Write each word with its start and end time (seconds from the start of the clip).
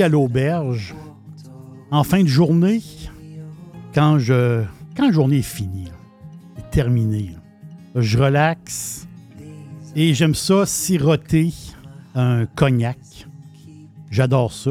À 0.00 0.08
l'auberge, 0.08 0.94
en 1.90 2.02
fin 2.02 2.22
de 2.22 2.28
journée, 2.28 2.80
quand, 3.94 4.18
je, 4.18 4.64
quand 4.96 5.06
la 5.06 5.12
journée 5.12 5.38
est 5.38 5.42
finie, 5.42 5.90
est 6.56 6.70
terminée, 6.70 7.36
je 7.94 8.16
relaxe 8.16 9.06
et 9.94 10.14
j'aime 10.14 10.34
ça 10.34 10.64
siroter 10.64 11.52
un 12.14 12.46
cognac. 12.46 12.98
J'adore 14.10 14.52
ça. 14.52 14.70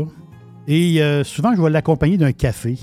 Et 0.68 1.04
euh, 1.04 1.24
souvent, 1.24 1.56
je 1.56 1.62
vais 1.62 1.70
l'accompagner 1.70 2.18
d'un 2.18 2.32
café. 2.32 2.80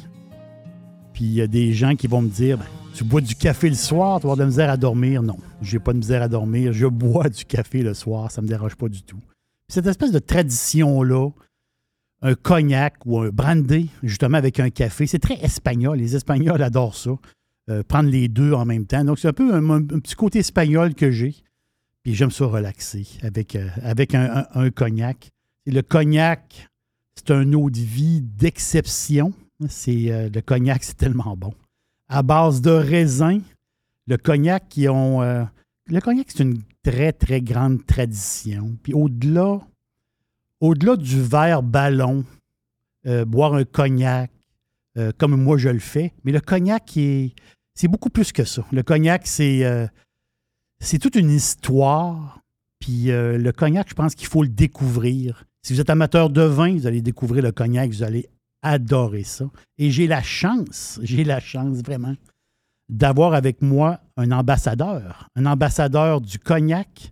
Puis 1.12 1.24
il 1.24 1.32
y 1.32 1.40
a 1.40 1.48
des 1.48 1.72
gens 1.72 1.96
qui 1.96 2.06
vont 2.06 2.22
me 2.22 2.28
dire 2.28 2.58
ben, 2.58 2.66
Tu 2.94 3.02
bois 3.02 3.20
du 3.20 3.34
café 3.34 3.68
le 3.68 3.74
soir, 3.74 4.20
tu 4.20 4.28
vas 4.28 4.32
avoir 4.32 4.36
de 4.36 4.42
la 4.42 4.46
misère 4.46 4.70
à 4.70 4.76
dormir. 4.76 5.24
Non, 5.24 5.38
j'ai 5.60 5.80
pas 5.80 5.92
de 5.92 5.98
misère 5.98 6.22
à 6.22 6.28
dormir. 6.28 6.72
Je 6.72 6.86
bois 6.86 7.28
du 7.28 7.44
café 7.44 7.82
le 7.82 7.94
soir, 7.94 8.30
ça 8.30 8.42
me 8.42 8.46
dérange 8.46 8.76
pas 8.76 8.88
du 8.88 9.02
tout. 9.02 9.18
Cette 9.68 9.88
espèce 9.88 10.12
de 10.12 10.20
tradition-là, 10.20 11.30
un 12.22 12.34
cognac 12.34 12.94
ou 13.06 13.20
un 13.20 13.28
brandy, 13.28 13.90
justement 14.02 14.38
avec 14.38 14.58
un 14.60 14.70
café, 14.70 15.06
c'est 15.06 15.18
très 15.18 15.38
espagnol. 15.42 15.98
Les 15.98 16.16
Espagnols 16.16 16.62
adorent 16.62 16.96
ça. 16.96 17.10
euh, 17.70 17.82
prendre 17.82 18.08
les 18.08 18.28
deux 18.28 18.54
en 18.54 18.64
même 18.64 18.86
temps. 18.86 19.04
Donc, 19.04 19.18
c'est 19.18 19.28
un 19.28 19.34
peu 19.34 19.52
un, 19.54 19.82
petit 19.82 20.14
côté 20.14 20.38
espagnol 20.38 20.94
que 20.94 21.10
j'ai. 21.10 21.34
Puis 22.02 22.14
j'aime 22.14 22.30
ça 22.30 22.46
relaxer 22.46 23.06
avec, 23.22 23.56
euh, 23.56 23.68
avec 23.82 24.14
un, 24.14 24.70
cognac. 24.70 25.28
Le 25.66 25.82
cognac, 25.82 26.66
c'est 27.14 27.30
un 27.30 27.52
eau 27.52 27.68
de 27.68 27.78
vie 27.78 28.22
d'exception. 28.22 29.34
Euh, 29.60 30.30
le 30.30 30.40
cognac, 30.40 30.82
c'est 30.82 30.96
tellement 30.96 31.36
bon. 31.36 31.52
À 32.08 32.22
base 32.22 32.62
de 32.62 32.70
raisin, 32.70 33.40
le 34.06 34.16
cognac 34.16 34.70
qui 34.70 34.88
ont. 34.88 35.20
le 35.20 36.00
cognac, 36.00 36.28
c'est 36.30 36.42
une 36.42 36.62
très, 36.82 37.12
très 37.12 37.42
grande 37.42 37.84
tradition. 37.84 38.78
Puis 38.82 38.94
au-delà, 38.94 39.60
au-delà 40.60 40.96
du 40.96 41.22
verre 41.22 41.62
ballon, 41.62 42.24
euh, 43.06 43.24
boire 43.24 43.54
un 43.54 43.64
cognac, 43.64 44.30
euh, 44.96 45.12
comme 45.16 45.36
moi 45.36 45.56
je 45.58 45.68
le 45.68 45.78
fais, 45.78 46.12
mais 46.24 46.32
le 46.32 46.40
cognac, 46.40 46.96
est, 46.96 47.34
c'est 47.74 47.88
beaucoup 47.88 48.10
plus 48.10 48.32
que 48.32 48.44
ça. 48.44 48.64
Le 48.72 48.82
cognac, 48.82 49.26
c'est, 49.26 49.64
euh, 49.64 49.86
toute 51.00 51.16
une 51.16 51.30
histoire. 51.30 52.40
Puis 52.80 53.06
le 53.06 53.50
cognac, 53.50 53.88
je 53.88 53.94
pense 53.94 54.14
qu'il 54.14 54.28
faut 54.28 54.42
le 54.42 54.48
découvrir. 54.48 55.44
Si 55.62 55.74
vous 55.74 55.80
êtes 55.80 55.90
amateur 55.90 56.30
de 56.30 56.42
vin, 56.42 56.72
vous 56.74 56.86
allez 56.86 57.02
découvrir 57.02 57.42
le 57.42 57.50
cognac, 57.50 57.90
vous 57.90 58.04
allez 58.04 58.28
adorer 58.62 59.24
ça. 59.24 59.50
Et 59.78 59.90
j'ai 59.90 60.06
la 60.06 60.22
chance, 60.22 61.00
j'ai 61.02 61.24
la 61.24 61.40
chance 61.40 61.78
vraiment 61.78 62.14
d'avoir 62.88 63.34
avec 63.34 63.62
moi 63.62 64.00
un 64.16 64.30
ambassadeur, 64.30 65.28
un 65.36 65.46
ambassadeur 65.46 66.20
du 66.20 66.38
cognac, 66.38 67.10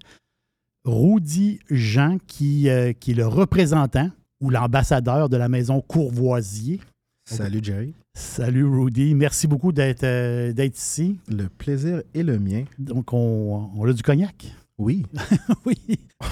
Rudy 0.87 1.59
Jean, 1.69 2.19
qui, 2.29 2.69
euh, 2.69 2.93
qui 2.93 3.11
est 3.11 3.15
le 3.15 3.27
représentant 3.27 4.09
ou 4.41 4.51
l'ambassadeur 4.51 5.29
de 5.29 5.37
la 5.37 5.49
maison 5.49 5.81
Courvoisier. 5.81 6.81
Salut 7.25 7.59
Jerry. 7.61 7.93
Salut 8.15 8.65
Rudy, 8.65 9.17
merci 9.17 9.49
beaucoup 9.49 9.73
d'être 9.73 10.05
euh, 10.05 10.53
ici. 10.73 11.19
Le 11.29 11.49
plaisir 11.49 12.03
est 12.15 12.23
le 12.23 12.39
mien. 12.39 12.65
Donc, 12.79 13.13
on, 13.13 13.69
on 13.77 13.85
a 13.85 13.93
du 13.93 14.03
cognac? 14.03 14.47
Oui, 14.79 15.05
oui, 15.67 15.77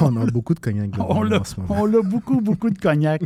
on 0.01 0.17
a 0.17 0.27
beaucoup 0.27 0.55
de 0.55 0.61
cognac 0.61 0.91
on 0.99 1.23
l'a 1.25 2.03
beaucoup, 2.03 2.41
beaucoup 2.41 2.71
de 2.71 2.79
cognac. 2.79 3.23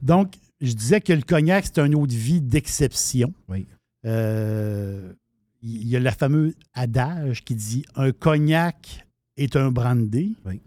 Donc, 0.00 0.32
je 0.62 0.72
disais 0.72 1.02
que 1.02 1.12
le 1.12 1.22
cognac, 1.22 1.66
c'est 1.66 1.80
un 1.80 1.92
eau 1.92 2.06
de 2.06 2.14
vie 2.14 2.40
d'exception. 2.40 3.34
Oui. 3.48 3.66
Euh, 4.06 5.12
Il 5.60 5.86
y 5.86 5.96
a 5.96 6.00
la 6.00 6.12
fameuse 6.12 6.54
adage 6.72 7.44
qui 7.44 7.54
dit 7.54 7.84
un 7.96 8.12
cognac 8.12 9.03
est 9.36 9.56
un 9.56 9.70
brandy, 9.70 10.36
Oui. 10.44 10.60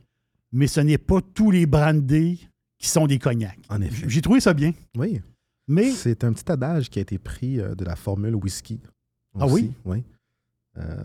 mais 0.52 0.68
ce 0.68 0.82
n'est 0.82 0.98
pas 0.98 1.22
tous 1.34 1.52
les 1.52 1.66
brandés 1.66 2.38
qui 2.78 2.88
sont 2.90 3.08
des 3.08 3.20
cognacs. 3.20 3.60
En 3.70 3.82
effet. 3.82 4.06
J'ai 4.10 4.22
trouvé 4.22 4.40
ça 4.40 4.54
bien. 4.54 4.74
Oui, 4.98 5.22
Mais 5.68 5.92
c'est 5.92 6.24
un 6.24 6.34
petit 6.34 6.52
adage 6.52 6.90
qui 6.90 7.00
a 7.00 7.02
été 7.02 7.18
pris 7.18 7.60
euh, 7.60 7.76
de 7.76 7.84
la 7.86 7.96
formule 7.96 8.36
whisky. 8.36 8.80
Ah 9.40 9.48
oui? 9.48 9.72
Euh, 10.78 11.04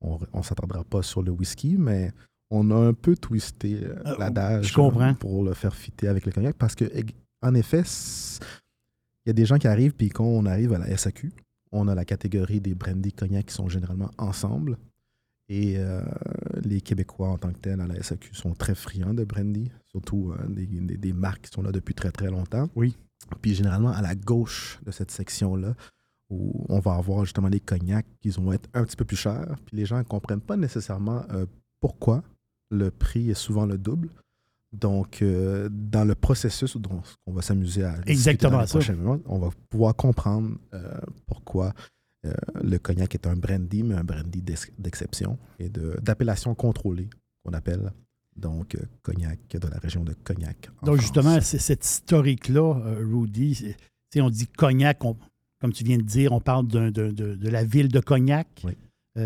on 0.00 0.18
ne 0.34 0.42
s'attendra 0.42 0.84
pas 0.84 1.02
sur 1.02 1.22
le 1.22 1.32
whisky, 1.32 1.76
mais 1.76 2.12
on 2.50 2.70
a 2.70 2.76
un 2.76 2.92
peu 2.94 3.16
twisté 3.16 3.80
euh, 3.82 3.96
Euh, 4.06 4.16
l'adage 4.18 4.72
euh, 4.78 5.12
pour 5.14 5.42
le 5.44 5.54
faire 5.54 5.74
fitter 5.74 6.08
avec 6.08 6.24
le 6.26 6.32
cognac 6.32 6.54
parce 6.56 6.74
que, 6.74 6.84
en 7.42 7.54
effet, 7.54 7.82
il 9.26 9.28
y 9.28 9.30
a 9.30 9.32
des 9.32 9.44
gens 9.46 9.58
qui 9.58 9.66
arrivent, 9.66 9.94
puis 9.94 10.08
quand 10.10 10.24
on 10.24 10.46
arrive 10.46 10.72
à 10.72 10.78
la 10.78 10.96
SAQ, 10.96 11.32
on 11.72 11.88
a 11.88 11.94
la 11.94 12.04
catégorie 12.04 12.60
des 12.60 12.74
brandy 12.74 13.12
cognac 13.12 13.46
qui 13.46 13.54
sont 13.54 13.68
généralement 13.68 14.10
ensemble. 14.16 14.78
Et 15.50 15.74
euh, 15.78 16.02
les 16.64 16.80
Québécois 16.80 17.28
en 17.28 17.38
tant 17.38 17.50
que 17.52 17.58
tels 17.58 17.80
à 17.80 17.86
la 17.86 18.02
SAQ 18.02 18.34
sont 18.34 18.52
très 18.54 18.74
friands 18.74 19.14
de 19.14 19.24
brandy, 19.24 19.70
surtout 19.86 20.32
euh, 20.32 20.46
des, 20.48 20.66
des- 20.66 20.96
des 20.96 21.12
marques 21.12 21.42
qui 21.42 21.50
sont 21.50 21.62
là 21.62 21.72
depuis 21.72 21.94
très 21.94 22.10
très 22.10 22.30
longtemps. 22.30 22.68
Oui. 22.76 22.96
Puis 23.42 23.54
généralement 23.54 23.90
à 23.90 24.00
la 24.02 24.14
gauche 24.14 24.78
de 24.86 24.90
cette 24.90 25.10
section-là, 25.10 25.74
où 26.30 26.64
on 26.68 26.78
va 26.78 26.94
avoir 26.94 27.24
justement 27.24 27.48
des 27.50 27.60
cognacs 27.60 28.06
qui 28.20 28.28
vont 28.30 28.52
être 28.52 28.68
un 28.74 28.84
petit 28.84 28.96
peu 28.96 29.04
plus 29.04 29.16
chers. 29.16 29.56
Puis 29.64 29.76
les 29.76 29.86
gens 29.86 29.98
ne 29.98 30.02
comprennent 30.02 30.40
pas 30.42 30.56
nécessairement 30.56 31.24
euh, 31.32 31.46
pourquoi 31.80 32.22
le 32.70 32.90
prix 32.90 33.30
est 33.30 33.34
souvent 33.34 33.64
le 33.66 33.78
double. 33.78 34.10
Donc, 34.72 35.22
euh, 35.22 35.70
dans 35.72 36.04
le 36.04 36.14
processus 36.14 36.76
dont 36.76 37.00
on 37.26 37.32
va 37.32 37.40
s'amuser 37.40 37.84
à 37.84 37.92
discuter 37.92 38.12
Exactement 38.12 38.52
dans 38.56 38.60
les 38.60 38.66
ça. 38.66 38.78
prochaines 38.78 38.98
minutes, 38.98 39.22
on 39.26 39.38
va 39.38 39.48
pouvoir 39.70 39.96
comprendre 39.96 40.50
euh, 40.74 41.00
pourquoi 41.26 41.72
euh, 42.26 42.32
le 42.62 42.78
cognac 42.78 43.14
est 43.14 43.26
un 43.26 43.36
brandy, 43.36 43.82
mais 43.82 43.94
un 43.94 44.04
brandy 44.04 44.42
d'ex- 44.42 44.70
d'exception 44.78 45.38
et 45.58 45.68
d'appellation 45.68 46.54
contrôlée, 46.54 47.08
qu'on 47.44 47.52
appelle 47.52 47.92
donc 48.36 48.74
euh, 48.74 48.80
cognac 49.02 49.38
de 49.50 49.68
la 49.68 49.78
région 49.78 50.04
de 50.04 50.12
Cognac. 50.24 50.68
donc, 50.82 50.96
France. 50.96 51.00
justement, 51.00 51.40
c'est 51.40 51.58
cette 51.58 51.84
historique-là, 51.84 52.74
euh, 52.86 53.04
Rudy, 53.04 53.74
on 54.16 54.30
dit 54.30 54.46
cognac, 54.48 55.04
on- 55.04 55.16
comme 55.60 55.72
tu 55.72 55.82
viens 55.84 55.98
de 55.98 56.02
dire, 56.02 56.32
on 56.32 56.40
parle 56.40 56.66
de, 56.68 56.90
de 56.90 57.48
la 57.48 57.64
ville 57.64 57.88
de 57.88 57.98
Cognac, 58.00 58.46
Oui. 58.64 58.74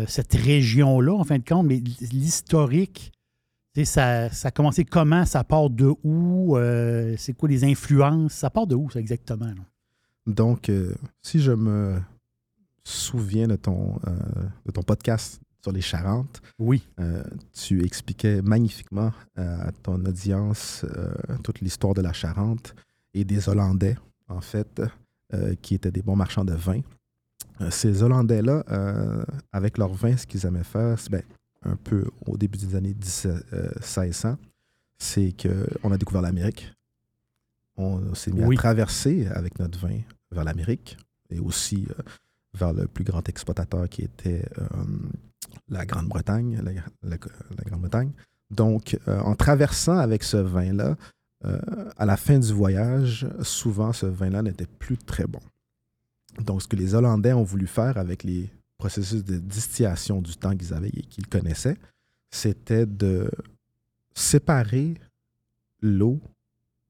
cette 0.07 0.33
région-là, 0.33 1.13
en 1.13 1.23
fin 1.23 1.37
de 1.37 1.43
compte, 1.47 1.67
mais 1.67 1.79
l'historique, 2.11 3.11
ça, 3.83 4.29
ça 4.31 4.47
a 4.47 4.51
commencé 4.51 4.83
comment, 4.85 5.25
ça 5.25 5.43
part 5.43 5.69
de 5.69 5.93
où, 6.03 6.57
c'est 7.17 7.33
quoi 7.33 7.49
les 7.49 7.63
influences, 7.63 8.33
ça 8.33 8.49
part 8.49 8.65
de 8.65 8.73
où, 8.75 8.89
ça, 8.89 8.99
exactement? 8.99 9.45
là? 9.45 9.63
Donc, 10.25 10.71
si 11.21 11.39
je 11.39 11.51
me 11.51 11.99
souviens 12.83 13.47
de 13.47 13.55
ton, 13.55 13.99
euh, 14.07 14.11
de 14.65 14.71
ton 14.71 14.81
podcast 14.83 15.39
sur 15.61 15.71
les 15.71 15.81
Charentes, 15.81 16.41
Oui, 16.59 16.85
euh, 16.99 17.23
tu 17.53 17.83
expliquais 17.85 18.41
magnifiquement 18.41 19.11
euh, 19.37 19.67
à 19.67 19.71
ton 19.71 20.03
audience 20.05 20.85
toute 21.43 21.61
l'histoire 21.61 21.93
de 21.93 22.01
la 22.01 22.11
Charente 22.13 22.75
et 23.13 23.23
des 23.23 23.47
Hollandais, 23.47 23.95
en 24.27 24.41
fait, 24.41 24.81
qui 25.61 25.75
étaient 25.75 25.91
des 25.91 26.01
bons 26.01 26.15
marchands 26.15 26.45
de 26.45 26.53
vin. 26.53 26.81
Ces 27.69 28.03
Hollandais-là, 28.03 28.63
avec 29.51 29.77
leur 29.77 29.93
vin, 29.93 30.17
ce 30.17 30.27
qu'ils 30.27 30.45
aimaient 30.45 30.63
faire, 30.63 30.99
c'est 30.99 31.11
ben, 31.11 31.23
un 31.63 31.75
peu 31.77 32.03
au 32.25 32.37
début 32.37 32.57
des 32.57 32.75
années 32.75 32.93
17, 32.93 33.45
euh, 33.53 33.69
1600, 33.77 34.37
c'est 34.97 35.33
qu'on 35.41 35.91
a 35.91 35.97
découvert 35.97 36.21
l'Amérique. 36.21 36.73
On 37.77 38.13
s'est 38.15 38.31
mis 38.31 38.43
Oui. 38.43 38.55
à 38.55 38.59
traverser 38.59 39.27
avec 39.27 39.57
notre 39.59 39.79
vin 39.79 39.99
vers 40.31 40.43
l'Amérique 40.43 40.97
et 41.29 41.39
aussi 41.39 41.87
euh, 41.89 42.03
vers 42.53 42.73
le 42.73 42.87
plus 42.87 43.03
grand 43.03 43.27
exploitateur 43.27 43.89
qui 43.89 44.03
était 44.03 44.45
euh, 44.59 44.65
la 45.69 45.85
Grande-Bretagne. 45.85 46.61
La, 47.01 47.17
Grande-Bretagne. 47.65 48.11
Donc, 48.51 48.97
euh, 49.07 49.19
en 49.21 49.35
traversant 49.35 49.97
avec 49.97 50.23
ce 50.23 50.37
vin-là, 50.37 50.95
euh, 51.45 51.59
à 51.97 52.05
la 52.05 52.17
fin 52.17 52.39
du 52.39 52.53
voyage, 52.53 53.27
souvent 53.41 53.91
ce 53.91 54.05
vin-là 54.05 54.41
n'était 54.41 54.67
plus 54.67 54.97
très 54.97 55.25
bon. 55.25 55.41
Donc, 56.39 56.61
ce 56.61 56.67
que 56.67 56.75
les 56.75 56.95
Hollandais 56.95 57.33
ont 57.33 57.43
voulu 57.43 57.67
faire 57.67 57.97
avec 57.97 58.23
les 58.23 58.49
processus 58.77 59.23
de 59.23 59.37
distillation 59.37 60.21
du 60.21 60.35
temps 60.35 60.55
qu'ils 60.55 60.73
avaient 60.73 60.89
et 60.89 61.01
qu'ils 61.01 61.27
connaissaient, 61.27 61.77
c'était 62.31 62.85
de 62.85 63.29
séparer 64.13 64.95
l'eau 65.81 66.19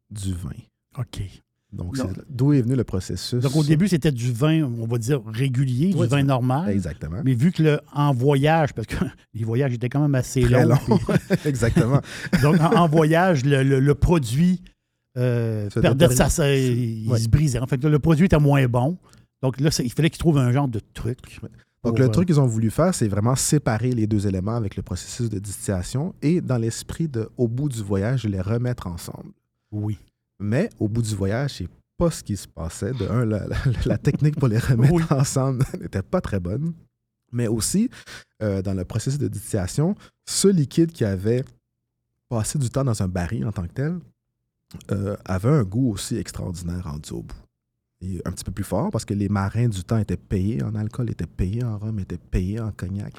du 0.09 0.33
vin. 0.33 0.51
OK. 0.97 1.42
Donc, 1.73 1.97
d'où 2.29 2.53
est 2.53 2.61
venu 2.61 2.75
le 2.75 2.83
processus? 2.83 3.41
Donc, 3.41 3.55
au 3.55 3.63
début, 3.63 3.87
c'était 3.87 4.11
du 4.11 4.31
vin, 4.31 4.63
on 4.63 4.85
va 4.85 4.97
dire, 4.97 5.21
régulier, 5.25 5.93
du 5.93 6.05
vin 6.07 6.23
normal. 6.23 6.69
Exactement. 6.69 7.17
Mais 7.25 7.33
vu 7.33 7.51
que 7.51 7.63
le, 7.63 7.79
en 7.93 8.13
voyage, 8.13 8.73
parce 8.73 8.87
que 8.87 8.95
les 9.33 9.43
voyages 9.43 9.73
étaient 9.73 9.89
quand 9.89 10.01
même 10.01 10.15
assez 10.15 10.41
Très 10.41 10.63
longs, 10.65 10.75
long. 10.87 10.99
Exactement. 11.45 11.99
donc 12.43 12.59
en, 12.61 12.75
en 12.75 12.87
voyage, 12.87 13.43
le, 13.43 13.63
le- 13.63 13.79
le 13.79 13.95
produit 13.95 14.61
euh, 15.17 15.69
perdait 15.81 16.09
sa, 16.09 16.27
il 16.55 17.09
Ouais. 17.09 17.19
se 17.19 17.27
brisait. 17.27 17.59
En 17.59 17.67
fait, 17.67 17.83
le 17.83 17.99
produit 17.99 18.25
était 18.25 18.39
moins 18.39 18.65
bon. 18.67 18.97
Donc 19.41 19.59
là, 19.59 19.69
il 19.83 19.91
fallait 19.91 20.09
qu'ils 20.09 20.19
trouvent 20.19 20.37
un 20.37 20.51
genre 20.51 20.67
de 20.67 20.79
truc. 20.93 21.39
Donc, 21.83 21.99
le 21.99 22.05
euh, 22.05 22.09
truc 22.09 22.27
qu'ils 22.27 22.39
ont 22.39 22.45
voulu 22.47 22.69
faire, 22.71 22.95
c'est 22.95 23.07
vraiment 23.09 23.35
séparer 23.35 23.91
les 23.91 24.07
deux 24.07 24.25
éléments 24.25 24.55
avec 24.55 24.77
le 24.77 24.83
processus 24.83 25.29
de 25.29 25.37
distillation 25.39 26.13
et, 26.21 26.39
dans 26.39 26.57
l'esprit 26.57 27.09
de, 27.09 27.29
au 27.35 27.47
bout 27.49 27.67
du 27.67 27.81
voyage, 27.83 28.25
les 28.25 28.39
remettre 28.39 28.87
ensemble. 28.87 29.31
Oui. 29.71 29.97
Mais 30.39 30.69
au 30.79 30.87
bout 30.87 31.01
du 31.01 31.15
voyage, 31.15 31.55
c'est 31.57 31.69
pas 31.97 32.11
ce 32.11 32.23
qui 32.23 32.35
se 32.37 32.47
passait. 32.47 32.91
De 32.93 33.07
un, 33.07 33.25
la, 33.25 33.47
la- 33.47 33.57
la 33.85 33.97
technique 33.97 34.37
pour 34.39 34.47
les 34.47 34.57
remettre 34.59 34.93
Oui. 34.93 35.03
ensemble 35.09 35.65
n'était 35.79 36.01
pas 36.01 36.21
très 36.21 36.39
bonne. 36.39 36.73
Mais 37.31 37.47
aussi, 37.47 37.89
euh, 38.41 38.61
dans 38.61 38.73
le 38.73 38.85
processus 38.85 39.19
de 39.19 39.27
distillation, 39.27 39.95
ce 40.25 40.47
liquide 40.47 40.91
qui 40.91 41.03
avait 41.05 41.43
passé 42.29 42.59
du 42.59 42.69
temps 42.69 42.83
dans 42.83 43.01
un 43.01 43.07
baril 43.07 43.45
en 43.47 43.51
tant 43.51 43.63
que 43.67 43.73
tel 43.73 43.99
euh, 44.91 45.15
avait 45.25 45.49
un 45.49 45.63
goût 45.63 45.91
aussi 45.91 46.17
extraordinaire 46.17 46.83
rendu 46.83 47.11
au 47.11 47.21
bout. 47.23 47.35
Et 48.01 48.21
un 48.25 48.31
petit 48.31 48.43
peu 48.43 48.51
plus 48.51 48.63
fort 48.65 48.91
parce 48.91 49.05
que 49.05 49.13
les 49.13 49.29
marins 49.29 49.67
du 49.69 49.83
temps 49.83 49.97
étaient 49.97 50.17
payés 50.17 50.61
en 50.61 50.75
alcool, 50.75 51.09
étaient 51.09 51.25
payés 51.25 51.63
en 51.63 51.77
rhum, 51.77 51.99
étaient 51.99 52.17
payés 52.17 52.59
en 52.59 52.71
cognac, 52.71 53.13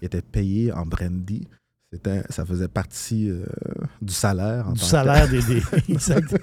étaient 0.00 0.22
payés 0.22 0.70
en 0.72 0.86
brandy. 0.86 1.46
C'était, 1.92 2.22
ça 2.30 2.44
faisait 2.44 2.68
partie 2.68 3.30
euh, 3.30 3.44
du 4.02 4.12
salaire 4.12 4.68
en 4.68 4.72
Du 4.72 4.80
tant 4.80 4.84
que 4.86 4.90
salaire 4.90 5.28
des. 5.28 5.42
des- 5.42 5.62
exact. 5.88 6.36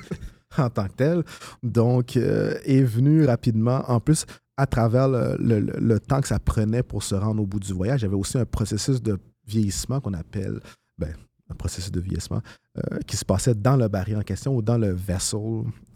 en 0.58 0.70
tant 0.70 0.88
que 0.88 0.94
tel. 0.94 1.24
Donc, 1.62 2.18
euh, 2.18 2.58
est 2.66 2.82
venu 2.84 3.26
rapidement. 3.26 3.84
En 3.90 4.00
plus, 4.00 4.26
à 4.58 4.66
travers 4.66 5.08
le, 5.08 5.36
le- 5.40 5.60
le- 5.60 6.00
temps 6.00 6.22
que 6.22 6.28
ça 6.28 6.40
prenait 6.40 6.82
pour 6.84 7.04
se 7.04 7.14
rendre 7.16 7.42
au 7.44 7.46
bout 7.46 7.60
du 7.60 7.74
voyage, 7.74 8.02
il 8.02 8.06
y 8.06 8.08
avait 8.08 8.16
aussi 8.16 8.38
un 8.38 8.46
processus 8.46 9.02
de 9.02 9.20
vieillissement 9.46 10.00
qu'on 10.02 10.14
appelle, 10.14 10.60
ben, 10.98 11.14
un 11.52 11.56
processus 11.56 11.92
de 11.92 12.00
vieillissement 12.00 12.42
euh, 12.78 12.98
qui 13.06 13.18
se 13.18 13.26
passait 13.26 13.54
dans 13.54 13.76
le 13.76 13.88
baril 13.88 14.18
en 14.18 14.22
question 14.24 14.56
ou 14.56 14.62
dans 14.64 14.78
le 14.80 14.92
vessel 14.94 15.40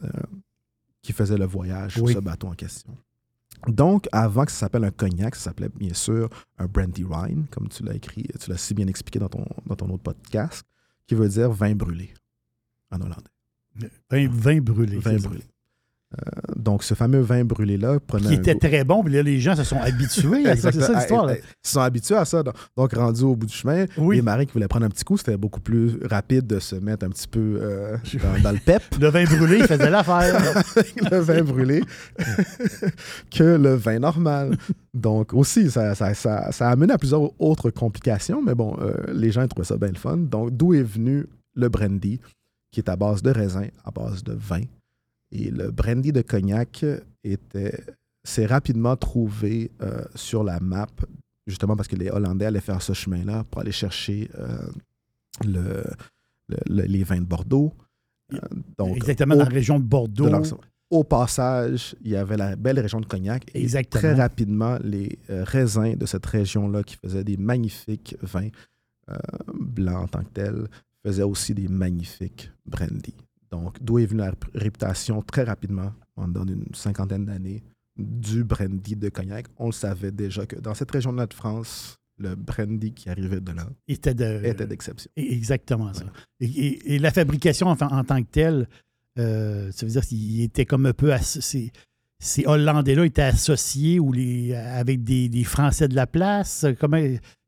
euh, 0.03 0.07
qui 1.01 1.11
faisait 1.13 1.37
le 1.37 1.45
voyage 1.45 1.93
sur 1.93 2.03
Oui. 2.03 2.13
ce 2.13 2.19
bateau 2.19 2.47
en 2.47 2.53
question. 2.53 2.95
Donc, 3.67 4.07
avant 4.11 4.45
que 4.45 4.51
ça 4.51 4.59
s'appelle 4.59 4.85
un 4.85 4.91
cognac, 4.91 5.35
ça 5.35 5.45
s'appelait 5.45 5.69
bien 5.69 5.93
sûr 5.93 6.29
un 6.57 6.65
brandy 6.65 7.03
wine, 7.03 7.45
comme 7.51 7.67
tu 7.67 7.83
l'as 7.83 7.95
écrit, 7.95 8.25
tu 8.39 8.49
l'as 8.49 8.57
si 8.57 8.73
bien 8.73 8.87
expliqué 8.87 9.19
dans 9.19 9.29
ton, 9.29 9.45
dans 9.65 9.75
ton 9.75 9.89
autre 9.89 10.03
podcast, 10.03 10.63
qui 11.07 11.15
veut 11.15 11.27
dire 11.27 11.51
vin 11.51 11.75
brûlé 11.75 12.13
en 12.91 13.01
hollandais. 13.01 13.31
Vin, 14.09 14.27
vin 14.29 14.61
brûlé. 14.61 14.97
Vin 14.97 15.17
brûlé. 15.17 15.43
Euh, 16.17 16.31
donc, 16.55 16.83
ce 16.83 16.95
fameux 16.95 17.19
vin 17.19 17.43
brûlé-là 17.43 17.99
prenait 17.99 18.29
Qui 18.29 18.33
était 18.33 18.55
très 18.55 18.83
bon, 18.83 19.03
puis 19.03 19.13
là, 19.13 19.21
les 19.21 19.39
gens 19.39 19.55
se 19.55 19.63
sont 19.63 19.79
habitués 19.79 20.47
à 20.49 20.55
ça. 20.55 20.71
C'est 20.71 20.81
ça 20.81 20.93
l'histoire. 20.93 21.31
Ils 21.31 21.39
sont 21.61 21.81
habitués 21.81 22.15
à 22.15 22.25
ça. 22.25 22.41
Donc, 22.41 22.55
donc, 22.75 22.93
rendu 22.93 23.21
au 23.21 23.35
bout 23.35 23.45
du 23.45 23.53
chemin, 23.53 23.85
Oui. 23.95 24.15
les 24.15 24.21
marins 24.23 24.45
qui 24.45 24.53
voulaient 24.53 24.67
prendre 24.67 24.87
un 24.87 24.89
petit 24.89 25.03
coup, 25.03 25.17
c'était 25.17 25.37
beaucoup 25.37 25.59
plus 25.59 25.99
rapide 26.03 26.47
de 26.47 26.57
se 26.59 26.75
mettre 26.75 27.05
un 27.05 27.09
petit 27.09 27.27
peu 27.27 27.59
euh, 27.61 27.95
dans, 28.23 28.41
dans 28.41 28.51
le 28.51 28.57
pep 28.57 28.81
Le 28.99 29.09
vin 29.09 29.23
brûlé, 29.25 29.57
il 29.59 29.67
faisait 29.67 29.89
l'affaire. 29.89 30.41
le 31.11 31.19
vin 31.19 31.43
brûlé 31.43 31.83
que 33.31 33.43
le 33.43 33.75
vin 33.75 33.99
normal. 33.99 34.57
Donc, 34.93 35.33
aussi, 35.35 35.69
ça, 35.69 35.93
ça, 35.93 36.15
ça, 36.15 36.51
ça 36.51 36.69
a 36.69 36.71
amené 36.71 36.93
à 36.93 36.97
plusieurs 36.97 37.29
autres 37.39 37.69
complications, 37.69 38.41
mais 38.41 38.55
bon, 38.55 38.75
euh, 38.81 38.93
les 39.13 39.31
gens 39.31 39.47
trouvaient 39.47 39.67
ça 39.67 39.77
bien 39.77 39.89
le 39.89 39.95
fun. 39.95 40.17
Donc, 40.17 40.57
d'où 40.57 40.73
est 40.73 40.81
venu 40.81 41.27
le 41.55 41.69
brandy, 41.69 42.19
qui 42.71 42.79
est 42.79 42.89
à 42.89 42.95
base 42.95 43.21
de 43.21 43.29
raisin, 43.29 43.67
à 43.85 43.91
base 43.91 44.23
de 44.23 44.33
vin. 44.33 44.61
Et 45.31 45.51
le 45.51 45.71
brandy 45.71 46.11
de 46.11 46.21
cognac 46.21 46.83
était, 47.23 47.83
s'est 48.23 48.45
rapidement 48.45 48.95
trouvé 48.95 49.71
euh, 49.81 50.03
sur 50.15 50.43
la 50.43 50.59
map, 50.59 50.87
justement 51.47 51.75
parce 51.75 51.87
que 51.87 51.95
les 51.95 52.09
Hollandais 52.09 52.45
allaient 52.45 52.59
faire 52.61 52.81
ce 52.81 52.93
chemin-là 52.93 53.43
pour 53.43 53.61
aller 53.61 53.71
chercher 53.71 54.29
euh, 54.39 54.67
le- 55.45 55.83
le- 56.47 56.57
le- 56.67 56.83
les 56.83 57.03
vins 57.03 57.19
de 57.21 57.25
Bordeaux. 57.25 57.73
Euh, 58.33 58.37
donc, 58.77 58.95
Exactement, 58.95 59.35
au- 59.35 59.37
dans 59.39 59.43
la 59.45 59.49
région 59.49 59.79
de 59.79 59.83
Bordeaux. 59.85 60.29
de 60.29 60.47
Au 60.89 61.03
passage, 61.03 61.95
il 62.03 62.09
y 62.11 62.15
avait 62.15 62.37
la 62.37 62.55
belle 62.55 62.79
région 62.79 62.99
de 62.99 63.05
Cognac. 63.05 63.43
Et 63.53 63.61
Exactement. 63.61 64.01
très 64.01 64.13
rapidement, 64.15 64.77
les 64.83 65.19
raisins 65.29 65.95
de 65.95 66.05
cette 66.07 66.25
région-là, 66.25 66.81
qui 66.83 66.95
faisaient 66.95 67.23
des 67.23 67.37
magnifiques 67.37 68.15
vins 68.23 68.49
blancs 69.53 70.03
en 70.03 70.07
tant 70.07 70.23
que 70.23 70.29
tels, 70.29 70.67
faisaient 71.05 71.23
aussi 71.23 71.53
des 71.53 71.67
magnifiques 71.67 72.51
brandy. 72.65 73.13
Donc, 73.51 73.81
d'où 73.81 73.99
est 73.99 74.05
venue 74.05 74.19
la 74.21 74.31
rép- 74.31 74.49
réputation 74.55 75.21
très 75.21 75.43
rapidement, 75.43 75.91
en 76.15 76.27
dans 76.27 76.45
une 76.45 76.65
cinquantaine 76.73 77.25
d'années, 77.25 77.63
du 77.97 78.43
brandy 78.43 78.95
de 78.95 79.09
Cognac. 79.09 79.47
On 79.57 79.67
le 79.67 79.71
savait 79.71 80.11
déjà 80.11 80.45
que 80.45 80.55
dans 80.55 80.73
cette 80.73 80.91
région-là 80.91 81.25
de 81.25 81.33
France, 81.33 81.97
le 82.17 82.35
brandy 82.35 82.93
qui 82.93 83.09
arrivait 83.09 83.39
de 83.41 83.51
là 83.51 83.67
était 83.87 84.13
de, 84.13 84.41
était 84.45 84.67
d'exception. 84.67 85.09
Et- 85.15 85.33
Exactement 85.35 85.93
ça. 85.93 86.05
Et, 86.39 86.45
et- 86.45 86.95
et 86.95 86.99
la 86.99 87.11
fabrication 87.11 87.67
en, 87.67 87.77
en 87.81 88.03
tant 88.03 88.21
que 88.21 88.27
telle, 88.29 88.67
euh, 89.17 89.71
ça 89.71 89.85
veut 89.85 89.91
dire 89.91 90.05
qu'il 90.05 90.41
était 90.41 90.65
comme 90.65 90.85
un 90.85 90.93
peu. 90.93 91.11
asso- 91.11 91.41
Ces, 92.21 92.45
Hollandais-là 92.45 93.05
étaient 93.05 93.21
associés 93.21 93.99
ou 93.99 94.11
les, 94.11 94.53
avec 94.53 95.03
des, 95.03 95.29
des 95.29 95.43
Français 95.45 95.87
de 95.87 95.95
la 95.95 96.05
place? 96.07 96.65
Comment, 96.79 97.01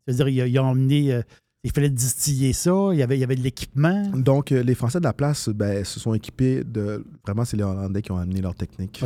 c'est-à-dire, 0.08 0.28
ils, 0.30 0.52
ils 0.54 0.60
ont 0.60 0.66
emmené. 0.68 1.14
euh, 1.14 1.22
il 1.64 1.72
fallait 1.72 1.90
distiller 1.90 2.54
ça, 2.54 2.90
il 2.92 2.98
y 2.98 3.04
avait, 3.04 3.18
il 3.18 3.22
y 3.22 3.24
avait 3.24 3.36
de 3.36 3.42
l'équipement. 3.42 4.04
Donc, 4.16 4.52
euh, 4.52 4.64
les 4.64 4.74
Français 4.76 5.00
de 5.00 5.04
la 5.04 5.14
place 5.14 5.50
ben, 5.50 5.84
se 5.86 6.00
sont 6.00 6.14
équipés 6.14 6.64
de. 6.64 7.06
Vraiment, 7.26 7.46
c'est 7.46 7.58
les 7.58 7.64
Hollandais 7.64 8.02
qui 8.02 8.12
ont 8.12 8.18
amené 8.18 8.42
leur 8.42 8.56
technique. 8.56 9.02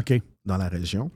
Dans 0.46 0.58
la 0.58 0.68
région. 0.70 1.12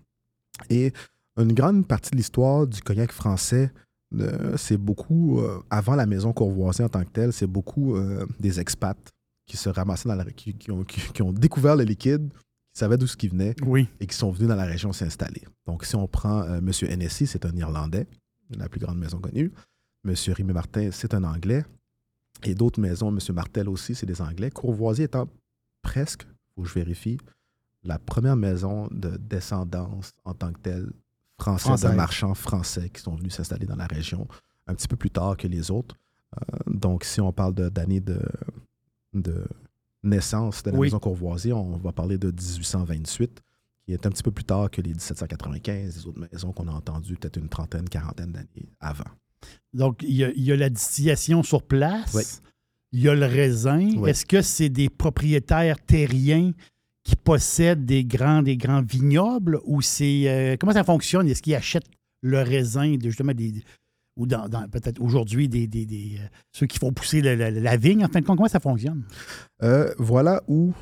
Et 0.70 0.92
une 1.38 1.54
grande 1.54 1.88
partie 1.88 2.12
de 2.12 2.18
l'histoire 2.18 2.68
du 2.68 2.82
cognac 2.82 3.12
français, 3.14 3.72
euh, 4.20 4.58
c'est 4.58 4.76
beaucoup, 4.78 5.40
euh, 5.40 5.60
avant 5.70 5.96
la 5.96 6.06
maison 6.06 6.34
courvoisier 6.34 6.84
en 6.84 6.90
tant 6.90 7.04
que 7.04 7.10
telle, 7.10 7.32
c'est 7.32 7.48
beaucoup 7.48 7.96
euh, 7.96 8.26
des 8.40 8.60
expats 8.60 8.98
qui 9.46 9.56
se 9.56 9.70
ramassaient 9.70 10.10
dans 10.10 10.16
la 10.16 10.26
qui, 10.26 10.54
qui 10.56 10.72
ont, 10.72 10.84
qui- 10.84 11.00
qui 11.14 11.22
ont 11.22 11.32
découvert 11.32 11.76
le 11.76 11.84
liquide, 11.84 12.30
qui 12.74 12.80
savaient 12.80 12.98
d'où 12.98 13.08
ce 13.08 13.16
qui 13.16 13.30
venait 13.30 13.56
Oui. 13.66 13.88
et 14.00 14.08
qui 14.08 14.16
sont 14.16 14.32
venus 14.32 14.50
dans 14.50 14.56
la 14.56 14.66
région 14.66 14.92
s'installer. 14.92 15.44
Donc, 15.66 15.86
si 15.86 15.96
on 15.96 16.08
prend 16.08 16.44
M. 16.56 16.70
Hennessy, 16.82 17.26
c'est 17.28 17.46
un 17.46 17.56
Irlandais, 17.56 18.08
la 18.50 18.68
plus 18.68 18.80
grande 18.80 18.98
maison 18.98 19.20
connue. 19.20 19.52
M. 20.06 20.14
Rémy 20.34 20.54
Martin, 20.54 20.90
c'est 20.92 21.14
un 21.14 21.24
Anglais. 21.24 21.66
Et 22.44 22.56
d'autres 22.56 22.80
maisons, 22.80 23.10
M. 23.10 23.20
Martel 23.36 23.68
aussi, 23.68 23.96
c'est 23.96 24.06
des 24.06 24.22
Anglais. 24.22 24.50
Courvoisier 24.50 25.06
étant 25.06 25.28
presque, 25.82 26.26
faut 26.56 26.62
que 26.64 26.68
je 26.70 26.74
vérifie, 26.74 27.18
la 27.84 28.00
première 28.00 28.36
maison 28.36 28.88
de 28.92 29.18
descendance 29.18 30.12
en 30.26 30.34
tant 30.34 30.52
que 30.54 30.60
telle 30.60 30.92
française, 31.40 31.66
Française. 31.68 31.92
de 31.92 31.96
marchands 31.96 32.34
français 32.34 32.90
qui 32.90 33.02
sont 33.02 33.16
venus 33.16 33.34
s'installer 33.34 33.66
dans 33.66 33.76
la 33.78 33.88
région 33.88 34.28
un 34.68 34.76
petit 34.76 34.88
peu 34.88 34.96
plus 34.98 35.10
tard 35.10 35.36
que 35.38 35.48
les 35.48 35.72
autres. 35.72 35.96
Euh, 36.36 36.58
donc, 36.68 37.04
si 37.04 37.20
on 37.22 37.32
parle 37.34 37.56
de- 37.56 37.70
d'années 37.70 38.02
de, 38.02 38.22
de 39.14 39.46
naissance 40.04 40.64
de 40.64 40.72
la 40.72 40.78
Oui. 40.78 40.88
maison 40.88 41.00
Courvoisier, 41.00 41.54
on 41.54 41.78
va 41.78 41.92
parler 41.92 42.18
de 42.18 42.28
1828, 42.32 43.42
qui 43.86 43.94
est 43.94 44.06
un 44.06 44.10
petit 44.10 44.24
peu 44.24 44.32
plus 44.32 44.44
tard 44.44 44.70
que 44.70 44.82
les 44.82 44.92
1795, 44.92 45.96
les 45.98 46.08
autres 46.08 46.20
maisons 46.32 46.52
qu'on 46.54 46.68
a 46.68 46.72
entendues 46.72 47.16
peut-être 47.16 47.38
une 47.38 47.50
trentaine, 47.50 47.88
quarantaine 47.90 48.32
d'années 48.32 48.70
avant. 48.80 49.06
Donc, 49.74 50.02
il 50.04 50.16
y, 50.16 50.24
a, 50.24 50.32
il 50.32 50.44
y 50.44 50.52
a 50.52 50.56
la 50.56 50.70
distillation 50.70 51.44
sur 51.44 51.64
place. 51.64 52.14
Oui. 52.14 52.24
Il 52.92 53.02
y 53.02 53.10
a 53.10 53.14
le 53.14 53.26
raisin. 53.26 53.88
Oui. 53.98 54.10
Est-ce 54.10 54.26
que 54.26 54.42
c'est 54.42 54.70
des 54.70 54.90
propriétaires 54.90 55.78
terriens 55.86 56.52
qui 57.04 57.16
possèdent 57.16 57.86
des 57.86 58.04
grands, 58.04 58.42
des 58.42 58.58
grands 58.58 58.82
vignobles 58.82 59.60
ou 59.66 59.82
c'est. 59.82 60.24
euh, 60.28 60.58
comment 60.60 60.74
ça 60.74 60.84
fonctionne? 60.84 61.28
Est-ce 61.28 61.42
qu'ils 61.44 61.56
achètent 61.56 61.90
le 62.22 62.42
raisin 62.42 62.96
de 62.98 63.04
justement 63.10 63.34
des. 63.34 63.64
ou 64.18 64.26
dans, 64.26 64.50
dans- 64.50 64.68
peut-être 64.68 65.00
aujourd'hui 65.02 65.48
des, 65.48 65.68
des- 65.68 65.86
des, 65.86 66.18
euh, 66.20 66.28
ceux 66.52 66.66
qui 66.66 66.78
font 66.80 66.92
pousser 66.92 67.22
la, 67.22 67.36
la- 67.36 67.52
la 67.52 67.78
vigne, 67.78 68.04
en 68.04 68.10
fin 68.10 68.20
de 68.22 68.26
compte, 68.26 68.38
comment 68.38 68.50
ça 68.50 68.60
fonctionne? 68.60 69.04
Euh, 69.64 69.94
voilà 70.00 70.42
où 70.48 70.74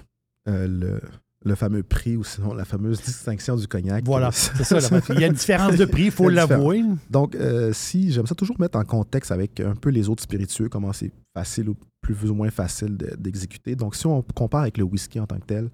euh, 0.48 0.66
le, 0.68 1.02
le 1.46 1.56
fameux 1.56 1.84
prix 1.84 2.18
ou 2.18 2.24
sinon 2.24 2.54
la 2.54 2.66
fameuse 2.66 3.02
distinction 3.02 3.56
du 3.56 3.68
cognac. 3.68 4.04
Voilà, 4.06 4.32
c'est 4.34 4.64
ça. 4.64 4.80
là. 4.80 5.02
Il 5.10 5.20
y 5.20 5.24
a 5.24 5.28
une 5.28 5.34
différence 5.34 5.76
de 5.76 5.86
prix, 5.86 6.06
il 6.06 6.12
faut 6.12 6.30
Il 6.30 6.36
l'avouer. 6.36 6.84
Donc, 7.10 7.36
euh, 7.36 7.72
si 7.74 8.12
j'aime 8.12 8.26
ça 8.28 8.36
toujours 8.36 8.60
mettre 8.60 8.78
en 8.78 8.84
contexte 8.84 9.32
avec 9.32 9.60
un 9.60 9.76
peu 9.76 9.90
les 9.90 10.10
autres 10.10 10.24
spiritueux, 10.24 10.68
comment 10.70 10.92
c'est 10.94 11.12
facile 11.34 11.70
ou 11.70 11.76
plus 12.02 12.30
ou 12.30 12.34
moins 12.36 12.50
facile 12.50 12.98
de- 12.98 13.16
d'exécuter. 13.18 13.76
Donc, 13.76 13.96
si 13.96 14.08
on 14.08 14.22
compare 14.22 14.62
avec 14.62 14.78
le 14.78 14.84
whisky 14.84 15.20
en 15.20 15.28
tant 15.28 15.38
que 15.40 15.46
tel, 15.46 15.70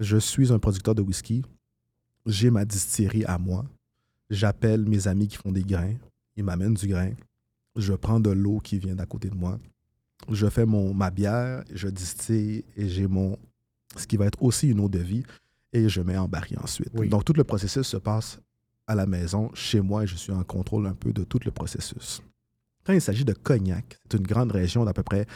je 0.00 0.16
suis 0.18 0.52
un 0.52 0.58
producteur 0.58 0.94
de 0.94 1.02
whisky, 1.02 1.42
j'ai 2.26 2.50
ma 2.50 2.64
distillerie 2.64 3.24
à 3.24 3.38
moi, 3.38 3.64
j'appelle 4.30 4.84
mes 4.84 5.08
amis 5.08 5.28
qui 5.28 5.36
font 5.36 5.52
des 5.52 5.62
grains, 5.62 5.94
ils 6.36 6.44
m'amènent 6.44 6.74
du 6.74 6.88
grain, 6.88 7.10
je 7.76 7.92
prends 7.94 8.20
de 8.20 8.30
l'eau 8.30 8.58
qui 8.58 8.78
vient 8.78 8.94
d'à 8.94 9.06
côté 9.06 9.28
de 9.30 9.34
moi, 9.36 9.58
je 10.30 10.46
fais 10.48 10.66
mon, 10.66 10.92
ma 10.92 11.10
bière, 11.10 11.62
je 11.72 11.88
distille 11.88 12.64
et 12.76 12.88
j'ai 12.88 13.06
mon 13.06 13.38
ce 13.96 14.06
qui 14.06 14.16
va 14.16 14.26
être 14.26 14.42
aussi 14.42 14.68
une 14.70 14.80
eau 14.80 14.88
de 14.88 14.98
vie, 14.98 15.22
et 15.72 15.88
je 15.88 16.00
mets 16.00 16.16
en 16.16 16.28
baril 16.28 16.58
ensuite. 16.62 16.90
Oui. 16.94 17.08
Donc 17.08 17.24
tout 17.24 17.32
le 17.34 17.44
processus 17.44 17.86
se 17.86 17.96
passe 17.96 18.40
à 18.86 18.94
la 18.94 19.06
maison, 19.06 19.50
chez 19.54 19.80
moi, 19.80 20.04
et 20.04 20.06
je 20.06 20.16
suis 20.16 20.32
en 20.32 20.42
contrôle 20.44 20.86
un 20.86 20.94
peu 20.94 21.12
de 21.12 21.24
tout 21.24 21.40
le 21.44 21.50
processus. 21.50 22.22
Quand 22.84 22.92
il 22.92 23.00
s'agit 23.00 23.24
de 23.24 23.32
Cognac, 23.32 23.98
c'est 24.10 24.16
une 24.16 24.26
grande 24.26 24.52
région 24.52 24.84
d'à 24.84 24.92
peu 24.92 25.02
près 25.02 25.26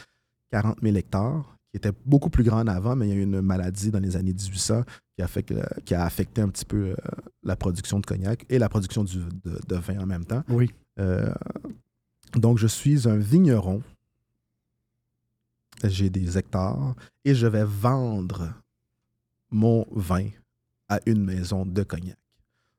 40 0.53 0.79
000 0.83 0.97
hectares, 0.97 1.57
qui 1.71 1.77
était 1.77 1.93
beaucoup 2.05 2.31
plus 2.31 2.45
grande 2.45 2.69
avant, 2.69 2.95
mais 2.97 3.07
il 3.07 3.11
y 3.11 3.13
a 3.13 3.17
eu 3.17 3.23
une 3.23 3.41
maladie 3.41 3.91
dans 3.91 3.99
les 4.01 4.17
années 4.17 4.33
1800 4.33 4.83
qui 5.17 5.23
a, 5.23 5.27
fait 5.29 5.43
que- 5.43 5.81
qui 5.85 5.95
a 5.95 6.05
affecté 6.05 6.41
un 6.43 6.49
petit 6.49 6.65
peu 6.65 6.91
euh, 6.91 6.95
la 7.43 7.57
production 7.57 7.99
de 8.01 8.07
cognac 8.07 8.45
et 8.49 8.59
la 8.59 8.69
production 8.69 9.05
du- 9.05 9.19
de, 9.45 9.59
de 9.69 9.77
vin 9.77 9.99
en 10.01 10.07
même 10.07 10.25
temps. 10.25 10.43
Oui. 10.49 10.71
Euh, 10.99 11.33
donc, 12.35 12.59
je 12.59 12.67
suis 12.67 13.09
un 13.09 13.17
vigneron. 13.17 13.83
J'ai 15.85 16.11
des 16.11 16.37
hectares 16.39 16.95
et 17.25 17.35
je 17.35 17.47
vais 17.47 17.65
vendre 17.65 18.53
mon 19.51 19.87
vin 19.93 20.29
à 20.89 21.01
une 21.07 21.25
maison 21.25 21.65
de 21.65 21.83
cognac. 21.83 22.17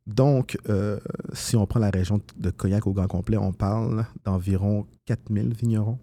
Donc, 0.07 0.57
euh, 0.67 0.99
si 1.33 1.55
on 1.55 1.65
prend 1.65 1.79
la 1.79 1.89
région 1.91 2.19
de 2.37 2.49
Cognac 2.49 2.87
au 2.87 2.91
grand 2.93 3.07
complet, 3.07 3.37
on 3.37 3.53
parle 3.53 4.05
d'environ 4.25 4.87
4000 5.05 5.53
vignerons 5.53 5.99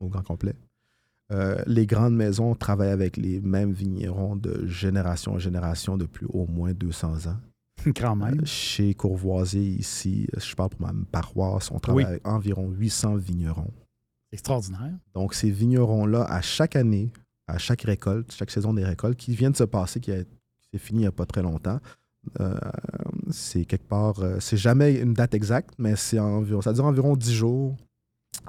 au 0.00 0.08
grand 0.08 0.22
complet. 0.22 0.54
Euh, 1.30 1.62
les 1.66 1.86
grandes 1.86 2.16
maisons 2.16 2.54
travaillent 2.54 2.90
avec 2.90 3.16
les 3.16 3.40
mêmes 3.40 3.72
vignerons 3.72 4.36
de 4.36 4.66
génération 4.66 5.32
en 5.34 5.38
génération 5.38 5.96
depuis 5.96 6.26
au 6.30 6.46
moins 6.46 6.72
200 6.72 7.26
ans. 7.28 7.36
Quand 7.96 8.16
même. 8.16 8.40
Euh, 8.40 8.46
Chez 8.46 8.94
Courvoisier, 8.94 9.62
ici, 9.62 10.26
je 10.36 10.54
parle 10.54 10.70
pour 10.70 10.80
ma 10.82 10.92
paroisse, 11.12 11.70
on 11.70 11.78
travaille 11.78 12.04
Oui. 12.04 12.10
avec 12.10 12.26
environ 12.26 12.70
800 12.70 13.16
vignerons. 13.16 13.70
Extraordinaire. 14.34 14.92
Donc, 15.14 15.32
ces 15.34 15.50
vignerons-là, 15.50 16.24
à 16.24 16.40
chaque 16.42 16.76
année, 16.76 17.10
à 17.46 17.56
chaque 17.58 17.82
récolte, 17.82 18.32
chaque 18.32 18.50
saison 18.50 18.74
des 18.74 18.84
récoltes, 18.84 19.16
qui 19.16 19.34
viennent 19.34 19.52
de 19.52 19.56
se 19.56 19.64
passer, 19.64 20.00
qui, 20.00 20.10
s'est 20.10 20.26
fini 20.78 20.98
il 20.98 21.02
n'y 21.02 21.06
a 21.06 21.12
pas 21.12 21.24
très 21.26 21.40
longtemps, 21.42 21.78
euh, 22.40 22.58
c'est 23.30 23.64
quelque 23.64 23.86
part, 23.86 24.18
euh, 24.20 24.38
c'est 24.40 24.56
jamais 24.56 24.94
une 24.94 25.14
date 25.14 25.34
exacte, 25.34 25.70
mais 25.78 25.94
c'est 25.96 26.18
environ, 26.18 26.60
ça 26.62 26.72
dure 26.72 26.84
environ 26.84 27.16
10 27.16 27.32
jours, 27.34 27.76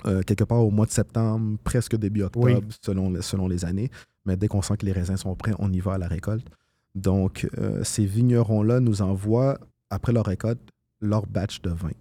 euh, 0.06 0.22
quelque 0.24 0.44
part 0.44 0.65
au 0.65 0.72
mois 0.72 0.86
de 0.88 0.92
septembre, 0.92 1.58
presque 1.63 1.96
début 1.96 2.24
octobre, 2.24 2.46
Oui. 2.46 2.56
selon, 2.84 3.12
les- 3.12 3.22
selon 3.22 3.48
les 3.48 3.63
années. 3.63 3.92
Mais 4.25 4.36
dès 4.38 4.48
qu'on 4.48 4.62
sent 4.63 4.77
que 4.77 4.86
les 4.86 4.92
raisins 4.92 5.18
sont 5.18 5.36
prêts, 5.36 5.54
on 5.60 5.72
y 5.72 5.80
va 5.80 5.94
à 5.94 5.98
la 6.00 6.08
récolte. 6.08 6.48
Donc, 6.96 7.48
ces 7.84 8.06
vignerons-là 8.06 8.80
nous 8.80 9.01
envoient, 9.04 9.60
après 9.92 10.13
leur 10.13 10.25
récolte, 10.25 10.62
leur 11.01 11.27
batch 11.27 11.62
de 11.62 11.70
vin. 11.70 11.92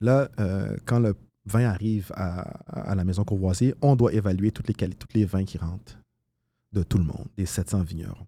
Là, 0.00 0.28
quand 0.84 1.00
le 1.00 1.14
vin 1.46 1.64
arrive 1.68 2.10
à, 2.14 2.40
à 2.90 2.94
la 2.94 3.04
maison 3.04 3.24
Courvoisier, 3.24 3.74
on 3.80 3.96
doit 3.96 4.12
évaluer 4.12 4.50
toutes 4.52 4.68
les, 4.68 4.74
tous 4.74 5.08
les 5.14 5.24
vins 5.24 5.44
qui 5.44 5.58
rentrent 5.58 5.98
de 6.72 6.82
tout 6.82 6.98
le 6.98 7.04
monde, 7.04 7.26
des 7.36 7.46
700 7.46 7.82
vignerons. 7.82 8.26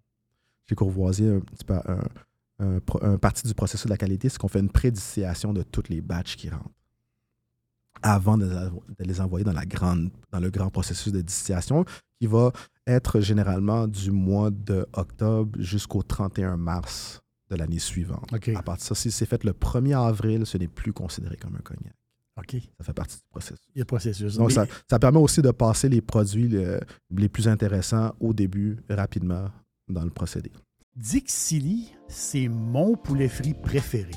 Chez 0.68 0.74
Courvoisier, 0.74 1.28
un, 1.28 1.40
petit 1.40 1.64
peu- 1.64 1.74
un, 1.74 2.00
un 2.58 2.80
pro- 2.80 3.02
un 3.04 3.18
partie 3.18 3.46
du 3.46 3.54
processus 3.54 3.86
de 3.86 3.90
la 3.90 3.96
qualité, 3.96 4.28
c'est 4.28 4.38
qu'on 4.38 4.48
fait 4.48 4.60
une 4.60 4.70
prédistillation 4.70 5.52
de 5.52 5.62
toutes 5.62 5.88
les 5.88 6.00
batchs 6.00 6.36
qui 6.36 6.48
rentrent 6.48 6.70
avant 8.02 8.36
de, 8.38 8.46
de 8.46 9.04
les 9.04 9.20
envoyer 9.20 9.44
dans, 9.44 9.52
la 9.52 9.64
grande, 9.66 10.10
dans 10.32 10.40
le 10.40 10.50
grand 10.50 10.70
processus 10.70 11.12
de 11.12 11.20
distillation 11.20 11.84
qui 12.20 12.26
va 12.26 12.50
être 12.86 13.20
généralement 13.20 13.86
du 13.86 14.10
mois 14.10 14.50
de 14.50 14.86
octobre 14.94 15.60
jusqu'au 15.60 16.02
31 16.02 16.56
mars 16.56 17.20
de 17.50 17.56
l'année 17.56 17.78
suivante. 17.78 18.32
À 18.56 18.62
partir 18.62 18.82
de 18.84 18.88
ça, 18.88 18.94
si 18.94 19.10
c'est 19.12 19.26
fait 19.26 19.44
le 19.44 19.52
1er 19.52 19.96
avril, 19.96 20.46
ce 20.46 20.58
n'est 20.58 20.68
plus 20.68 20.92
considéré 20.92 21.36
comme 21.36 21.54
un 21.54 21.60
cognac. 21.62 21.94
OK. 22.38 22.54
Il 22.54 22.62
Ça 22.78 22.84
fait 22.84 22.92
partie 22.94 23.16
du 23.16 23.22
processus. 23.30 23.58
y 23.74 23.78
a 23.78 23.82
le 23.82 23.84
processus. 23.84 24.36
Donc, 24.36 24.48
Mais- 24.48 24.54
ça, 24.54 24.66
ça 24.88 24.98
permet 24.98 25.18
aussi 25.18 25.42
de 25.42 25.50
passer 25.50 25.88
les 25.88 26.00
produits 26.00 26.48
le- 26.48 26.80
les 27.10 27.28
plus 27.28 27.46
intéressants 27.48 28.12
au 28.20 28.32
début, 28.32 28.78
rapidement, 28.88 29.48
dans 29.88 30.04
le 30.04 30.10
procédé. 30.10 30.50
Dixili, 30.96 31.92
c'est 32.08 32.48
mon 32.48 32.96
poulet 32.96 33.28
frit 33.28 33.54
préféré. 33.54 34.10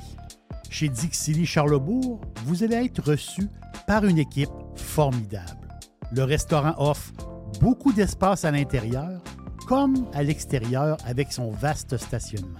Chez 0.70 0.88
Dixili 0.90 1.46
Charlebourg, 1.46 2.22
vous 2.46 2.64
allez 2.64 2.76
être 2.86 3.02
reçu 3.12 3.48
par 3.88 4.06
une 4.06 4.18
équipe 4.18 4.50
formidable. 4.76 5.68
Le 6.12 6.24
restaurant 6.24 6.74
offre 6.78 7.12
beaucoup 7.60 7.92
d'espace 7.94 8.46
à 8.46 8.52
l'intérieur 8.52 9.22
comme 9.68 10.06
à 10.14 10.22
l'extérieur 10.24 10.98
avec 11.06 11.32
son 11.34 11.50
vaste 11.52 11.98
stationnement. 11.98 12.60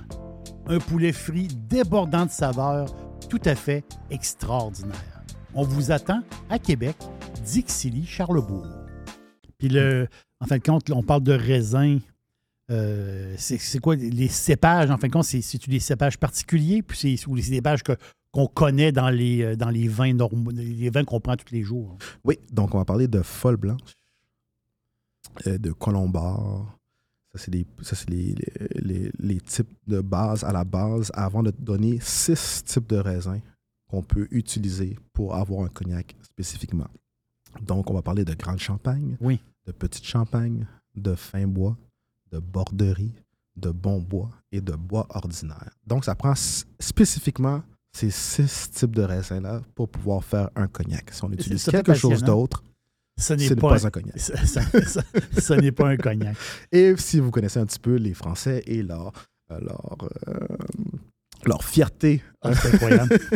Un 0.68 0.80
poulet 0.80 1.12
frit 1.12 1.48
débordant 1.48 2.26
de 2.26 2.32
saveurs 2.32 2.88
tout 3.30 3.42
à 3.46 3.54
fait 3.56 3.84
extraordinaire. 4.10 5.15
On 5.56 5.64
vous 5.64 5.92
attend 5.92 6.22
à 6.50 6.60
Québec, 6.60 6.96
Dixili 7.46 8.06
Charlebourg. 8.06 8.68
Puis 9.58 9.70
le, 9.70 10.08
en 10.42 10.46
fin 10.46 10.58
de 10.58 10.64
compte, 10.64 10.90
on 10.92 11.02
parle 11.02 11.24
de 11.24 11.32
raisin. 11.32 12.00
Euh, 12.72 13.34
c'est 13.38 13.80
quoi 13.80 13.96
les 13.96 14.28
cépages? 14.28 14.92
En 14.92 14.98
fin 14.98 15.08
de 15.08 15.14
compte, 15.14 15.24
c'est- 15.24 15.42
c'est-tu 15.42 15.70
des 15.70 15.80
cépages 15.80 16.18
particuliers? 16.18 16.82
Puis 16.82 17.22
ou 17.28 17.36
les 17.36 17.42
cépages 17.44 17.84
que- 17.84 17.96
qu'on 18.32 18.48
connaît 18.48 18.92
dans 18.92 19.10
les, 19.10 19.44
euh, 19.44 19.56
dans 19.56 19.70
les 19.70 19.88
vins 19.88 20.14
normaux, 20.14 20.52
les 20.52 20.90
vins 20.90 21.06
qu'on 21.06 21.22
prend 21.22 21.38
tous 21.38 21.54
les 21.54 21.62
jours? 21.64 21.98
Oui, 22.26 22.38
donc 22.52 22.76
on 22.76 22.80
va 22.80 22.86
parler 22.86 23.08
de 23.08 23.22
folle 23.22 23.56
blanche, 23.58 23.96
euh, 25.48 25.58
de 25.58 25.72
colombard. 25.72 26.78
Ça, 27.34 27.40
c'est 27.44 27.52
des- 27.52 28.36
les- 28.76 29.12
les 29.20 29.40
types 29.42 29.72
de 29.88 30.02
base 30.02 30.44
à 30.44 30.52
la 30.52 30.64
base 30.64 31.12
avant 31.14 31.44
de 31.44 31.52
donner 31.52 32.00
six 32.02 32.64
types 32.66 32.88
de 32.88 32.98
raisins 32.98 33.42
qu'on 33.96 34.04
peut 34.04 34.28
utiliser 34.32 34.98
pour 35.14 35.36
avoir 35.36 35.64
un 35.64 35.70
cognac 35.70 36.18
spécifiquement. 36.22 36.88
Donc, 37.62 37.90
on 37.90 37.94
va 37.94 38.02
parler 38.02 38.26
de 38.26 38.34
grande 38.34 38.60
champagne, 38.60 39.16
Oui. 39.22 39.40
de 39.66 39.72
petite 39.72 40.04
champagne, 40.06 40.68
de 40.96 41.16
fin 41.16 41.48
bois, 41.48 41.78
de 42.32 42.40
borderie, 42.40 43.14
de 43.56 43.72
bon 43.72 44.02
bois 44.02 44.32
et 44.52 44.60
de 44.60 44.74
bois 44.74 45.08
ordinaire. 45.12 45.70
Donc, 45.88 46.04
ça 46.04 46.14
prend 46.14 46.34
spécifiquement 46.80 47.64
ces 47.94 48.12
six 48.12 48.70
types 48.72 48.94
de 48.94 49.04
raisins-là 49.04 49.62
pour 49.74 49.88
pouvoir 49.88 50.22
faire 50.26 50.50
un 50.58 50.68
cognac. 50.68 51.12
Si 51.14 51.24
on 51.24 51.32
utilise 51.32 51.64
quelque 51.64 51.94
chose 51.94 52.22
d'autre, 52.22 52.62
Ce 53.18 53.34
n'est 53.34 53.56
pas, 53.56 53.70
pas, 53.70 53.88
un- 53.88 53.90
cognac. 53.92 54.20
ça- 54.20 54.46
ça- 54.46 54.62
ça- 54.86 55.04
ce 55.40 55.54
n'est 55.54 55.72
pas 55.72 55.88
un 55.88 55.96
cognac. 55.96 56.36
Et 56.74 56.94
si 56.98 57.22
vous 57.22 57.32
connaissez 57.32 57.60
un 57.62 57.66
petit 57.66 57.80
peu 57.80 57.96
les 57.96 58.14
Français 58.14 58.62
et 58.68 58.84
leur, 58.84 59.14
euh, 59.52 59.60
leur, 59.62 59.98
euh, 60.28 60.34
leur 61.48 61.64
fierté 61.64 62.22
Ah, 62.42 62.50
incroyable. 62.50 63.20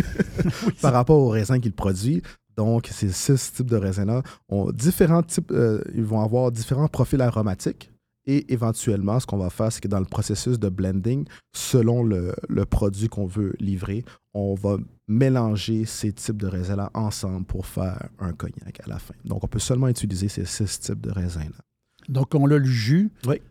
Oui, 0.65 0.73
par 0.81 0.93
rapport 0.93 1.17
aux 1.17 1.29
raisins 1.29 1.59
qu'ils 1.59 1.73
produisent, 1.73 2.21
donc 2.57 2.87
ces 2.91 3.09
six 3.11 3.53
types 3.53 3.69
de 3.69 3.77
raisins-là 3.77 4.21
ont 4.49 4.71
différents 4.71 5.23
types, 5.23 5.51
euh, 5.51 5.81
ils 5.95 6.03
vont 6.03 6.21
avoir 6.21 6.51
différents 6.51 6.87
profils 6.87 7.21
aromatiques. 7.21 7.91
Et 8.25 8.51
éventuellement, 8.53 9.19
ce 9.19 9.25
qu'on 9.25 9.37
va 9.37 9.49
faire, 9.49 9.71
c'est 9.71 9.81
que 9.81 9.87
dans 9.87 9.99
le 9.99 10.05
processus 10.05 10.59
de 10.59 10.69
blending, 10.69 11.25
selon 11.53 12.03
le, 12.03 12.35
le 12.47 12.65
produit 12.65 13.07
qu'on 13.07 13.25
veut 13.25 13.53
livrer, 13.59 14.03
on 14.33 14.53
va 14.53 14.77
mélanger 15.07 15.85
ces 15.85 16.13
types 16.13 16.37
de 16.37 16.47
raisins-là 16.47 16.91
ensemble 16.93 17.45
pour 17.45 17.65
faire 17.65 18.07
un 18.19 18.33
cognac 18.33 18.79
à 18.83 18.89
la 18.89 18.99
fin. 18.99 19.15
Donc, 19.25 19.43
on 19.43 19.47
peut 19.47 19.59
seulement 19.59 19.87
utiliser 19.87 20.27
ces 20.27 20.45
six 20.45 20.79
types 20.79 21.01
de 21.01 21.11
raisins-là. 21.11 21.63
Donc, 22.07 22.35
on 22.35 22.45
a 22.45 22.57
le 22.57 22.63
jus. 22.65 23.09
Oui. 23.25 23.41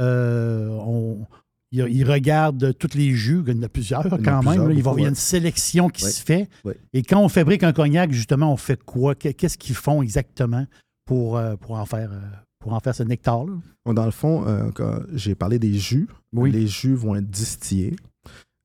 Euh, 0.00 0.68
on, 0.68 1.26
il, 1.72 1.86
il 1.90 2.04
regarde 2.10 2.74
tous 2.78 2.94
les 2.96 3.12
jus, 3.14 3.42
il 3.46 3.54
y 3.56 3.58
en 3.58 3.62
a 3.62 3.68
plusieurs 3.68 4.06
Il 4.06 4.14
a 4.14 4.18
quand 4.18 4.18
même. 4.18 4.40
plusieurs, 4.42 4.68
là. 4.68 4.72
il, 4.74 4.82
va, 4.82 4.90
beaucoup, 4.90 4.98
il 4.98 5.02
y 5.02 5.06
a 5.06 5.08
une 5.10 5.14
sélection 5.14 5.88
qui 5.88 6.04
Oui. 6.04 6.10
se 6.10 6.22
fait. 6.24 6.48
Oui. 6.64 6.74
Et 6.92 7.02
quand 7.02 7.20
on 7.20 7.28
fabrique 7.28 7.62
un 7.62 7.72
cognac, 7.72 8.10
justement, 8.12 8.52
on 8.52 8.56
fait 8.56 8.82
quoi? 8.82 9.14
Qu'est- 9.14 9.34
Qu'est-ce 9.34 9.58
qu'ils 9.58 9.74
font 9.76 10.02
exactement 10.02 10.66
pour, 11.04 11.36
euh, 11.36 11.56
pour, 11.56 11.72
en, 11.72 11.84
faire, 11.86 12.10
euh, 12.12 12.20
pour 12.58 12.72
en 12.72 12.80
faire 12.80 12.94
ce 12.94 13.02
nectar-là? 13.02 13.52
Bon, 13.84 13.94
Dans 13.94 14.04
le 14.06 14.10
fond, 14.10 14.44
euh, 14.46 14.70
j'ai 15.14 15.34
parlé 15.34 15.58
des 15.58 15.74
jus. 15.74 16.08
Oui. 16.32 16.50
Les 16.52 16.66
jus 16.66 16.94
vont 16.94 17.14
être 17.16 17.28
distillés. 17.30 17.96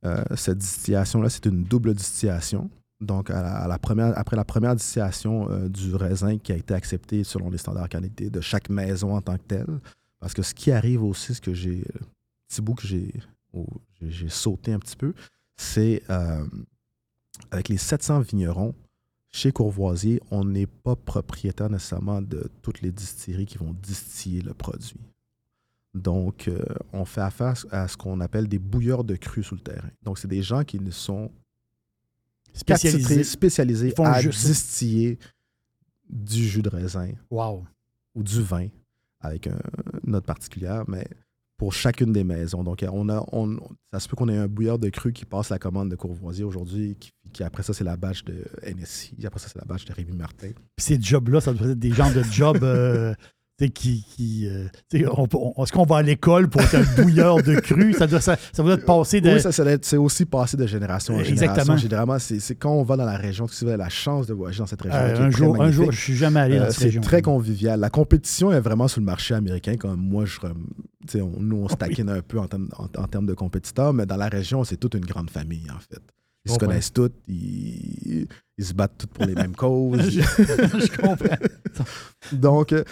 Euh, 0.06 0.24
cette 0.36 0.58
distillation-là, 0.58 1.30
c'est 1.30 1.46
une 1.46 1.64
double 1.64 1.94
distillation. 1.94 2.70
Donc, 3.00 3.30
à 3.30 3.42
la, 3.42 3.56
à 3.56 3.68
la 3.68 3.80
première, 3.80 4.18
après 4.18 4.36
la 4.38 4.46
première 4.46 4.76
distillation 4.76 5.50
euh, 5.50 5.68
du 5.70 5.94
raisin 5.96 6.38
qui 6.38 6.52
a 6.54 6.56
été 6.56 6.74
accepté 6.74 7.24
selon 7.26 7.50
les 7.50 7.58
standards 7.58 7.90
qualité 7.90 8.30
de 8.30 8.40
chaque 8.42 8.70
maison 8.70 9.16
en 9.16 9.22
tant 9.22 9.36
que 9.38 9.44
telle. 9.48 9.66
Parce 10.20 10.34
que 10.34 10.42
ce 10.42 10.54
qui 10.54 10.72
arrive 10.72 11.04
aussi, 11.04 11.34
ce 11.36 11.42
que 11.42 11.54
j'ai, 11.54 11.84
petit 12.54 12.62
bout 12.62 12.76
que 12.76 12.86
j'ai, 12.88 13.12
oh, 13.54 13.66
sauté 14.30 14.74
un 14.74 14.80
petit 14.80 14.96
peu, 14.96 15.14
c'est 15.56 16.04
euh, 16.10 16.46
avec 17.52 17.70
les 17.70 17.78
700 17.78 18.20
vignerons, 18.22 18.76
chez 19.32 19.52
Courvoisier, 19.52 20.22
on 20.30 20.46
n'est 20.46 20.68
pas 20.68 20.96
propriétaire 20.96 21.70
nécessairement 21.70 22.22
de 22.22 22.52
toutes 22.62 22.82
les 22.82 22.92
distilleries 22.92 23.48
qui 23.48 23.58
vont 23.58 23.74
distiller 23.74 24.42
le 24.42 24.54
produit. 24.54 25.00
Donc, 25.96 26.48
euh, 26.48 26.64
on 26.92 27.06
fait 27.06 27.22
affaire 27.22 27.56
à 27.72 27.88
ce 27.88 27.98
qu'on 27.98 28.20
appelle 28.20 28.48
des 28.48 28.60
bouilleurs 28.60 29.04
de 29.04 29.16
cru 29.16 29.44
sous 29.44 29.56
le 29.56 29.62
terrain. 29.62 29.90
Donc, 30.04 30.20
c'est 30.20 30.28
des 30.28 30.44
gens 30.44 30.64
qui 30.64 30.80
ne 30.80 30.92
sont 30.92 31.32
spécialisés 32.54 33.94
à 33.98 34.22
juste 34.22 34.46
distiller 34.46 35.18
du 36.10 36.48
jus 36.48 36.62
de 36.62 36.70
raisin 36.70 37.12
Wow. 37.32 37.66
ou 38.16 38.22
du 38.24 38.42
vin 38.42 38.68
avec 39.20 39.48
un- 39.48 39.60
une 40.04 40.12
note 40.12 40.26
particulière, 40.26 40.84
mais 40.88 41.08
pour 41.64 41.72
chacune 41.72 42.12
des 42.12 42.26
maisons. 42.26 42.62
Donc, 42.62 42.84
on 42.92 43.08
a, 43.08 43.24
on, 43.32 43.58
ça 43.94 44.02
se 44.02 44.10
peut 44.10 44.18
qu'on 44.18 44.28
ait 44.28 44.36
un 44.36 44.50
bouilleur 44.50 44.78
de 44.80 44.90
cru 44.90 45.14
qui 45.14 45.24
passe 45.24 45.48
la 45.48 45.60
commande 45.60 45.90
de 45.90 45.96
Courvoisier 45.96 46.44
aujourd'hui, 46.44 46.98
qui, 47.00 47.14
qui 47.32 47.42
après 47.42 47.64
ça, 47.64 47.72
c'est 47.72 47.86
la 47.86 47.96
batch 47.96 48.26
de 48.26 48.44
NSI, 48.68 49.16
après 49.26 49.40
ça, 49.40 49.48
c'est 49.48 49.60
la 49.60 49.64
batch 49.64 49.86
de 49.86 49.94
Rémi 49.94 50.12
Martin. 50.12 50.50
Puis 50.50 50.86
ces 50.86 51.02
jobs-là, 51.02 51.40
ça 51.40 51.54
doit 51.54 51.70
être 51.70 51.80
des 51.80 51.94
genres 51.94 52.12
de 52.14 52.22
jobs. 52.24 52.62
euh, 52.64 53.16
qui. 53.70 54.06
qui 54.16 54.48
euh, 54.48 54.68
on- 55.16 55.28
on- 55.34 55.64
Est-ce 55.64 55.72
qu'on 55.72 55.86
va 55.86 55.98
à 55.98 56.02
l'école 56.02 56.50
pour 56.50 56.62
être 56.62 56.76
un 56.76 56.84
bouilleur 57.04 57.42
de 57.44 57.56
cru? 57.60 57.94
Ça 57.94 58.08
doit, 58.08 58.22
ça, 58.22 58.38
ça 58.52 58.64
doit 58.64 58.74
être 58.74 58.86
passé 58.86 59.22
de. 59.22 59.30
Oui, 59.32 59.42
ça, 59.42 59.52
ça 59.52 59.64
doit 59.64 59.74
être- 59.74 59.86
c'est 59.86 59.98
aussi 59.98 60.26
passé 60.26 60.58
de 60.58 60.66
génération 60.68 61.16
en 61.16 61.20
Exactement. 61.20 61.54
génération. 61.78 61.78
Généralement, 61.78 62.20
c'est 62.20 62.40
c'est 62.40 62.56
quand 62.56 62.74
on 62.74 62.84
va 62.84 62.98
dans 62.98 63.06
la 63.06 63.18
région, 63.18 63.48
si 63.48 63.64
vous 63.66 63.70
avez 63.70 63.78
la 63.78 63.90
chance 63.90 64.28
de 64.28 64.34
voyager 64.34 64.60
dans 64.60 64.66
cette 64.68 64.82
région. 64.82 64.98
Euh, 65.00 65.28
un, 65.28 65.30
jour, 65.32 65.62
un 65.62 65.72
jour, 65.72 65.92
je 65.92 66.00
suis 66.00 66.16
jamais 66.16 66.40
allé 66.40 66.58
dans 66.58 66.64
euh, 66.66 66.70
cette 66.70 66.80
c'est 66.80 66.86
région. 66.86 67.02
très 67.02 67.22
convivial. 67.22 67.80
La 67.80 67.90
compétition 67.90 68.52
est 68.52 68.60
vraiment 68.62 68.88
sur 68.88 69.00
le 69.02 69.06
marché 69.06 69.34
américain. 69.34 69.76
Comme 69.78 70.00
moi, 70.00 70.26
je, 70.26 70.40
on- 71.20 71.40
nous, 71.40 71.58
on 71.58 71.70
se 71.70 71.76
taquine 71.76 72.10
un 72.10 72.22
peu 72.22 72.40
en 72.40 72.48
termes, 72.48 72.70
en, 72.78 72.86
en 73.02 73.08
termes 73.08 73.26
de 73.26 73.34
compétiteurs, 73.34 73.94
mais 73.94 74.06
dans 74.06 74.18
la 74.18 74.28
région, 74.30 74.64
c'est 74.64 74.78
toute 74.78 74.94
une 74.96 75.06
grande 75.06 75.30
famille, 75.30 75.68
en 75.70 75.80
fait. 75.80 76.02
Ils 76.46 76.52
se 76.52 76.58
connaissent 76.58 76.92
tous, 76.92 77.10
ils, 77.28 78.28
ils 78.58 78.66
se 78.66 78.74
battent 78.74 78.98
tous 78.98 79.08
pour 79.08 79.26
les 79.26 79.34
mêmes 79.36 79.56
causes. 79.56 80.02
je, 80.10 80.22
je 80.22 80.98
comprends. 81.02 81.36
Donc, 82.32 82.72
euh, 82.74 82.84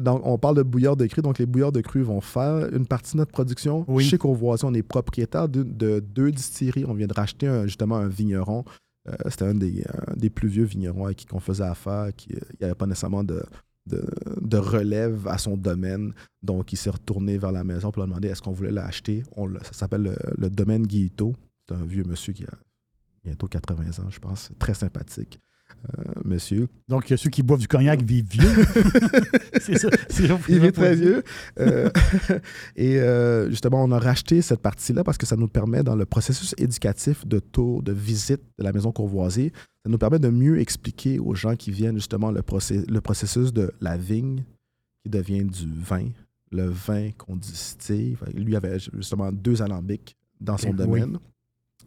donc, 0.00 0.22
on 0.24 0.38
parle 0.38 0.56
de 0.56 0.62
bouilleurs 0.62 0.96
de 0.96 1.06
cru. 1.06 1.20
Donc, 1.22 1.38
les 1.38 1.46
bouilleurs 1.46 1.72
de 1.72 1.80
cru 1.80 2.02
vont 2.02 2.20
faire 2.20 2.72
une 2.74 2.86
partie 2.86 3.12
de 3.12 3.18
notre 3.18 3.32
production. 3.32 3.84
Oui. 3.88 4.04
Chez 4.04 4.18
Courvoisier, 4.18 4.68
on 4.68 4.74
est 4.74 4.82
propriétaire 4.82 5.48
de, 5.48 5.62
de 5.62 6.00
deux 6.00 6.30
distilleries. 6.30 6.84
On 6.86 6.94
vient 6.94 7.06
de 7.08 7.14
racheter 7.14 7.46
un- 7.48 7.64
justement 7.66 7.96
un 7.96 8.08
vigneron. 8.08 8.64
Euh, 9.08 9.12
C'était 9.28 9.46
un 9.46 9.54
des, 9.54 9.84
un 10.08 10.16
des 10.16 10.30
plus 10.30 10.48
vieux 10.48 10.64
vignerons 10.64 11.06
avec 11.06 11.18
qui 11.18 11.26
on 11.32 11.40
faisait 11.40 11.64
affaire. 11.64 12.10
Qui, 12.16 12.32
euh, 12.34 12.38
il 12.52 12.56
n'y 12.60 12.64
avait 12.66 12.74
pas 12.74 12.86
nécessairement 12.86 13.24
de, 13.24 13.42
de, 13.86 14.04
de 14.40 14.56
relève 14.58 15.26
à 15.26 15.38
son 15.38 15.56
domaine. 15.56 16.12
Donc, 16.42 16.72
il 16.72 16.76
s'est 16.76 16.90
retourné 16.90 17.36
vers 17.36 17.50
la 17.52 17.64
maison 17.64 17.90
pour 17.90 18.00
leur 18.00 18.06
demander 18.08 18.28
est-ce 18.28 18.42
qu'on 18.42 18.52
voulait 18.52 18.70
l'acheter? 18.70 19.22
Ça 19.64 19.72
s'appelle 19.72 20.02
le, 20.02 20.16
le 20.38 20.50
domaine 20.50 20.86
Guito. 20.86 21.34
C'est 21.68 21.74
un 21.74 21.84
vieux 21.84 22.04
monsieur 22.04 22.32
qui 22.32 22.44
a 22.44 22.50
bientôt 23.24 23.48
80 23.48 24.02
ans, 24.04 24.10
je 24.10 24.18
pense. 24.18 24.50
Très 24.58 24.74
sympathique, 24.74 25.40
euh, 25.98 26.02
monsieur. 26.24 26.68
Donc, 26.88 27.12
ceux 27.16 27.30
qui 27.30 27.42
boivent 27.42 27.60
du 27.60 27.68
cognac 27.68 28.02
vivent 28.02 28.28
vieux. 28.28 28.48
c'est 29.60 29.78
ça. 29.78 29.88
c'est 30.08 30.26
ça, 30.26 30.38
faut 30.38 30.52
Il 30.52 30.64
est 30.64 30.72
pas 30.72 30.82
très 30.82 30.94
vieux. 30.96 31.22
Euh, 31.58 31.90
et 32.76 32.98
euh, 32.98 33.50
justement, 33.50 33.82
on 33.84 33.90
a 33.92 33.98
racheté 33.98 34.42
cette 34.42 34.60
partie-là 34.60 35.04
parce 35.04 35.18
que 35.18 35.26
ça 35.26 35.36
nous 35.36 35.48
permet, 35.48 35.82
dans 35.82 35.96
le 35.96 36.06
processus 36.06 36.54
éducatif 36.58 37.26
de 37.26 37.38
tour, 37.38 37.82
de 37.82 37.92
visite 37.92 38.42
de 38.58 38.64
la 38.64 38.72
maison 38.72 38.92
Courvoisier, 38.92 39.52
ça 39.84 39.90
nous 39.90 39.98
permet 39.98 40.18
de 40.18 40.28
mieux 40.28 40.60
expliquer 40.60 41.18
aux 41.18 41.34
gens 41.34 41.56
qui 41.56 41.70
viennent 41.70 41.96
justement 41.96 42.30
le, 42.30 42.42
procé- 42.42 42.88
le 42.90 43.00
processus 43.00 43.52
de 43.52 43.72
la 43.80 43.96
vigne 43.96 44.44
qui 45.02 45.10
devient 45.10 45.44
du 45.44 45.66
vin, 45.72 46.08
le 46.52 46.68
vin 46.68 47.10
qu'on 47.16 47.36
distille. 47.36 48.16
Lui 48.34 48.56
avait 48.56 48.78
justement 48.78 49.32
deux 49.32 49.62
alambics 49.62 50.16
dans 50.40 50.58
son 50.58 50.74
domaine. 50.74 51.18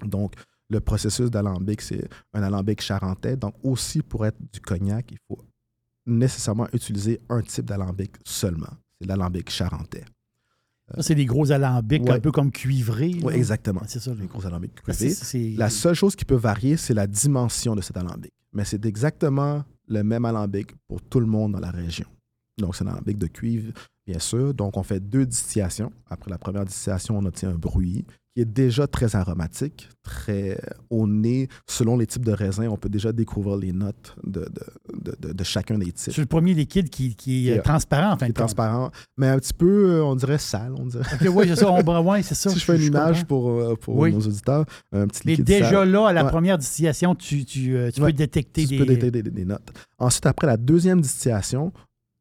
Donc, 0.03 0.33
le 0.73 0.81
processus 0.81 1.29
d'alambic, 1.31 1.81
c'est 1.81 2.07
un 2.33 2.43
alambic 2.43 2.81
charentais. 2.81 3.37
Donc, 3.37 3.53
aussi 3.63 4.01
pour 4.01 4.25
être 4.25 4.37
du 4.51 4.59
cognac, 4.59 5.11
il 5.11 5.17
faut 5.27 5.39
nécessairement 6.05 6.67
utiliser 6.73 7.21
un 7.29 7.41
type 7.41 7.65
d'alambic 7.65 8.11
seulement. 8.25 8.73
C'est 8.99 9.07
l'alambic 9.07 9.49
charentais. 9.49 10.03
Ça, 10.93 11.01
c'est 11.01 11.15
des 11.15 11.25
gros 11.25 11.51
alambics, 11.51 12.03
Ouais. 12.03 12.11
un 12.11 12.19
peu 12.19 12.31
comme 12.31 12.51
cuivrés. 12.51 13.15
Oui, 13.23 13.33
exactement. 13.33 13.81
Ouais, 13.81 13.87
C'est 13.87 13.99
ça. 14.01 14.13
Les 14.13 14.27
gros 14.27 14.45
alambics 14.45 14.73
c'est- 14.91 15.11
c'est- 15.11 15.55
La 15.55 15.69
seule 15.69 15.95
chose 15.95 16.15
qui 16.15 16.25
peut 16.25 16.35
varier, 16.35 16.75
c'est 16.75 16.93
la 16.93 17.07
dimension 17.07 17.75
de 17.75 17.81
cet 17.81 17.95
alambic. 17.97 18.31
Mais 18.51 18.65
c'est 18.65 18.85
exactement 18.85 19.63
le 19.87 20.03
même 20.03 20.25
alambic 20.25 20.73
pour 20.87 21.01
tout 21.01 21.19
le 21.21 21.25
monde 21.25 21.53
dans 21.53 21.59
la 21.59 21.71
région. 21.71 22.05
Donc, 22.59 22.75
c'est 22.75 22.83
un 22.83 22.87
alambic 22.87 23.17
de 23.17 23.27
cuivre, 23.27 23.71
bien 24.05 24.19
sûr. 24.19 24.53
Donc, 24.53 24.75
on 24.77 24.83
fait 24.83 24.99
deux 24.99 25.25
distillations. 25.25 25.91
Après 26.09 26.29
la 26.29 26.37
première 26.37 26.65
distillation, 26.65 27.17
on 27.17 27.25
obtient 27.25 27.49
un 27.49 27.55
bruit 27.57 28.05
qui 28.33 28.41
est 28.41 28.45
déjà 28.45 28.87
très 28.87 29.15
aromatique, 29.15 29.89
très 30.01 30.59
au 30.89 31.07
nez. 31.07 31.47
Selon 31.67 31.97
les 31.97 32.07
types 32.07 32.25
de 32.25 32.31
raisins, 32.31 32.67
on 32.69 32.77
peut 32.77 32.89
déjà 32.89 33.11
découvrir 33.11 33.57
les 33.57 33.71
notes 33.73 34.15
de, 34.23 34.47
de- 34.93 35.31
de- 35.33 35.43
chacun 35.43 35.77
des 35.77 35.91
types. 35.91 36.13
C'est 36.13 36.17
le 36.21 36.25
premier 36.25 36.53
liquide 36.53 36.89
qui, 36.89 37.15
qui 37.15 37.47
est 37.49 37.51
Et, 37.51 37.55
euh, 37.57 37.59
euh, 37.59 37.61
transparent, 37.63 38.13
en 38.13 38.17
fin 38.17 38.27
de 38.27 38.33
transparent, 38.33 38.91
mais 39.17 39.27
un 39.27 39.37
petit 39.37 39.53
peu, 39.53 39.91
euh, 39.97 40.03
on 40.03 40.15
dirait 40.15 40.37
sale, 40.39 40.73
on 40.77 40.85
dirait. 40.87 41.27
Oui, 41.27 41.45
c'est 41.47 41.55
ça. 41.57 41.71
On, 41.71 42.03
ouais, 42.05 42.23
c'est 42.23 42.35
ça. 42.35 42.49
si 42.51 42.59
je 42.59 42.65
fais 42.65 42.75
une 42.77 42.83
image 42.83 43.19
comprends. 43.19 43.25
pour, 43.27 43.49
euh, 43.49 43.75
pour 43.75 43.95
Oui. 43.97 44.11
nos 44.13 44.19
auditeurs, 44.21 44.65
un 44.91 45.07
petit 45.07 45.21
Mais 45.25 45.31
liquide 45.33 45.45
déjà 45.45 45.69
sale. 45.69 45.91
là, 45.91 46.07
à 46.07 46.13
la 46.13 46.23
Ouais. 46.23 46.29
première 46.31 46.57
distillation, 46.57 47.13
tu, 47.15 47.45
tu, 47.45 47.75
euh, 47.75 47.91
tu 47.91 48.01
Ouais. 48.01 48.07
peux 48.11 48.13
détecter 48.17 48.63
tu 48.63 48.69
des. 48.69 48.77
peux 48.79 48.85
détecter 48.85 49.21
des, 49.21 49.29
des 49.31 49.45
notes. 49.45 49.71
Ensuite, 49.99 50.25
après 50.25 50.47
la 50.47 50.57
deuxième 50.57 51.01
distillation, 51.01 51.71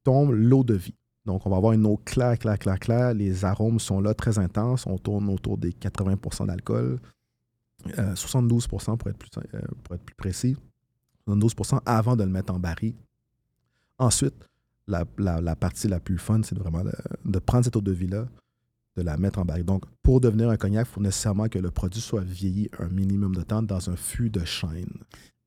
tombe 0.04 0.32
l'eau 0.32 0.62
de 0.64 0.74
vie. 0.74 0.94
Donc, 1.24 1.46
on 1.46 1.50
va 1.50 1.56
avoir 1.56 1.72
une 1.72 1.86
eau 1.86 2.00
claire, 2.04 2.38
claire, 2.38 2.58
claire, 2.58 2.78
claire. 2.78 3.14
Les 3.14 3.44
arômes 3.44 3.78
sont 3.78 4.00
là 4.00 4.14
très 4.14 4.38
intenses. 4.38 4.86
On 4.86 4.98
tourne 4.98 5.28
autour 5.28 5.56
des 5.56 5.70
80% 5.70 6.46
d'alcool. 6.46 6.98
Euh, 7.98 8.14
72 8.14 8.66
pour 8.68 8.80
être, 8.80 9.16
plus, 9.16 9.30
euh, 9.54 9.60
pour 9.82 9.94
être 9.94 10.04
plus 10.04 10.14
précis. 10.14 10.56
72% 11.26 11.80
avant 11.86 12.16
de 12.16 12.24
le 12.24 12.30
mettre 12.30 12.52
en 12.52 12.58
baril. 12.58 12.94
Ensuite, 13.98 14.34
la, 14.88 15.04
partie 15.56 15.88
la 15.88 16.00
plus 16.00 16.18
fun, 16.18 16.42
c'est 16.42 16.58
vraiment 16.58 16.82
de, 17.24 17.38
prendre 17.38 17.64
cette 17.64 17.76
eau 17.76 17.80
de 17.80 17.92
vie-là, 17.92 18.26
de 18.96 19.02
la 19.02 19.16
mettre 19.16 19.38
en 19.38 19.44
baril. 19.44 19.64
Donc, 19.64 19.84
pour 20.02 20.20
devenir 20.20 20.50
un 20.50 20.56
cognac, 20.56 20.88
il 20.88 20.92
faut 20.92 21.00
nécessairement 21.00 21.48
que 21.48 21.58
le 21.58 21.70
produit 21.70 22.00
soit 22.00 22.22
vieilli 22.22 22.68
un 22.78 22.88
minimum 22.88 23.34
de 23.34 23.42
temps 23.42 23.62
dans 23.62 23.90
un 23.90 23.96
fût 23.96 24.30
de 24.30 24.44
chêne. 24.44 24.92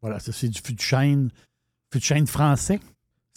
Voilà, 0.01 0.19
c'est 0.19 0.47
du 0.47 0.59
fût 0.61 0.73
de 0.73 0.81
chêne. 0.81 1.31
Fût 1.91 1.99
de 1.99 2.03
chêne 2.03 2.27
français. 2.27 2.79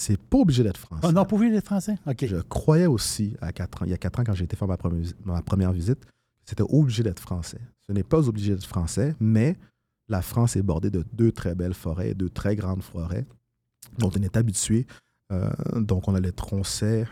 C'est 0.01 0.17
pas 0.17 0.39
obligé 0.39 0.63
d'être 0.63 0.79
français. 0.79 1.07
Ah 1.09 1.13
non, 1.13 1.25
pas 1.25 1.35
obligé 1.37 1.53
d'être 1.53 1.67
français? 1.67 1.97
OK. 2.07 2.25
Je 2.25 2.37
croyais 2.37 2.87
aussi, 2.87 3.37
à 3.41 3.53
quatre 3.53 3.83
ans, 3.83 3.85
il 3.85 3.91
y 3.91 3.95
a 3.95 3.99
quatre 3.99 4.21
ans, 4.21 4.25
quand 4.25 4.35
j'ai 4.35 4.45
été 4.45 4.55
faire 4.57 4.69
ma 4.69 4.77
première, 4.77 5.05
ma 5.25 5.43
première 5.43 5.73
visite, 5.73 5.99
c'était 6.45 6.63
obligé 6.69 7.03
d'être 7.03 7.19
français. 7.21 7.61
Ce 7.89 7.93
n'est 7.93 8.05
pas 8.05 8.29
obligé 8.29 8.53
d'être 8.55 8.65
français, 8.67 9.17
mais 9.19 9.57
la 10.09 10.23
France 10.23 10.55
est 10.57 10.63
bordée 10.63 10.91
de 10.91 11.05
deux 11.13 11.33
très 11.33 11.55
belles 11.57 11.75
forêts, 11.75 12.15
deux 12.15 12.31
très 12.31 12.55
grandes 12.55 12.83
forêts, 12.83 13.27
dont 13.99 14.11
on 14.17 14.23
est 14.23 14.37
habitué. 14.37 14.87
Euh, 15.33 15.51
donc, 15.77 16.07
on 16.09 16.15
a 16.15 16.21
les 16.21 16.33
troncets 16.33 17.05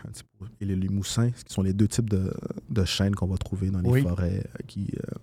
et 0.61 0.65
les 0.65 0.75
limoussins, 0.75 1.29
qui 1.31 1.53
sont 1.53 1.61
les 1.61 1.73
deux 1.73 1.87
types 1.89 2.09
de, 2.09 2.33
de 2.69 2.85
chênes 2.85 3.13
qu'on 3.15 3.27
va 3.27 3.37
trouver 3.37 3.69
dans 3.69 3.81
les 3.81 3.89
Oui. 3.89 4.01
forêts 4.01 4.43
qui, 4.65 4.87
euh, 4.97 5.15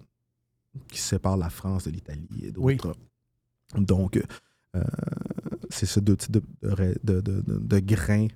qui 0.88 1.00
séparent 1.00 1.38
la 1.38 1.50
France 1.50 1.84
de 1.84 1.90
l'Italie 1.90 2.28
et 2.42 2.52
Oui. 2.58 2.76
d'autres. 2.76 2.94
Donc, 3.74 4.22
euh, 4.76 4.82
c'est 5.70 5.86
ces 5.86 6.00
deux 6.00 6.16
types 6.16 6.32
de, 6.62 6.94
de, 7.02 7.20
de- 7.20 7.78
grains 7.80 8.28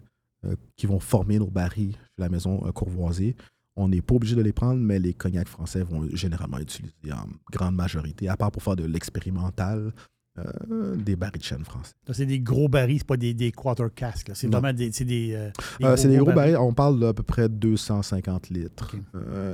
euh, 0.44 0.54
qui 0.76 0.86
vont 0.86 1.00
former 1.00 1.38
nos 1.38 1.50
barils 1.50 1.92
chez 1.92 2.18
la 2.18 2.28
maison 2.28 2.64
euh, 2.66 2.72
Courvoisier. 2.72 3.34
On 3.76 3.88
n'est 3.88 4.00
pas 4.02 4.14
obligé 4.16 4.34
de 4.36 4.42
les 4.42 4.52
prendre, 4.52 4.80
mais 4.80 4.98
les 4.98 5.14
cognacs 5.14 5.48
français 5.48 5.82
vont 5.82 6.08
généralement 6.14 6.58
utiliser 6.58 6.92
en 7.12 7.26
grande 7.52 7.74
majorité, 7.76 8.28
à 8.28 8.36
part 8.36 8.50
pour 8.50 8.62
faire 8.62 8.74
de 8.76 8.84
l'expérimental, 8.84 9.92
euh, 10.38 10.94
des 10.96 11.16
barils 11.16 11.38
de 11.40 11.44
chêne 11.44 11.64
français. 11.64 11.94
Ça, 12.06 12.14
c'est 12.14 12.26
des 12.26 12.38
gros 12.40 12.68
barils, 12.68 12.98
c'est 12.98 13.06
pas 13.06 13.16
des, 13.16 13.34
des 13.34 13.50
quarter 13.52 13.86
casques. 13.94 14.30
C'est 14.34 14.46
vraiment 14.48 14.72
des. 14.72 14.90
C'est 14.92 15.04
des, 15.04 15.32
euh, 15.34 15.50
Euh, 15.82 15.96
des 15.96 16.16
gros 16.18 16.32
barils, 16.32 16.56
on 16.56 16.72
parle 16.72 16.98
d'à 17.00 17.12
peu 17.12 17.22
près 17.24 17.48
250 17.48 18.50
litres. 18.50 18.94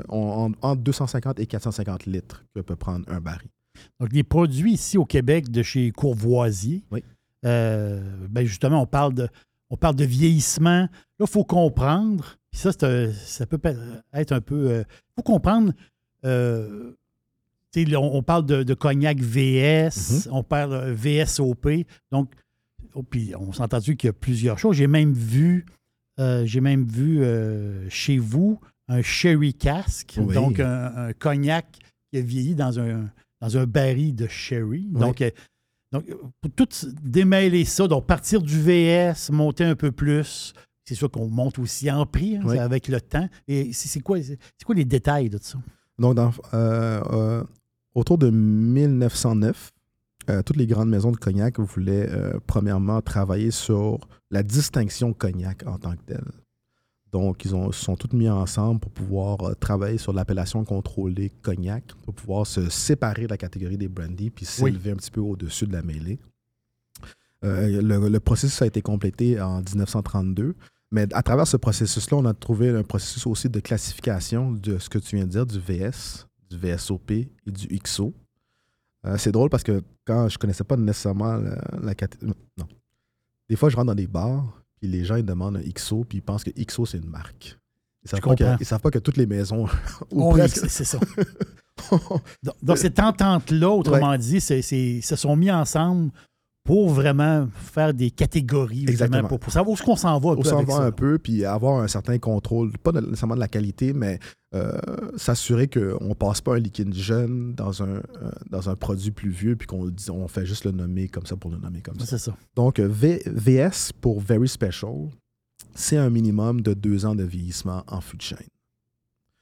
On- 0.08 0.52
entre 0.62 0.82
250 0.82 1.40
et 1.40 1.46
450 1.46 2.06
litres 2.06 2.44
que 2.54 2.60
peut 2.60 2.76
prendre 2.76 3.04
un 3.10 3.20
baril. 3.20 3.48
Donc, 3.98 4.12
les 4.12 4.22
produits 4.22 4.74
ici 4.74 4.98
au 4.98 5.04
Québec 5.04 5.50
de 5.50 5.62
chez 5.62 5.90
Courvoisier, 5.90 6.84
Oui. 6.90 7.02
Euh, 7.44 8.00
ben 8.28 8.44
justement, 8.46 8.82
on 8.82 8.86
parle 8.86 9.14
de, 9.14 9.28
on 9.70 9.76
parle 9.76 9.96
de 9.96 10.04
vieillissement. 10.04 10.82
Là, 10.82 10.88
il 11.20 11.26
faut 11.26 11.44
comprendre, 11.44 12.36
puis 12.50 12.60
ça, 12.60 12.70
un- 12.82 13.12
ça 13.12 13.46
peut 13.46 13.60
être 14.12 14.32
un 14.32 14.40
peu. 14.40 14.78
Il 14.80 14.84
faut 15.16 15.22
comprendre. 15.22 15.72
euh, 16.24 16.92
on, 17.76 17.96
on 17.96 18.22
parle 18.22 18.46
de, 18.46 18.62
de 18.62 18.74
cognac 18.74 19.18
VS, 19.18 20.28
on 20.30 20.42
parle 20.44 20.72
euh, 20.74 20.94
VSOP. 20.94 21.84
Donc, 22.12 22.30
oh, 22.94 23.02
puis 23.02 23.32
on 23.38 23.52
s'est 23.52 23.62
entendu 23.62 23.96
qu'il 23.96 24.08
y 24.08 24.10
a 24.10 24.12
plusieurs 24.12 24.58
choses. 24.58 24.76
J'ai 24.76 24.86
même 24.86 25.12
vu, 25.12 25.66
euh, 26.20 26.46
j'ai 26.46 26.60
même 26.60 26.84
vu 26.86 27.22
euh, 27.22 27.88
chez 27.90 28.18
vous 28.18 28.60
un 28.86 29.02
sherry 29.02 29.54
cask, 29.54 30.14
Oui. 30.18 30.34
donc 30.34 30.60
un, 30.60 30.92
un 31.08 31.12
cognac 31.14 31.66
qui 32.12 32.18
a 32.18 32.20
vieilli 32.20 32.54
dans 32.54 32.78
un, 32.78 33.10
dans 33.40 33.56
un 33.58 33.66
baril 33.66 34.14
de 34.14 34.28
sherry. 34.28 34.86
Oui. 34.92 35.00
Donc, 35.00 35.20
euh, 35.20 35.30
donc, 35.94 36.04
pour 36.40 36.50
tout 36.52 36.68
démêler 37.02 37.64
ça, 37.64 37.86
donc 37.88 38.06
partir 38.06 38.42
du 38.42 38.60
VS, 38.60 39.30
monter 39.30 39.64
un 39.64 39.74
peu 39.76 39.92
plus, 39.92 40.52
c'est 40.84 40.94
sûr 40.94 41.10
qu'on 41.10 41.28
monte 41.28 41.58
aussi 41.58 41.90
en 41.90 42.04
prix 42.04 42.36
hein, 42.36 42.42
Oui. 42.44 42.58
avec 42.58 42.88
le 42.88 43.00
temps. 43.00 43.28
Et 43.48 43.72
c'est 43.72 44.00
quoi, 44.00 44.18
quoi 44.66 44.74
les 44.74 44.84
détails 44.84 45.30
de 45.30 45.38
ça? 45.40 45.58
Donc, 45.98 46.14
dans- 46.16 46.32
euh, 46.52 47.00
euh, 47.12 47.44
autour 47.94 48.18
de 48.18 48.28
1909, 48.30 49.72
euh, 50.30 50.42
toutes 50.42 50.56
les 50.56 50.66
grandes 50.66 50.88
maisons 50.90 51.12
de 51.12 51.16
cognac 51.16 51.58
voulaient 51.60 52.08
premièrement 52.46 53.00
travailler 53.00 53.50
sur 53.50 54.00
la 54.30 54.42
distinction 54.42 55.12
cognac 55.12 55.64
en 55.66 55.78
tant 55.78 55.92
que 55.92 56.02
telle. 56.06 56.24
Donc, 57.14 57.44
ils 57.44 57.54
ont, 57.54 57.70
se 57.70 57.80
sont 57.84 57.94
toutes 57.94 58.12
mis 58.12 58.28
ensemble 58.28 58.80
pour 58.80 58.90
pouvoir 58.90 59.40
euh, 59.42 59.54
travailler 59.54 59.98
sur 59.98 60.12
l'appellation 60.12 60.64
contrôlée 60.64 61.30
cognac, 61.42 61.84
pour 62.02 62.12
pouvoir 62.12 62.44
se 62.44 62.68
séparer 62.68 63.22
de 63.22 63.28
la 63.28 63.36
catégorie 63.36 63.76
des 63.78 63.86
brandy 63.86 64.30
puis 64.30 64.44
Oui. 64.60 64.72
s'élever 64.72 64.90
un 64.90 64.96
petit 64.96 65.12
peu 65.12 65.20
au-dessus 65.20 65.68
de 65.68 65.72
la 65.72 65.82
mêlée. 65.82 66.18
Euh, 67.44 67.80
le, 67.80 68.08
le 68.08 68.20
processus 68.20 68.60
a 68.62 68.66
été 68.66 68.82
complété 68.82 69.40
en 69.40 69.58
1932. 69.60 70.56
Mais 70.90 71.06
à 71.14 71.22
travers 71.22 71.46
ce 71.46 71.56
processus-là, 71.56 72.16
on 72.16 72.24
a 72.24 72.34
trouvé 72.34 72.70
un 72.70 72.82
processus 72.82 73.26
aussi 73.28 73.48
de 73.48 73.60
classification 73.60 74.50
de 74.50 74.78
ce 74.78 74.88
que 74.88 74.98
tu 74.98 75.14
viens 75.14 75.24
de 75.26 75.30
dire, 75.30 75.46
du 75.46 75.60
VS, 75.60 76.26
du 76.50 76.58
VSOP 76.58 77.10
et 77.12 77.28
du 77.46 77.68
XO. 77.78 78.12
Euh, 79.06 79.16
c'est 79.18 79.30
drôle 79.30 79.50
parce 79.50 79.62
que 79.62 79.82
quand 80.04 80.28
je 80.28 80.36
connaissais 80.36 80.64
pas 80.64 80.76
nécessairement 80.76 81.36
la, 81.36 81.56
la 81.80 81.94
caté- 81.94 82.18
Non. 82.24 82.34
Des 83.48 83.54
fois, 83.54 83.68
je 83.68 83.76
rentre 83.76 83.86
dans 83.86 83.94
des 83.94 84.06
bars, 84.08 84.63
puis 84.84 84.92
les 84.92 85.04
gens 85.06 85.16
ils 85.16 85.24
demandent 85.24 85.56
un 85.56 85.62
XO, 85.62 86.04
puis 86.04 86.18
ils 86.18 86.20
pensent 86.20 86.44
que 86.44 86.50
XO, 86.50 86.84
c'est 86.84 86.98
une 86.98 87.08
marque. 87.08 87.58
Ils 88.04 88.10
savent, 88.10 88.20
pas 88.20 88.34
que, 88.34 88.44
ils 88.60 88.66
savent 88.66 88.80
pas 88.82 88.90
que 88.90 88.98
toutes 88.98 89.16
les 89.16 89.24
maisons, 89.26 89.64
ou 90.10 90.22
Oh, 90.22 90.32
oui, 90.34 90.40
presque, 90.40 90.68
c'est 90.68 90.84
ça. 90.84 90.98
Donc, 92.42 92.54
donc, 92.62 92.78
cette 92.78 92.98
entente-là, 93.00 93.68
autrement 93.70 94.16
dit, 94.18 94.40
c'est, 94.40 94.60
c'est- 94.62 95.00
se 95.00 95.16
sont 95.16 95.36
mis 95.36 95.50
ensemble 95.50 96.12
pour 96.64 96.88
vraiment 96.88 97.46
faire 97.54 97.92
des 97.92 98.10
catégories, 98.10 98.86
Exactement. 98.88 99.28
pour, 99.28 99.38
pour 99.38 99.52
savoir 99.52 99.70
où 99.70 99.74
est-ce 99.74 99.82
qu'on 99.82 99.96
s'en 99.96 100.18
va. 100.18 100.30
un 100.30 100.36
on 100.38 100.42
s'en 100.44 100.62
va 100.64 100.76
ça. 100.76 100.82
un 100.84 100.92
peu, 100.92 101.18
puis 101.18 101.44
avoir 101.44 101.82
un 101.82 101.88
certain 101.88 102.18
contrôle, 102.18 102.72
pas 102.78 102.90
nécessairement 102.92 103.34
de 103.34 103.40
la 103.40 103.48
qualité, 103.48 103.92
mais 103.92 104.18
euh, 104.54 104.72
s'assurer 105.16 105.68
qu'on 105.68 106.08
ne 106.08 106.14
passe 106.14 106.40
pas 106.40 106.54
un 106.54 106.58
liquide 106.58 106.94
jeune 106.94 107.54
dans 107.54 107.82
un, 107.82 107.96
euh, 107.96 108.02
dans 108.50 108.70
un 108.70 108.76
produit 108.76 109.10
plus 109.10 109.28
vieux, 109.28 109.56
puis 109.56 109.66
qu'on 109.66 109.92
on 110.10 110.28
fait 110.28 110.46
juste 110.46 110.64
le 110.64 110.70
nommer 110.72 111.08
comme 111.08 111.26
ça 111.26 111.36
pour 111.36 111.50
le 111.50 111.58
nommer 111.58 111.82
comme 111.82 112.00
ça. 112.00 112.06
C'est 112.06 112.18
ça. 112.18 112.34
Donc, 112.56 112.78
euh, 112.78 112.88
V- 112.88 113.22
VS 113.26 113.92
pour 114.00 114.20
Very 114.20 114.48
Special, 114.48 115.10
c'est 115.74 115.98
un 115.98 116.08
minimum 116.08 116.62
de 116.62 116.72
deux 116.72 117.04
ans 117.04 117.14
de 117.14 117.24
vieillissement 117.24 117.84
en 117.88 118.00
fût 118.00 118.16
de 118.16 118.22
chêne. 118.22 118.38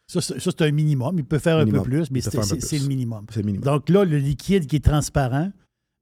Ça, 0.09 0.21
c'est 0.21 0.41
ça, 0.41 0.51
c'est 0.51 0.63
un 0.63 0.73
minimum. 0.73 1.19
Il 1.19 1.25
peut 1.25 1.39
faire 1.39 1.59
un 1.59 1.67
peu 1.67 1.83
plus, 1.83 2.11
mais 2.11 2.21
c'est, 2.21 2.35
le 2.35 2.89
minimum. 2.89 3.27
C'est 3.31 3.41
le 3.41 3.47
minimum. 3.47 3.65
Donc 3.65 3.89
là, 3.89 4.05
le 4.05 4.19
liquide 4.19 4.67
qui 4.67 4.77
est 4.77 4.85
transparent 4.85 5.53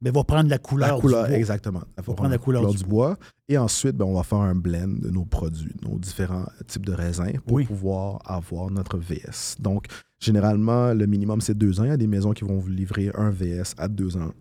ben, 0.02 0.12
va 0.12 0.24
prendre 0.24 0.48
la 0.48 0.58
couleur. 0.58 0.88
la 0.88 0.94
du 0.96 1.00
couleur, 1.00 1.26
bois. 1.26 1.36
exactement. 1.36 1.82
Faut 2.02 2.14
prendre 2.14 2.30
la 2.30 2.38
couleur 2.38 2.66
du 2.70 2.76
du 2.78 2.84
bois. 2.84 3.18
Et 3.48 3.58
ensuite, 3.58 3.96
ben, 3.96 4.04
on 4.06 4.14
va 4.14 4.22
faire 4.22 4.38
un 4.38 4.54
blend 4.54 4.88
de 4.88 5.10
nos 5.10 5.24
produits, 5.24 5.74
nos 5.82 5.98
différents 5.98 6.46
types 6.66 6.86
de 6.86 6.92
raisins 6.92 7.38
pour 7.46 7.56
Oui. 7.56 7.64
pouvoir 7.66 8.20
avoir 8.24 8.70
notre 8.70 8.96
VS. 8.98 9.56
Donc, 9.60 9.86
généralement, 10.18 10.94
le 10.94 11.06
minimum, 11.06 11.40
c'est 11.40 11.54
deux 11.56 11.80
ans. 11.80 11.84
Il 11.84 11.88
y 11.90 11.92
a 11.92 11.96
des 11.98 12.06
maisons 12.06 12.32
qui 12.32 12.44
vont 12.44 12.58
vous 12.58 12.68
livrer 12.70 13.10
un 13.14 13.30
VS 13.30 13.74
à 13.76 13.88
deux 13.88 14.16
ans 14.16 14.32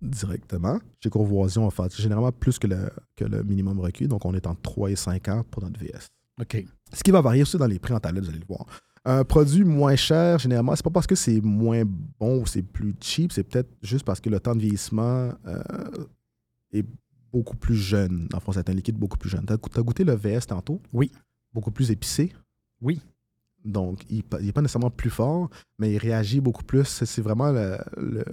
directement. 0.00 0.78
Chez 1.02 1.10
Courvoisier, 1.10 1.60
on 1.60 1.68
va 1.68 1.70
faire 1.70 1.88
généralement 1.90 2.32
plus 2.32 2.58
que 2.58 2.66
le, 2.66 2.90
que 3.16 3.24
le 3.24 3.42
minimum 3.42 3.80
requis. 3.80 4.08
Donc, 4.08 4.24
on 4.24 4.34
est 4.34 4.46
entre 4.46 4.60
3 4.62 4.90
et 4.90 4.96
5 4.96 5.28
ans 5.28 5.44
pour 5.50 5.62
notre 5.62 5.78
VS. 5.80 6.08
OK. 6.40 6.64
Ce 6.92 7.02
qui 7.02 7.10
va 7.10 7.20
varier 7.20 7.42
aussi 7.42 7.56
dans 7.56 7.66
les 7.66 7.78
prix 7.78 7.94
en 7.94 8.00
tablette, 8.00 8.24
vous 8.24 8.30
allez 8.30 8.38
le 8.40 8.46
voir. 8.46 8.66
Un 9.06 9.22
produit 9.24 9.64
moins 9.64 9.96
cher, 9.96 10.38
généralement, 10.38 10.74
c'est 10.74 10.82
pas 10.84 10.90
parce 10.90 11.06
que 11.06 11.14
c'est 11.14 11.40
moins 11.42 11.82
bon 12.18 12.40
ou 12.40 12.46
c'est 12.46 12.62
plus 12.62 12.94
cheap, 13.00 13.32
c'est 13.32 13.42
peut-être 13.44 13.68
juste 13.82 14.04
parce 14.04 14.18
que 14.20 14.30
le 14.30 14.40
temps 14.40 14.54
de 14.54 14.60
vieillissement 14.60 15.30
euh, 15.46 15.62
est 16.72 16.86
beaucoup 17.32 17.56
plus 17.56 17.74
jeune. 17.76 18.26
Dans 18.28 18.38
le 18.38 18.42
fond, 18.42 18.52
c'est 18.52 18.68
un 18.68 18.72
liquide 18.72 18.96
beaucoup 18.96 19.18
plus 19.18 19.28
jeune. 19.28 19.44
Tu 19.46 19.52
as, 19.52 19.82
goûté 19.82 20.04
le 20.04 20.14
VS 20.14 20.46
tantôt? 20.48 20.80
Oui. 20.92 21.10
Beaucoup 21.52 21.70
plus 21.70 21.90
épicé? 21.90 22.32
Oui. 22.80 23.00
Donc, 23.64 24.04
il 24.10 24.22
n'est 24.40 24.52
pas 24.52 24.60
nécessairement 24.62 24.90
plus 24.90 25.10
fort, 25.10 25.48
mais 25.78 25.92
il 25.92 25.98
réagit 25.98 26.40
beaucoup 26.40 26.64
plus. 26.64 26.84
C'est 26.84 27.22
vraiment 27.22 27.50
le- 27.50 27.78
le- 27.96 28.24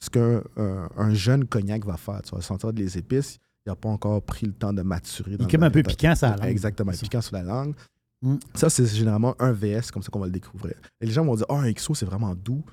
ce 0.00 0.10
qu'un 0.10 0.42
un, 0.56 0.88
un 0.96 1.14
jeune 1.14 1.46
cognac 1.46 1.84
va 1.84 1.96
faire. 1.96 2.20
Tu 2.22 2.34
vas 2.34 2.40
sentir 2.40 2.72
des 2.72 2.98
épices. 2.98 3.38
Il 3.64 3.68
n'a 3.70 3.76
pas 3.76 3.88
encore 3.90 4.20
pris 4.22 4.46
le 4.46 4.52
temps 4.52 4.72
de 4.72 4.82
maturer. 4.82 5.32
Il 5.38 5.42
est 5.42 5.50
comme 5.50 5.62
un 5.62 5.70
peu 5.70 5.84
piquant, 5.84 6.16
ça. 6.16 6.36
langue. 6.36 6.46
Exactement, 6.48 6.90
piquant 6.92 7.20
sur 7.20 7.36
la 7.36 7.42
langue. 7.44 7.74
Mm. 8.22 8.36
Ça, 8.54 8.70
c'est 8.70 8.86
généralement 8.86 9.34
un 9.40 9.52
VS, 9.52 9.90
comme 9.92 10.02
ça 10.02 10.10
qu'on 10.10 10.20
va 10.20 10.26
le 10.26 10.32
découvrir. 10.32 10.74
Et 11.00 11.06
les 11.06 11.12
gens 11.12 11.24
vont 11.24 11.34
dire 11.34 11.46
Ah, 11.48 11.56
un 11.60 11.72
XO, 11.72 11.94
c'est 11.94 12.06
vraiment 12.06 12.34
doux. 12.34 12.64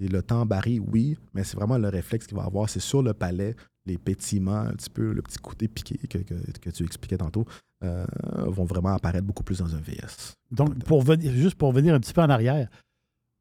C'est 0.00 0.08
le 0.08 0.22
temps 0.22 0.44
barré, 0.46 0.80
oui, 0.80 1.16
mais 1.34 1.44
c'est 1.44 1.56
vraiment 1.56 1.78
le 1.78 1.88
réflexe 1.88 2.26
qu'il 2.26 2.36
va 2.36 2.44
avoir. 2.44 2.68
C'est 2.68 2.80
sur 2.80 3.02
le 3.02 3.14
palais, 3.14 3.54
les 3.86 3.96
pétillements, 3.98 4.62
un 4.62 4.72
petit 4.72 4.90
peu, 4.90 5.12
le 5.12 5.22
petit 5.22 5.38
côté 5.38 5.68
piqué 5.68 5.98
que, 6.08 6.18
que- 6.18 6.58
que 6.60 6.70
tu 6.70 6.84
expliquais 6.84 7.16
tantôt, 7.18 7.44
euh, 7.84 8.04
vont 8.46 8.64
vraiment 8.64 8.88
apparaître 8.94 9.24
beaucoup 9.26 9.44
plus 9.44 9.58
dans 9.58 9.72
un 9.74 9.80
VS. 9.80 10.34
Donc, 10.50 10.82
pour 10.84 11.02
venir, 11.02 11.30
juste 11.32 11.54
pour 11.56 11.70
venir 11.72 11.94
un 11.94 12.00
petit 12.00 12.12
peu 12.12 12.22
en 12.22 12.30
arrière, 12.30 12.68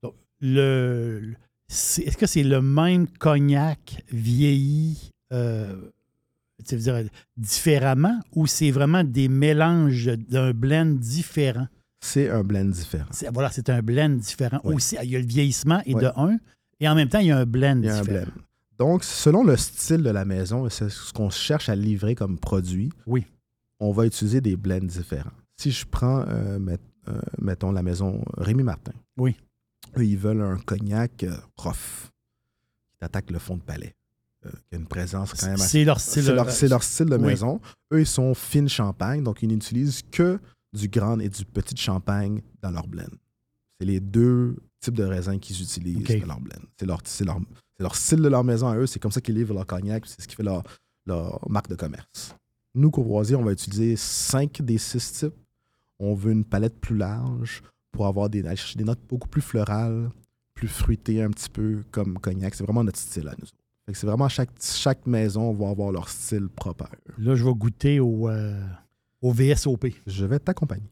donc, 0.04 0.13
le, 0.42 1.34
est-ce 1.70 2.18
que 2.18 2.28
c'est 2.28 2.44
le 2.44 2.62
même 2.62 3.08
cognac 3.08 4.04
vieilli 4.12 5.10
euh, 5.32 5.89
tu 6.63 6.76
veux 6.76 6.82
dire, 6.82 7.10
différemment 7.38 8.19
ou 8.36 8.47
c'est 8.47 8.71
vraiment 8.71 9.04
des 9.04 9.28
mélanges 9.28 10.06
d'un 10.30 10.52
blend 10.52 10.86
différent? 10.97 11.67
C'est 11.99 12.30
un 12.30 12.43
blend 12.43 12.65
différent. 12.65 13.06
Voilà, 13.34 13.49
c'est 13.52 13.69
un 13.69 13.82
blend 13.82 14.10
différent. 14.10 14.60
Oui. 14.63 14.76
Aussi, 14.76 14.97
il 15.04 15.10
y 15.12 15.15
a 15.15 15.19
le 15.19 15.26
vieillissement 15.26 15.82
et 15.86 15.93
Oui. 15.95 16.02
de 16.02 16.08
un, 16.15 16.38
et 16.80 16.88
en 16.89 16.95
même 16.95 17.08
temps, 17.10 17.19
il 17.19 17.28
y 17.28 17.32
a 17.32 17.38
un 17.38 17.45
blend 17.45 17.78
Il 17.80 17.86
y 17.86 17.89
a 17.89 17.97
un 17.97 18.02
différent. 18.02 18.26
blend. 18.26 18.43
Donc, 18.80 19.04
selon 19.04 19.43
le 19.43 19.56
style 19.56 20.02
de 20.04 20.10
la 20.10 20.26
maison, 20.26 20.65
et 20.65 20.69
c'est 20.69 20.89
ce 20.89 21.13
qu'on 21.13 21.30
cherche 21.30 21.69
à 21.69 21.76
livrer 21.76 22.15
comme 22.15 22.38
produit, 22.39 22.91
Oui. 23.06 23.26
on 23.80 23.91
va 23.91 24.06
utiliser 24.06 24.41
des 24.41 24.56
blends 24.58 24.80
différents. 24.80 25.32
Si 25.58 25.71
je 25.71 25.86
prends, 25.86 26.26
euh, 26.28 26.60
met- 26.60 26.80
euh, 27.08 27.21
mettons, 27.39 27.71
la 27.71 27.84
maison 27.84 28.23
Rémi 28.36 28.63
Martin. 28.63 28.91
Oui. 29.17 29.36
Eux, 29.97 30.06
ils 30.06 30.17
veulent 30.17 30.41
un 30.41 30.58
cognac 30.58 31.23
euh, 31.23 31.36
rough 31.56 32.10
qui 32.97 33.06
attaque 33.06 33.30
le 33.32 33.38
fond 33.39 33.56
de 33.58 33.62
palais, 33.62 33.93
euh, 33.93 34.03
qui 34.69 34.75
a 34.75 34.77
une 34.77 34.88
présence 34.88 35.34
quand 35.34 35.45
même 35.47 35.56
assez 35.56 35.67
C'est 35.79 35.84
leur 35.86 35.99
style. 35.99 36.25
de- 36.25 36.32
leur, 36.32 36.49
c'est 36.51 36.67
leur 36.67 36.84
style 36.84 37.08
de 37.08 37.15
Oui. 37.17 37.23
maison. 37.27 37.60
Eux, 37.93 38.01
ils 38.01 38.06
sont 38.08 38.34
fine 38.34 38.67
champagne, 38.69 39.23
donc 39.23 39.41
ils 39.43 39.47
n'utilisent 39.49 40.01
que 40.12 40.39
du 40.73 40.88
grand 40.88 41.19
et 41.19 41.29
du 41.29 41.45
petit 41.45 41.75
champagne 41.77 42.41
dans 42.62 42.71
leur 42.71 42.88
blend. 42.88 43.03
C'est 43.79 43.86
les 43.86 43.99
deux 43.99 44.56
types 44.79 44.95
de 44.95 45.03
raisins 45.03 45.39
qu'ils 45.39 45.62
utilisent 45.62 46.03
dans 46.21 46.27
leur 46.27 46.39
blend. 46.39 46.60
C'est 46.77 46.86
leur, 46.86 47.95
style 47.95 48.21
de 48.21 48.27
leur 48.27 48.43
maison 48.43 48.67
à 48.69 48.77
eux. 48.77 48.86
C'est 48.88 48.99
comme 48.99 49.12
ça 49.12 49.21
qu'ils 49.21 49.36
livrent 49.36 49.53
leur 49.53 49.65
cognac. 49.67 50.06
C'est 50.06 50.21
ce 50.21 50.27
qui 50.27 50.36
fait 50.36 50.43
leur, 50.43 50.63
leur 51.06 51.39
marque 51.49 51.69
de 51.69 51.75
commerce. 51.75 52.36
Nous, 52.75 52.89
Courvoisier, 52.91 53.36
on 53.36 53.43
va 53.43 53.51
utiliser 53.51 53.95
cinq 53.95 54.62
des 54.62 54.77
six 54.77 55.12
types. 55.13 55.34
On 55.99 56.15
veut 56.15 56.32
une 56.32 56.43
palette 56.43 56.79
plus 56.79 56.97
large 56.97 57.62
pour 57.91 58.08
avoir 58.08 58.29
des, 58.29 58.39
aller 58.45 58.56
chercher 58.56 58.77
des 58.79 58.84
notes 58.84 58.99
beaucoup 59.08 59.27
plus 59.27 59.41
florales, 59.41 60.10
plus 60.56 60.67
fruitées 60.67 61.21
un 61.21 61.29
petit 61.29 61.49
peu 61.49 61.84
comme 61.91 62.17
cognac. 62.19 62.56
C'est 62.56 62.63
vraiment 62.63 62.84
notre 62.84 62.99
style 62.99 63.27
à 63.27 63.36
nous. 63.39 63.47
Fait 63.86 63.91
que 63.91 63.98
C'est 63.98 64.08
vraiment 64.08 64.30
chaque, 64.30 64.50
chaque 64.62 65.06
maison 65.06 65.54
va 65.54 65.69
avoir 65.69 65.91
leur 65.91 66.08
style 66.10 66.48
propre. 66.48 66.86
Là, 67.17 67.36
je 67.36 67.43
vais 67.43 67.54
goûter 67.54 68.00
au, 68.00 68.30
euh, 68.30 68.60
au 69.22 69.32
VSOP. 69.32 69.88
Je 70.08 70.26
vais 70.26 70.39
t'accompagner. 70.39 70.89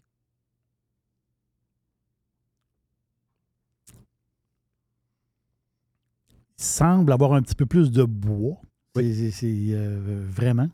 Il 6.60 6.64
semble 6.64 7.12
avoir 7.12 7.34
un 7.34 7.42
petit 7.42 7.56
peu 7.56 7.66
plus 7.66 7.92
de 7.92 8.04
bois. 8.04 8.58
Oui. 8.96 9.32
C'est- 9.32 9.48
euh, 9.72 10.26
vraiment. 10.30 10.70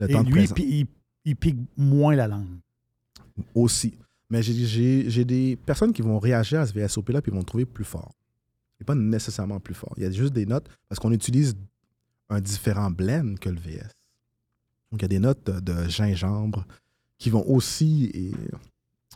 Le 0.00 0.10
Et 0.10 0.12
temps 0.12 0.22
lui, 0.22 0.44
il, 0.58 0.86
il 1.24 1.36
pique 1.36 1.56
moins 1.76 2.14
la 2.14 2.28
langue. 2.28 2.58
aussi. 3.54 3.98
Mais 4.28 4.42
j'ai- 4.42 4.66
j'ai 4.66 5.08
j'ai 5.10 5.24
des 5.24 5.56
personnes 5.56 5.92
qui 5.92 6.02
vont 6.02 6.18
réagir 6.18 6.60
à 6.60 6.66
ce 6.66 6.72
VSOP-là 6.72 7.22
puis 7.22 7.30
vont 7.30 7.38
le 7.38 7.44
trouver 7.44 7.64
plus 7.64 7.84
fort. 7.84 8.12
Il 8.78 8.82
n'est 8.82 8.86
pas 8.86 8.94
nécessairement 8.94 9.58
plus 9.60 9.74
fort. 9.74 9.94
Il 9.96 10.02
y 10.02 10.06
a 10.06 10.10
juste 10.10 10.32
des 10.32 10.46
notes 10.46 10.68
parce 10.88 10.98
qu'on 10.98 11.12
utilise 11.12 11.54
un 12.28 12.40
différent 12.40 12.90
blend 12.90 13.36
que 13.40 13.48
le 13.48 13.58
VS. 13.58 13.88
Donc, 14.92 15.00
il 15.00 15.02
y 15.02 15.04
a 15.04 15.08
des 15.08 15.18
notes 15.18 15.48
de, 15.50 15.88
gingembre 15.88 16.66
qui 17.18 17.30
vont 17.30 17.44
aussi 17.48 18.10
et, 18.14 18.32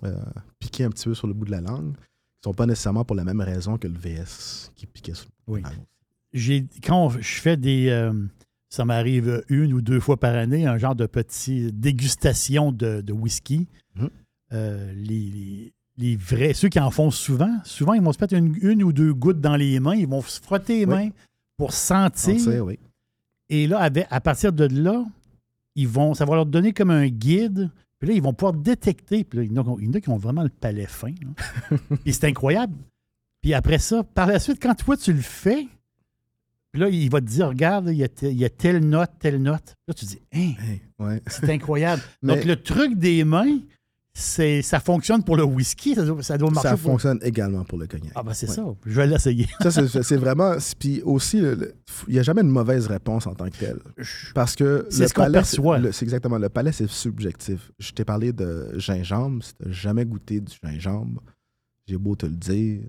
euh, 0.05 0.17
piquer 0.59 0.85
un 0.85 0.91
petit 0.91 1.05
peu 1.05 1.15
sur 1.15 1.27
le 1.27 1.35
bout 1.35 1.45
de 1.45 1.51
la 1.51 1.61
langue, 1.61 1.93
qui 1.95 2.49
ne 2.49 2.51
sont 2.51 2.55
pas 2.55 2.67
nécessairement 2.67 3.05
pour 3.05 3.17
la 3.17 3.25
même 3.25 3.41
raison 3.41 3.77
que 3.77 3.87
le 3.87 3.99
VS 3.99 4.71
qui 4.75 4.87
piquait 4.87 5.15
sur 5.15 5.27
le 5.27 5.31
bout 5.47 5.55
Oui. 5.55 5.61
de 5.63 5.65
la 5.69 5.75
langue. 5.75 5.85
J'ai 6.33 6.67
quand 6.83 7.11
je 7.11 7.41
fais 7.41 7.57
des 7.57 7.89
euh, 7.89 8.13
ça 8.69 8.85
m'arrive 8.85 9.45
une 9.49 9.73
ou 9.73 9.83
deux 9.83 9.99
fois 10.01 10.17
par 10.19 10.35
année 10.37 10.65
un 10.67 10.79
genre 10.79 10.95
de 10.95 11.07
petite 11.07 11.79
dégustation 11.81 12.71
de, 12.73 13.01
de 13.01 13.13
whisky. 13.13 13.67
Mhm. 13.97 14.11
Euh, 14.53 14.93
les, 14.95 15.31
les- 15.31 15.73
les 16.01 16.17
vrais 16.17 16.55
ceux 16.55 16.69
qui 16.69 16.81
en 16.81 16.91
font 16.91 17.11
souvent, 17.11 17.53
souvent 17.65 17.93
ils 17.93 18.03
vont 18.03 18.13
se 18.13 18.19
mettre 18.21 18.35
une, 18.35 18.57
une 18.63 18.83
ou 18.83 18.93
deux 18.93 19.13
gouttes 19.15 19.41
dans 19.41 19.57
les 19.57 19.79
mains, 19.81 19.95
ils 19.95 20.09
vont 20.09 20.23
se 20.23 20.41
frotter 20.41 20.79
les 20.81 20.85
Oui. 20.87 20.95
mains 20.95 21.11
pour 21.57 21.73
sentir. 21.73 22.37
Oui. 22.65 22.79
Et 23.49 23.67
là, 23.67 23.79
avec- 23.81 24.07
à 24.11 24.21
partir 24.21 24.53
de 24.53 24.65
là, 24.65 25.05
ils 25.77 25.89
vont, 25.89 26.15
ça 26.15 26.25
va 26.25 26.35
leur 26.37 26.47
donner 26.47 26.73
comme 26.73 26.91
un 26.91 27.07
guide. 27.09 27.71
Puis 27.99 28.09
là, 28.09 28.15
ils 28.15 28.23
vont 28.23 28.33
pouvoir 28.33 28.55
détecter. 28.55 29.25
Puis 29.25 29.39
là, 29.39 29.45
il 29.45 29.53
y 29.53 29.59
en 29.59 29.63
a, 29.63 29.77
il 29.79 29.87
y 29.87 29.89
en 29.89 29.93
a 29.93 30.01
qui 30.01 30.09
ont 30.09 30.17
vraiment 30.17 30.43
le 30.43 30.49
palais 30.49 30.87
fin. 30.87 31.09
là. 31.71 31.77
Puis 32.03 32.15
c'est 32.15 32.25
incroyable. 32.25 32.75
Puis 33.43 33.53
après 33.55 33.79
ça, 33.79 34.03
par 34.03 34.27
la 34.27 34.39
suite, 34.39 34.59
quand 34.63 34.75
toi, 34.75 34.97
tu 34.97 35.13
le 35.13 35.21
fais, 35.21 35.67
puis 36.73 36.81
là, 36.81 36.89
il 36.89 37.11
va 37.11 37.21
te 37.21 37.27
dire, 37.27 37.49
regarde, 37.49 37.89
il 37.91 37.97
y 37.97 38.05
a, 38.05 38.09
te- 38.09 38.27
il 38.27 38.39
y 38.39 38.45
a 38.45 38.49
telle 38.51 38.81
note, 38.89 39.11
telle 39.19 39.43
note. 39.43 39.75
Là, 39.89 39.95
tu 39.95 40.05
dis, 40.07 40.19
hein, 40.33 40.39
Hey, 40.39 40.81
ouais. 40.99 41.21
c'est 41.27 41.51
incroyable. 41.51 42.01
Mais- 42.23 42.37
Donc, 42.37 42.45
le 42.45 42.57
truc 42.57 42.95
des 42.97 43.25
mains, 43.25 43.59
ça 44.15 44.81
fonctionne 44.81 45.23
pour 45.23 45.37
le 45.37 45.45
whisky. 45.45 45.95
Ça 45.95 46.05
doit, 46.05 46.23
ça 46.23 46.37
doit 46.37 46.51
marcher 46.51 46.69
Ça 46.71 46.77
pour... 46.77 46.91
fonctionne 46.93 47.19
également 47.23 47.65
pour 47.65 47.79
le 47.79 47.87
cognac. 47.87 48.13
Ah, 48.15 48.23
ben 48.23 48.33
c'est 48.35 48.49
Ouais. 48.49 48.55
ça. 48.57 48.65
Je 48.85 48.93
vais 48.95 49.07
l'essayer. 49.07 49.47
Ça, 49.69 49.71
c'est 50.03 50.17
vraiment. 50.17 50.55
Puis 50.79 51.01
aussi, 51.03 51.39
il 51.39 52.13
n'y 52.13 52.19
a 52.19 52.23
jamais 52.23 52.43
une 52.43 52.49
mauvaise 52.51 52.87
réponse 52.87 53.27
en 53.27 53.35
tant 53.35 53.49
que 53.49 53.57
telle. 53.57 53.79
Parce 54.35 54.57
que 54.57 54.87
le 54.87 54.91
ce 54.91 55.13
palais, 55.15 55.43
C'est 55.93 56.03
exactement. 56.05 56.39
Le 56.39 56.49
palais, 56.49 56.73
c'est 56.73 56.89
subjectif. 56.89 57.71
Je 57.79 57.93
t'ai 57.93 58.05
parlé 58.05 58.33
de 58.33 58.73
gingembre. 58.77 59.45
Si 59.45 59.55
tu 59.55 59.67
n'as 59.67 59.73
jamais 59.73 60.05
goûté 60.05 60.41
du 60.41 60.53
gingembre, 60.63 61.23
j'ai 61.87 61.97
beau 61.97 62.17
te 62.17 62.27
le 62.27 62.33
dire, 62.37 62.81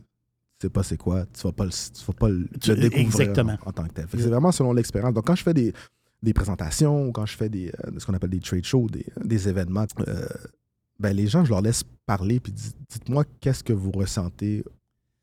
tu 0.59 0.67
sais 0.67 0.69
pas 0.69 0.83
c'est 0.83 0.97
quoi, 0.97 1.25
tu 1.25 1.41
vas 1.43 1.51
pas 1.53 1.65
le, 1.65 1.71
tu 1.71 2.05
vas 2.05 2.13
pas 2.13 2.29
le, 2.29 2.47
Tu- 2.59 2.69
le 2.71 2.75
découvrir 2.77 3.05
exactement. 3.05 3.57
En, 3.65 3.69
en 3.69 3.71
tant 3.73 3.83
que 3.87 3.93
tel. 3.93 4.05
C'est 4.11 4.17
vraiment 4.27 4.51
selon 4.51 4.73
l'expérience. 4.73 5.13
Donc, 5.13 5.25
quand 5.25 5.35
je 5.35 5.43
fais 5.43 5.53
des, 5.53 5.73
des 6.21 6.33
présentations 6.33 7.07
ou 7.07 7.11
quand 7.11 7.25
je 7.25 7.35
fais 7.37 7.49
des, 7.49 7.69
euh, 7.85 7.91
ce 7.97 8.05
qu'on 8.05 8.13
appelle 8.13 8.29
des 8.29 8.39
trade 8.39 8.63
shows, 8.65 8.87
des, 8.91 9.05
des 9.23 9.47
événements, 9.49 9.85
euh, 10.07 10.25
ben, 11.01 11.15
les 11.15 11.27
gens, 11.27 11.43
je 11.43 11.49
leur 11.49 11.61
laisse 11.61 11.83
parler 12.05 12.39
puis 12.39 12.53
dites-moi 12.53 13.23
qu'est-ce 13.39 13.63
que 13.63 13.73
vous 13.73 13.91
ressentez 13.91 14.63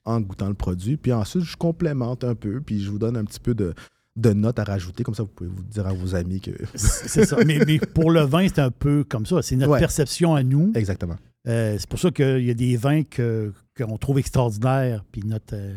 en 0.04 0.20
goûtant 0.20 0.48
le 0.48 0.54
produit. 0.54 0.96
Puis 0.96 1.12
ensuite, 1.12 1.42
je 1.44 1.56
complémente 1.56 2.24
un 2.24 2.34
peu, 2.34 2.60
puis 2.60 2.80
je 2.82 2.90
vous 2.90 2.98
donne 2.98 3.16
un 3.16 3.24
petit 3.24 3.40
peu 3.40 3.54
de, 3.54 3.74
de 4.16 4.32
notes 4.32 4.58
à 4.58 4.64
rajouter. 4.64 5.02
Comme 5.04 5.14
ça, 5.14 5.22
vous 5.22 5.28
pouvez 5.28 5.50
vous 5.50 5.62
dire 5.62 5.86
à 5.86 5.92
vos 5.92 6.14
amis 6.14 6.40
que. 6.40 6.50
C'est 6.74 7.24
ça. 7.26 7.36
Mais, 7.46 7.58
mais 7.66 7.78
pour 7.78 8.10
le 8.10 8.22
vin, 8.22 8.46
c'est 8.48 8.60
un 8.60 8.70
peu 8.70 9.04
comme 9.04 9.26
ça. 9.26 9.42
C'est 9.42 9.56
notre 9.56 9.72
Ouais. 9.72 9.78
perception 9.80 10.34
à 10.34 10.42
nous. 10.42 10.72
Exactement. 10.74 11.16
Euh, 11.46 11.76
c'est 11.78 11.88
pour 11.88 11.98
ça 11.98 12.10
qu'il 12.10 12.44
y 12.44 12.50
a 12.50 12.54
des 12.54 12.76
vins 12.76 13.04
que- 13.04 13.52
qu'on 13.76 13.96
trouve 13.96 14.18
extraordinaires, 14.18 15.04
puis 15.12 15.22
notre, 15.24 15.54
euh, 15.54 15.74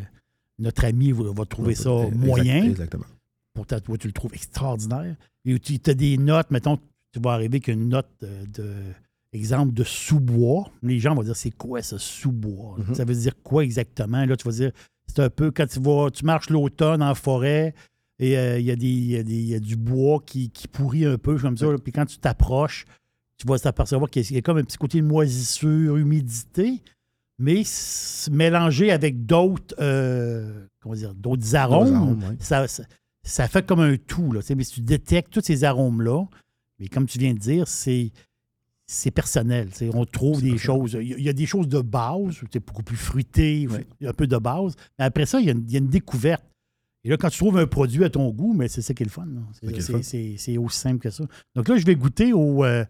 notre 0.58 0.84
ami 0.84 1.12
va, 1.12 1.44
trouver 1.46 1.74
ça 1.74 1.90
Exact- 1.90 2.16
moyen. 2.16 2.64
Exactement. 2.64 3.04
Pourtant, 3.54 3.78
toi, 3.80 3.96
tu 3.96 4.06
le 4.08 4.12
trouves 4.12 4.34
extraordinaire. 4.34 5.14
Et 5.44 5.58
tu 5.58 5.78
as 5.86 5.94
des 5.94 6.16
notes, 6.18 6.50
mettons, 6.50 6.78
tu 7.12 7.20
vas 7.20 7.32
arriver 7.32 7.60
qu'une 7.60 7.88
note 7.88 8.08
euh, 8.22 8.44
de, 8.52 8.72
exemple, 9.32 9.72
de 9.72 9.84
sous-bois. 9.84 10.70
Les 10.82 10.98
gens 10.98 11.14
vont 11.14 11.22
dire, 11.22 11.36
c'est 11.36 11.50
quoi 11.50 11.82
ce 11.82 11.98
sous-bois? 11.98 12.76
Mhm. 12.86 12.94
Ça 12.94 13.04
veut 13.04 13.14
dire 13.14 13.34
quoi 13.42 13.64
exactement? 13.64 14.24
Là, 14.24 14.36
tu 14.36 14.44
vas 14.44 14.54
dire, 14.54 14.72
c'est 15.06 15.20
un 15.20 15.30
peu 15.30 15.50
quand 15.50 15.66
tu 15.66 15.80
vas, 15.80 16.10
tu 16.10 16.24
marches 16.24 16.50
l'automne 16.50 17.02
en 17.02 17.14
forêt 17.14 17.74
et 18.18 18.36
euh, 18.38 18.58
il 18.58 18.64
y, 18.84 19.12
y 19.12 19.16
a 19.16 19.20
y 19.56 19.60
du 19.60 19.76
bois 19.76 20.20
qui, 20.24 20.50
qui 20.50 20.68
pourrit 20.68 21.06
un 21.06 21.18
peu 21.18 21.36
comme 21.38 21.56
ça. 21.56 21.66
là. 21.66 21.78
Puis 21.78 21.92
quand 21.92 22.06
tu 22.06 22.18
t'approches, 22.18 22.84
tu 23.38 23.46
vas 23.46 23.58
t'apercevoir 23.58 24.08
qu'il 24.10 24.22
y 24.22 24.26
a- 24.26 24.28
il 24.30 24.34
y 24.34 24.38
a 24.38 24.42
comme 24.42 24.58
un 24.58 24.62
petit 24.64 24.76
côté 24.78 25.00
de 25.00 25.06
moisissure, 25.06 25.96
humidité, 25.96 26.82
mais 27.38 27.62
mélangé 28.30 28.92
avec 28.92 29.26
d'autres, 29.26 29.74
euh, 29.80 30.66
comment 30.80 30.94
dire, 30.94 31.14
d'autres 31.14 31.54
arômes. 31.56 31.88
Ça, 32.38 32.68
ça, 32.68 32.84
ça 33.24 33.48
fait 33.48 33.64
comme 33.66 33.80
un 33.80 33.96
tout. 33.96 34.30
Là, 34.32 34.40
mais 34.56 34.62
si 34.64 34.74
tu 34.74 34.80
détectes 34.82 35.32
tous 35.32 35.40
ces 35.42 35.64
arômes-là, 35.64 36.24
mais 36.78 36.88
comme 36.88 37.06
tu 37.06 37.18
viens 37.18 37.32
de 37.34 37.38
dire, 37.38 37.66
c'est. 37.66 38.12
C'est 38.92 39.10
personnel. 39.10 39.68
On 39.94 40.04
trouve 40.04 40.42
des 40.42 40.58
choses. 40.58 40.98
Il 41.00 41.08
y, 41.08 41.14
a, 41.14 41.16
il 41.18 41.24
y 41.24 41.28
a 41.28 41.32
des 41.32 41.46
choses 41.46 41.66
de 41.68 41.80
base, 41.80 42.40
c'est 42.52 42.64
beaucoup 42.64 42.82
plus 42.82 42.96
fruité, 42.96 43.66
Ouais. 43.68 43.86
un 44.06 44.12
peu 44.12 44.26
de 44.26 44.36
base. 44.36 44.74
Mais 44.98 45.06
après 45.06 45.24
ça, 45.26 45.40
il 45.40 45.46
y, 45.46 45.48
a 45.48 45.52
une, 45.52 45.64
il 45.66 45.72
y 45.72 45.76
a 45.76 45.78
une 45.78 45.88
découverte. 45.88 46.44
Et 47.04 47.08
là, 47.08 47.16
quand 47.16 47.30
tu 47.30 47.38
trouves 47.38 47.56
un 47.58 47.66
produit 47.66 48.04
à 48.04 48.10
ton 48.10 48.28
goût, 48.30 48.52
mais 48.54 48.68
c'est 48.68 48.82
ça 48.82 48.92
qui 48.94 49.02
est 49.02 49.06
le 49.06 49.10
fun. 49.10 49.26
c'est 50.02 50.56
aussi 50.58 50.78
simple 50.78 50.98
que 51.00 51.10
ça. 51.10 51.24
Donc 51.54 51.68
là, 51.68 51.76
je 51.76 51.84
vais 51.86 51.96
goûter 51.96 52.32
au, 52.32 52.64
euh, 52.64 52.84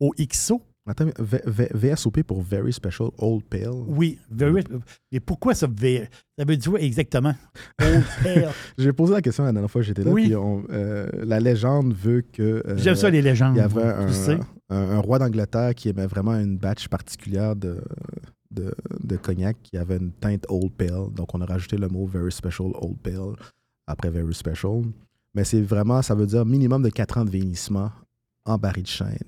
au 0.00 0.14
XO. 0.20 0.62
Attends, 0.88 1.06
V- 1.18 1.42
V- 1.46 1.68
VSOP 1.74 2.22
pour 2.22 2.40
Very 2.42 2.72
Special 2.72 3.10
Old 3.18 3.44
Pale. 3.44 3.68
Oui, 3.86 4.18
very- 4.30 4.64
mais 5.12 5.20
pourquoi 5.20 5.54
ça 5.54 5.66
veut, 5.66 6.06
ça 6.38 6.44
veut 6.44 6.56
dire 6.56 6.76
exactement? 6.76 7.34
Old 7.80 8.04
Pale. 8.22 8.48
J'ai 8.78 8.92
posé 8.92 9.12
la 9.12 9.22
question 9.22 9.44
la 9.44 9.52
dernière 9.52 9.70
fois 9.70 9.80
que 9.82 9.86
j'étais 9.86 10.02
là. 10.02 10.10
Oui. 10.10 10.24
puis 10.26 10.36
on- 10.36 10.64
euh, 10.70 11.06
la 11.24 11.40
légende 11.40 11.92
veut 11.94 12.22
que. 12.22 12.62
euh, 12.66 12.76
J'aime 12.78 12.94
ça, 12.94 13.10
les 13.10 13.22
légendes. 13.22 13.54
Il 13.56 13.58
y 13.58 13.62
avait 13.62 13.82
un, 13.82 14.10
sais. 14.12 14.38
un- 14.70 14.76
un 14.76 14.98
roi 15.00 15.18
d'Angleterre 15.18 15.74
qui 15.74 15.88
aimait 15.90 16.06
vraiment 16.06 16.34
une 16.34 16.56
batch 16.58 16.88
particulière 16.88 17.54
de, 17.54 17.80
de, 18.50 18.74
de 19.04 19.16
cognac 19.16 19.56
qui 19.62 19.76
avait 19.76 19.98
une 19.98 20.12
teinte 20.12 20.46
Old 20.48 20.72
Pale. 20.72 21.12
Donc, 21.14 21.34
on 21.34 21.40
a 21.40 21.46
rajouté 21.46 21.76
le 21.76 21.88
mot 21.88 22.06
Very 22.06 22.32
Special 22.32 22.68
Old 22.80 22.96
Pale 23.02 23.34
après 23.86 24.10
Very 24.10 24.34
Special. 24.34 24.82
Mais 25.34 25.44
c'est 25.44 25.60
vraiment, 25.60 26.00
ça 26.02 26.14
veut 26.14 26.26
dire 26.26 26.44
minimum 26.46 26.82
de 26.82 26.88
4 26.88 27.18
ans 27.18 27.24
de 27.24 27.30
vieillissement 27.30 27.90
en 28.46 28.56
baril 28.56 28.84
de 28.84 28.88
chêne. 28.88 29.18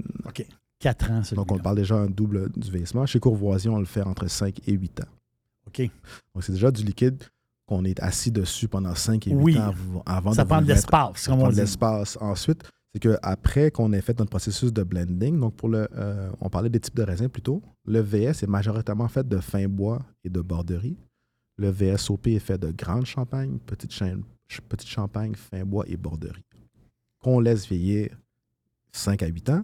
4 0.80 1.10
ans. 1.10 1.22
Donc, 1.34 1.52
on 1.52 1.58
parle 1.58 1.76
déjà 1.76 1.94
un 1.96 2.06
double 2.08 2.50
du 2.56 2.70
vieillissement. 2.70 3.06
Chez 3.06 3.20
Courvoisier, 3.20 3.70
on 3.70 3.78
le 3.78 3.84
fait 3.84 4.02
entre 4.02 4.26
5 4.28 4.60
et 4.66 4.72
8 4.72 5.00
ans. 5.02 5.08
OK. 5.66 5.82
Donc, 6.34 6.42
c'est 6.42 6.52
déjà 6.52 6.70
du 6.70 6.82
liquide 6.82 7.22
qu'on 7.66 7.84
est 7.84 8.00
assis 8.00 8.32
dessus 8.32 8.66
pendant 8.66 8.94
5 8.94 9.26
et 9.28 9.30
8 9.30 9.36
Oui. 9.36 9.58
ans 9.58 9.68
av- 9.68 10.02
avant 10.06 10.32
Ça 10.32 10.42
de 10.42 10.48
prend 10.48 10.60
de 10.62 10.66
l'espace, 10.66 11.26
comme 11.28 11.42
on 11.42 11.48
dit. 11.50 11.56
l'espace. 11.56 12.18
Ensuite, 12.20 12.62
c'est 12.92 12.98
qu'après 12.98 13.70
qu'on 13.70 13.92
ait 13.92 14.00
fait 14.00 14.18
notre 14.18 14.30
processus 14.30 14.72
de 14.72 14.82
blending, 14.82 15.38
donc 15.38 15.54
pour 15.54 15.68
le, 15.68 15.86
euh, 15.94 16.30
on 16.40 16.48
parlait 16.48 16.70
des 16.70 16.80
types 16.80 16.96
de 16.96 17.02
raisins 17.04 17.28
plutôt, 17.28 17.62
le 17.86 18.00
VS 18.00 18.42
est 18.42 18.48
majoritairement 18.48 19.06
fait 19.06 19.28
de 19.28 19.38
fin 19.38 19.68
bois 19.68 20.00
et 20.24 20.28
de 20.30 20.40
borderie. 20.40 20.96
Le 21.56 21.68
VSOP 21.70 22.28
est 22.28 22.38
fait 22.40 22.58
de 22.58 22.72
grande 22.72 23.04
champagne, 23.06 23.58
petite, 23.66 23.92
petite 24.68 24.88
champagne, 24.88 25.34
fin 25.36 25.62
bois 25.64 25.84
et 25.86 25.96
borderie. 25.96 26.42
Qu'on 27.22 27.38
laisse 27.38 27.68
vieillir 27.68 28.08
5 28.92 29.22
à 29.22 29.26
8 29.26 29.50
ans. 29.50 29.62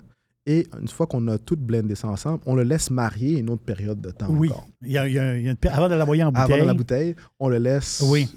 Et 0.48 0.66
une 0.80 0.86
fois 0.88 1.06
qu'on 1.06 1.26
a 1.28 1.38
tout 1.38 1.56
blendé 1.56 1.94
ça 1.96 2.06
ensemble, 2.08 2.40
on 2.46 2.54
le 2.54 2.62
laisse 2.62 2.90
marier 2.90 3.38
une 3.40 3.50
autre 3.50 3.64
période 3.64 4.00
de 4.00 4.10
temps 4.10 4.28
Oui. 4.30 4.48
encore. 4.50 4.68
Il 4.82 4.92
y 4.92 4.98
a, 4.98 5.08
il 5.08 5.14
y 5.14 5.18
a- 5.18 5.36
il 5.36 5.44
y 5.44 5.48
a 5.48 5.50
une 5.50 5.56
per- 5.56 5.70
avant 5.70 5.88
de 5.88 5.94
l'envoyer 5.96 6.22
en 6.22 6.28
Avant 6.28 6.42
bouteille. 6.44 6.60
dans 6.60 6.66
la 6.66 6.74
bouteille, 6.74 7.16
on 7.40 7.48
le 7.48 7.58
laisse 7.58 8.04
Oui. 8.08 8.28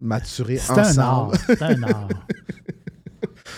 maturer 0.00 0.58
C'est 0.58 0.72
un 0.72 0.98
art. 0.98 1.24
ensemble. 1.28 1.36
C'est 1.46 1.62
un 1.62 1.82
art. 1.84 2.08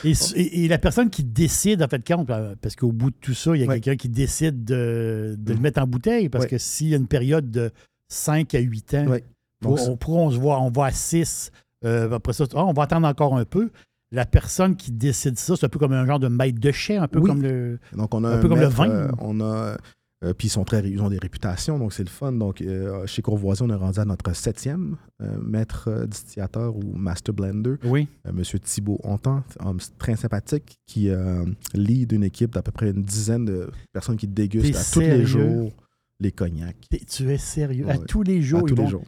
Et, 0.05 0.11
s- 0.13 0.33
et- 0.37 0.65
et 0.65 0.69
la 0.69 0.79
personne 0.79 1.11
qui 1.11 1.25
décide, 1.25 1.83
en 1.83 1.89
fait, 1.89 2.07
compte, 2.07 2.31
euh, 2.31 2.55
parce 2.61 2.77
qu'au 2.77 2.93
bout 2.93 3.11
de 3.11 3.17
tout 3.21 3.35
ça, 3.35 3.57
il 3.57 3.63
y 3.63 3.65
a 3.65 3.67
Ouais. 3.67 3.81
quelqu'un 3.81 3.97
qui 3.97 4.09
décide 4.09 4.63
de, 4.65 5.35
de 5.37 5.51
le 5.53 5.57
Mhm. 5.57 5.63
mettre 5.63 5.83
en 5.83 5.87
bouteille, 5.89 6.29
parce 6.29 6.45
Ouais. 6.45 6.51
que 6.51 6.59
s'il 6.59 6.89
y 6.89 6.95
a 6.95 6.99
une 6.99 7.09
période 7.09 7.51
de 7.51 7.73
5 8.09 8.55
à 8.55 8.61
8 8.61 8.95
ans, 8.95 9.07
Ouais. 9.09 9.25
Donc, 9.61 9.81
on, 10.07 10.31
se 10.31 10.39
voit, 10.39 10.61
on 10.61 10.71
va 10.71 10.85
à 10.87 10.93
6, 10.93 11.51
après 11.85 12.33
ça, 12.33 12.45
on 12.55 12.73
va 12.73 12.85
attendre 12.85 13.09
encore 13.09 13.37
un 13.37 13.45
peu. 13.45 13.71
La 14.11 14.25
personne 14.25 14.75
qui 14.77 14.91
décide 14.91 15.39
ça, 15.39 15.55
c'est 15.57 15.67
un 15.67 15.69
peu 15.69 15.79
comme 15.79 15.93
un 15.93 16.07
genre 16.07 16.19
de 16.21 16.29
maître 16.29 16.59
de 16.59 16.71
chai, 16.73 16.97
un 16.97 17.09
peu 17.09 17.19
Oui. 17.19 17.29
comme 17.29 17.43
le. 17.43 17.79
Donc, 17.95 18.15
on 18.15 18.25
a 18.25 18.31
Un 18.31 18.41
peu 18.41 18.49
comme 18.49 18.61
le 18.61 18.67
vin. 18.67 18.89
euh, 18.89 19.11
on 19.19 19.41
a. 19.41 19.77
euh, 20.25 20.33
puis 20.33 20.49
ils 20.49 20.51
sont 20.51 20.65
très, 20.65 20.81
ils 20.89 21.01
ont 21.03 21.11
des 21.11 21.19
réputations, 21.19 21.79
donc 21.79 21.93
c'est 21.93 22.05
le 22.05 22.09
fun. 22.09 22.33
Donc, 22.33 22.63
euh, 22.63 23.07
chez 23.07 23.21
Courvoisier, 23.23 23.67
on 23.67 23.71
est 23.71 23.75
rendu 23.75 24.01
à 24.01 24.05
notre 24.07 24.35
septième 24.35 24.97
maître 25.43 26.07
distillateur 26.07 26.75
ou 26.77 26.83
master 26.95 27.35
blender, 27.35 27.75
Oui. 27.85 28.09
Monsieur 28.33 28.59
Thibault 28.59 28.99
Hontan, 29.05 29.43
homme 29.61 29.79
très 29.99 30.17
sympathique, 30.17 30.79
qui 30.87 31.11
lead 31.75 32.13
une 32.13 32.25
équipe 32.25 32.53
d'à 32.55 32.63
peu 32.63 32.73
près 32.73 32.91
une 32.91 33.03
dizaine 33.05 33.45
de 33.45 33.71
personnes 33.93 34.17
qui 34.17 34.27
dégustent 34.27 34.75
à 34.77 34.85
tous 34.93 35.01
les 35.01 35.25
jours 35.27 35.71
les 36.21 36.33
cognacs. 36.33 36.77
Tu 37.09 37.31
es 37.31 37.37
sérieux? 37.39 37.85
Ouais, 37.85 37.93
à 37.93 37.99
tous 37.99 38.23
les 38.25 38.39
À 38.39 38.41
jours, 38.41 38.61
tous 38.63 38.75
ils, 38.75 38.77
les 38.77 38.83
vont, 38.83 38.89
jours. 38.89 39.05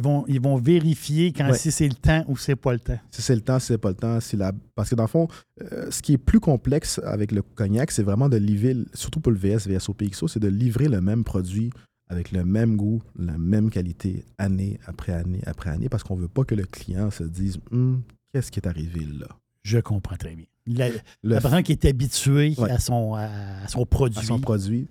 Ils, 0.00 0.04
vont, 0.04 0.24
ils 0.28 0.40
vont 0.40 0.56
vérifier 0.56 1.30
quand 1.32 1.50
Ouais. 1.50 1.58
si 1.58 1.70
c'est 1.70 1.86
le 1.86 1.94
temps 1.94 2.24
ou 2.26 2.36
c'est 2.38 2.56
pas 2.56 2.72
le 2.72 2.78
temps. 2.80 2.98
Si 3.10 3.20
c'est 3.20 3.34
le 3.34 3.42
temps, 3.42 3.58
si 3.58 3.66
c'est 3.66 3.76
pas 3.78 3.90
le 3.90 3.94
temps, 3.94 4.18
si 4.20 4.34
la... 4.34 4.52
parce 4.74 4.88
que 4.88 4.94
dans 4.94 5.02
le 5.04 5.08
fond, 5.08 5.28
euh, 5.60 5.90
ce 5.90 6.00
qui 6.00 6.14
est 6.14 6.18
plus 6.18 6.40
complexe 6.40 6.98
avec 7.04 7.32
le 7.32 7.42
cognac, 7.42 7.90
c'est 7.90 8.02
vraiment 8.02 8.30
de 8.30 8.38
livrer, 8.38 8.74
surtout 8.94 9.20
pour 9.20 9.30
le 9.30 9.38
VS, 9.38 9.68
VSOP 9.68 10.04
XO, 10.10 10.26
c'est 10.26 10.40
de 10.40 10.48
livrer 10.48 10.88
le 10.88 11.02
même 11.02 11.22
produit 11.22 11.70
avec 12.08 12.32
le 12.32 12.44
même 12.46 12.76
goût, 12.76 13.02
la 13.18 13.36
même 13.36 13.68
qualité, 13.68 14.24
année 14.38 14.80
après 14.86 15.12
année 15.12 15.42
après 15.44 15.68
année, 15.70 15.88
parce 15.90 16.02
qu'on 16.02 16.16
veut 16.16 16.28
pas 16.28 16.44
que 16.44 16.54
le 16.54 16.64
client 16.64 17.10
se 17.10 17.22
dise 17.24 17.58
Hum, 17.70 18.02
qu'est-ce 18.32 18.50
qui 18.50 18.58
est 18.58 18.66
arrivé 18.66 19.06
là. 19.18 19.28
Je 19.64 19.78
comprends 19.80 20.16
très 20.16 20.34
bien. 20.34 20.46
La, 20.66 20.88
Le 20.88 20.94
la 21.22 21.40
personne 21.42 21.62
qui 21.62 21.72
est 21.72 21.84
habituée 21.84 22.54
Ouais. 22.56 22.70
à, 22.70 22.78
son, 22.78 23.14
à, 23.14 23.24
à 23.64 23.68
son 23.68 23.84
produit. 23.84 24.18
à 24.18 24.22
son 24.22 24.40
produit. 24.40 24.88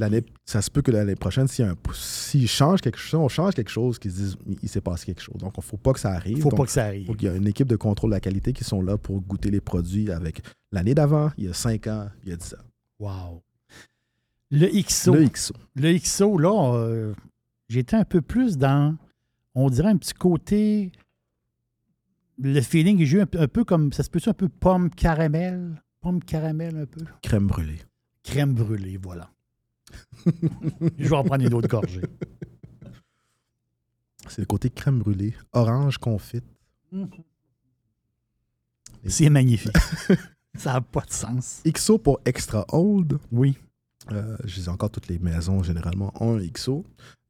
L'année, 0.00 0.24
ça 0.46 0.62
se 0.62 0.70
peut 0.70 0.80
que 0.80 0.90
l'année 0.90 1.14
prochaine, 1.14 1.46
s'il 1.46 2.48
change 2.48 2.80
quelque 2.80 2.98
chose, 2.98 3.20
on 3.20 3.28
change 3.28 3.52
quelque 3.54 3.68
chose, 3.70 3.98
qu'ils 3.98 4.12
se 4.12 4.16
disent 4.16 4.36
il 4.62 4.68
s'est 4.68 4.80
passé 4.80 5.04
quelque 5.06 5.20
chose. 5.20 5.36
Donc, 5.36 5.52
il 5.56 5.60
ne 5.60 5.64
faut 5.64 5.76
pas 5.76 5.92
que 5.92 6.00
ça 6.00 6.12
arrive. 6.12 6.38
Il 6.38 6.42
faut 6.42 6.48
Donc, 6.48 6.58
pas 6.60 6.64
que 6.64 6.70
ça 6.72 6.86
arrive. 6.86 7.06
faut 7.06 7.12
qu'il 7.14 7.28
y 7.28 7.30
a 7.30 7.36
une 7.36 7.46
équipe 7.46 7.68
de 7.68 7.76
contrôle 7.76 8.08
de 8.10 8.14
la 8.16 8.20
qualité 8.20 8.54
qui 8.54 8.64
sont 8.64 8.80
là 8.80 8.96
pour 8.96 9.20
goûter 9.20 9.50
les 9.50 9.60
produits 9.60 10.10
avec 10.10 10.40
l'année 10.72 10.94
d'avant, 10.94 11.30
il 11.36 11.44
y 11.44 11.48
a 11.48 11.52
5 11.52 11.86
ans, 11.88 12.08
il 12.24 12.30
y 12.30 12.32
a 12.32 12.36
10 12.36 12.54
ans. 12.54 12.64
Wow. 12.98 13.42
Le 14.50 14.66
XO. 14.82 15.14
Le 15.14 15.28
XO. 15.28 15.54
Le 15.76 15.98
XO, 15.98 16.38
là, 16.38 16.74
euh, 16.76 17.12
j'étais 17.68 17.96
un 17.96 18.04
peu 18.04 18.22
plus 18.22 18.56
dans, 18.56 18.96
on 19.54 19.68
dirait 19.68 19.90
un 19.90 19.96
petit 19.98 20.14
côté, 20.14 20.92
le 22.38 22.60
feeling 22.62 22.98
que 22.98 23.04
j'ai 23.04 23.18
eu 23.18 23.20
un, 23.20 23.26
peu- 23.26 23.40
un 23.40 23.48
peu 23.48 23.64
comme, 23.64 23.92
ça 23.92 24.02
se 24.02 24.08
peut 24.08 24.20
un 24.26 24.32
peu 24.32 24.48
pomme 24.48 24.88
caramel? 24.88 25.82
Pomme 26.00 26.22
caramel 26.24 26.74
un 26.78 26.86
peu? 26.86 27.04
Crème 27.22 27.46
brûlée. 27.46 27.78
Crème 28.22 28.54
brûlée, 28.54 28.96
voilà. 28.96 29.30
Je 30.98 31.08
vais 31.08 31.16
en 31.16 31.24
prendre 31.24 31.44
une 31.44 31.54
autre 31.54 31.68
gorgée. 31.68 32.02
C'est 34.28 34.42
le 34.42 34.46
côté 34.46 34.70
crème 34.70 34.98
brûlée, 35.00 35.34
orange 35.52 35.98
confite. 35.98 36.44
C'est 39.06 39.30
magnifique. 39.30 39.76
ça 40.54 40.74
n'a 40.74 40.80
pas 40.80 41.00
de 41.02 41.12
sens. 41.12 41.62
XO 41.66 41.98
pour 41.98 42.20
extra 42.24 42.64
old. 42.72 43.18
Oui. 43.32 43.56
Euh, 44.12 44.36
je 44.44 44.54
disais 44.56 44.68
encore, 44.68 44.90
toutes 44.90 45.08
les 45.08 45.18
maisons 45.18 45.62
généralement 45.62 46.12
ont 46.22 46.36
un 46.38 46.46
XO. 46.46 46.84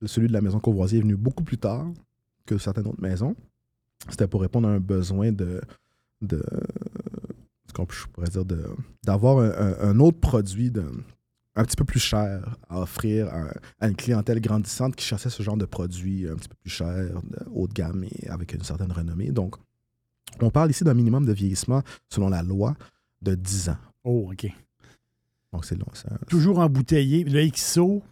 Celui 0.05 0.29
de 0.29 0.33
la 0.33 0.40
maison 0.40 0.59
Courvoisier 0.61 0.99
est 0.99 1.03
venu 1.03 1.16
beaucoup 1.16 1.44
plus 1.44 1.59
tard 1.59 1.87
que 2.46 2.59
certaines 2.59 2.87
autres 2.87 3.01
maisons. 3.03 3.37
C'était 4.09 4.27
pour 4.27 4.40
répondre 4.40 4.68
à 4.68 4.73
un 4.73 4.81
besoin 4.81 5.31
de. 5.33 5.61
de 6.23 6.42
je 7.90 8.07
pourrais 8.09 8.29
dire, 8.29 8.44
d'avoir 9.05 9.38
un, 9.38 9.51
un- 9.51 9.90
un 9.90 10.01
autre 10.01 10.18
produit 10.18 10.70
de- 10.70 10.90
un 11.57 11.65
petit 11.65 11.77
peu 11.77 11.85
plus 11.85 12.01
cher 12.01 12.57
à 12.69 12.81
offrir 12.81 13.29
à, 13.29 13.45
à 13.81 13.89
une 13.89 13.97
clientèle 13.97 14.41
grandissante 14.41 14.95
qui 14.97 15.05
cherchait 15.05 15.31
ce 15.31 15.43
genre 15.43 15.57
de 15.57 15.65
produit 15.67 16.29
un 16.29 16.37
petit 16.37 16.49
peu 16.49 16.55
plus 16.61 16.71
cher, 16.71 17.09
haut 17.53 17.67
de 17.69 17.73
gamme 17.73 18.05
et 18.05 18.29
avec 18.29 18.53
une 18.55 18.63
certaine 18.63 18.93
renommée. 18.93 19.31
Donc, 19.33 19.57
on 20.41 20.51
parle 20.51 20.71
ici 20.71 20.85
d'un 20.85 20.95
minimum 20.95 21.27
de 21.27 21.33
vieillissement 21.33 21.83
selon 22.09 22.29
la 22.29 22.43
loi 22.43 22.77
de 23.21 23.35
10 23.35 23.71
ans. 23.71 23.77
Oh, 24.05 24.31
OK. 24.33 24.47
Donc, 25.53 25.65
c'est 25.65 25.75
long. 25.77 25.87
ça- 25.93 26.09
Toujours 26.29 26.61
embouteillé. 26.61 27.25
Le 27.25 27.45
XO, 27.51 28.03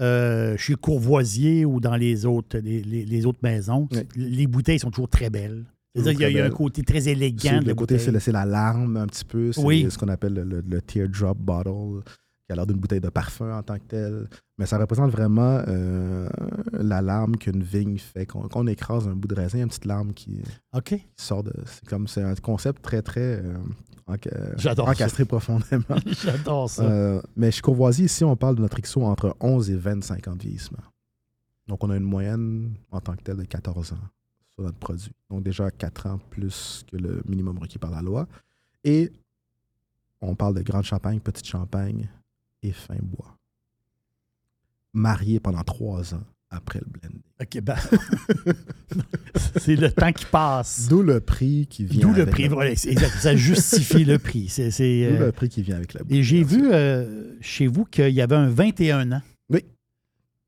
euh, 0.00 0.56
chez 0.56 0.74
Courvoisier 0.74 1.66
ou 1.66 1.78
dans 1.80 1.96
les 1.96 2.24
autres, 2.24 2.56
les, 2.58 2.82
les- 2.82 3.04
les 3.04 3.26
autres 3.26 3.40
maisons, 3.42 3.86
Oui. 3.92 4.06
les 4.16 4.46
bouteilles 4.46 4.78
sont 4.78 4.90
toujours 4.90 5.10
très 5.10 5.28
belles. 5.28 5.66
C'est-à-dire 5.94 6.12
qu'il 6.12 6.22
y 6.22 6.24
a- 6.24 6.30
il 6.30 6.36
y 6.36 6.40
a 6.40 6.46
un 6.46 6.50
côté 6.50 6.82
très 6.82 7.08
élégant. 7.08 7.60
De 7.60 7.66
le 7.66 7.74
côté, 7.74 7.98
c'est 7.98 8.10
la- 8.10 8.20
c'est 8.20 8.32
la 8.32 8.46
larme 8.46 8.96
un 8.96 9.06
petit 9.06 9.24
peu. 9.26 9.52
C'est 9.52 9.60
Oui. 9.62 9.86
ce 9.90 9.98
qu'on 9.98 10.08
appelle 10.08 10.32
le, 10.34 10.44
le- 10.44 10.60
le 10.66 10.80
teardrop 10.80 11.36
bottle, 11.36 12.02
qui 12.50 12.52
a 12.52 12.56
l'air 12.56 12.66
d'une 12.66 12.78
bouteille 12.78 13.00
de 13.00 13.08
parfum 13.10 13.56
en 13.56 13.62
tant 13.62 13.78
que 13.78 13.84
telle. 13.84 14.28
Mais 14.58 14.66
ça 14.66 14.76
représente 14.76 15.12
vraiment 15.12 15.62
euh, 15.68 16.28
la 16.72 17.00
larme 17.00 17.36
qu'une 17.36 17.62
vigne 17.62 17.96
fait. 17.96 18.26
Quand, 18.26 18.40
quand 18.48 18.60
on 18.62 18.66
écrase 18.66 19.06
un 19.06 19.14
bout 19.14 19.28
de 19.28 19.36
raisin, 19.36 19.60
une 19.60 19.68
petite 19.68 19.84
larme 19.84 20.12
qui, 20.12 20.42
sort 21.16 21.44
de. 21.44 21.52
C'est 21.64 21.86
comme 21.88 22.08
c'est 22.08 22.24
un 22.24 22.34
concept 22.34 22.82
très, 22.82 23.02
très 23.02 23.20
euh, 23.40 23.54
enca- 24.08 24.58
J'adore 24.58 24.86
ça. 24.86 24.92
encastré 24.92 25.24
profondément. 25.24 25.84
J'adore 26.06 26.68
ça. 26.68 26.82
Euh, 26.82 27.22
mais 27.36 27.52
chez 27.52 27.60
Courvoisier, 27.60 28.06
ici, 28.06 28.24
on 28.24 28.34
parle 28.34 28.56
de 28.56 28.62
notre 28.62 28.80
XO 28.80 29.02
entre 29.04 29.36
11 29.38 29.70
et 29.70 29.76
25 29.76 30.26
ans 30.26 30.34
de 30.34 30.42
vieillissement. 30.42 30.82
Donc, 31.68 31.84
on 31.84 31.90
a 31.90 31.96
une 31.96 32.02
moyenne 32.02 32.74
en 32.90 33.00
tant 33.00 33.14
que 33.14 33.22
telle 33.22 33.36
de 33.36 33.44
14 33.44 33.92
ans 33.92 33.98
sur 34.48 34.64
notre 34.64 34.78
produit. 34.78 35.12
Donc, 35.30 35.44
déjà 35.44 35.70
4 35.70 36.06
ans 36.08 36.18
plus 36.30 36.84
que 36.90 36.96
le 36.96 37.22
minimum 37.28 37.58
requis 37.58 37.78
par 37.78 37.92
la 37.92 38.02
loi. 38.02 38.26
Et 38.82 39.12
on 40.20 40.34
parle 40.34 40.54
de 40.56 40.62
grande 40.62 40.82
champagne, 40.82 41.20
petite 41.20 41.46
champagne 41.46 42.08
et 42.62 42.72
fin 42.72 42.96
bois. 43.02 43.36
Marié 44.92 45.38
pendant 45.40 45.62
3 45.62 46.14
ans 46.14 46.24
après 46.50 46.80
le 46.80 46.86
blending. 46.90 47.20
OK, 47.40 47.60
ben. 47.62 47.76
c'est 49.56 49.76
le 49.76 49.90
temps 49.92 50.12
qui 50.12 50.24
passe. 50.26 50.88
D'où 50.88 51.02
le 51.02 51.20
prix 51.20 51.66
qui 51.70 51.84
vient 51.84 52.00
D'où 52.08 52.12
le 52.14 52.22
avec 52.22 52.34
prix. 52.34 52.42
la- 52.44 52.48
Voilà, 52.54 52.74
c'est 52.76 52.90
exact. 52.90 53.16
ça 53.18 53.36
justifie 53.36 54.04
le 54.04 54.18
prix. 54.18 54.48
C'est, 54.48 54.68
D'où 54.70 54.82
euh, 55.22 55.26
le 55.26 55.32
prix 55.32 55.48
qui 55.48 55.62
vient 55.62 55.76
avec 55.76 55.94
la 55.94 56.00
Et 56.10 56.22
j'ai 56.22 56.42
vu 56.42 56.70
euh, 56.72 57.34
chez 57.40 57.66
vous 57.68 57.84
qu'il 57.84 58.10
y 58.10 58.20
avait 58.20 58.34
un 58.36 58.48
21 58.48 59.12
ans. 59.12 59.22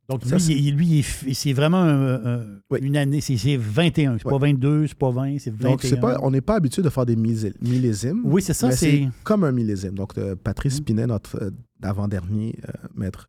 Donc, 0.09 0.25
lui, 0.25 0.37
il- 0.49 0.75
lui, 0.77 1.03
c'est 1.35 1.53
vraiment 1.53 1.79
un- 1.79 2.27
un- 2.41 2.47
Oui. 2.71 2.81
une 2.83 2.97
année. 2.97 3.21
C'est, 3.21 3.37
c'est 3.37 3.57
21. 3.57 4.19
C'est 4.19 4.27
Oui. 4.27 4.31
pas 4.33 4.39
22, 4.39 4.87
c'est 4.89 4.95
pas 4.99 5.11
20, 5.11 5.39
c'est 5.39 5.51
21. 5.51 5.71
Donc, 5.71 5.83
c'est 5.83 6.01
pas, 6.01 6.19
on 6.23 6.31
n'est 6.31 6.41
pas 6.41 6.57
habitué 6.57 6.83
de 6.83 6.89
faire 6.91 7.07
des 7.07 7.17
millé- 7.17 7.55
millésimes. 7.63 8.21
Oui, 8.25 8.43
c'est 8.43 8.53
ça. 8.53 8.71
C'est... 8.73 9.09
comme 9.23 9.45
un 9.45 9.53
millésime. 9.53 9.95
Donc, 9.95 10.19
euh, 10.19 10.35
Patrice 10.35 10.81
Mm. 10.81 10.85
Pinet, 10.85 11.07
notre 11.07 11.43
euh, 11.43 11.51
avant-dernier 11.83 12.57
euh, 12.69 12.73
maître, 12.95 13.27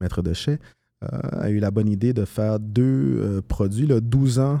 maître 0.00 0.22
de 0.22 0.32
chai, 0.32 0.58
euh, 1.02 1.06
a 1.32 1.50
eu 1.50 1.58
la 1.58 1.70
bonne 1.70 1.88
idée 1.88 2.12
de 2.12 2.24
faire 2.24 2.60
deux 2.60 3.42
produits, 3.48 3.86
le 3.86 4.00
12 4.00 4.38
ans, 4.38 4.60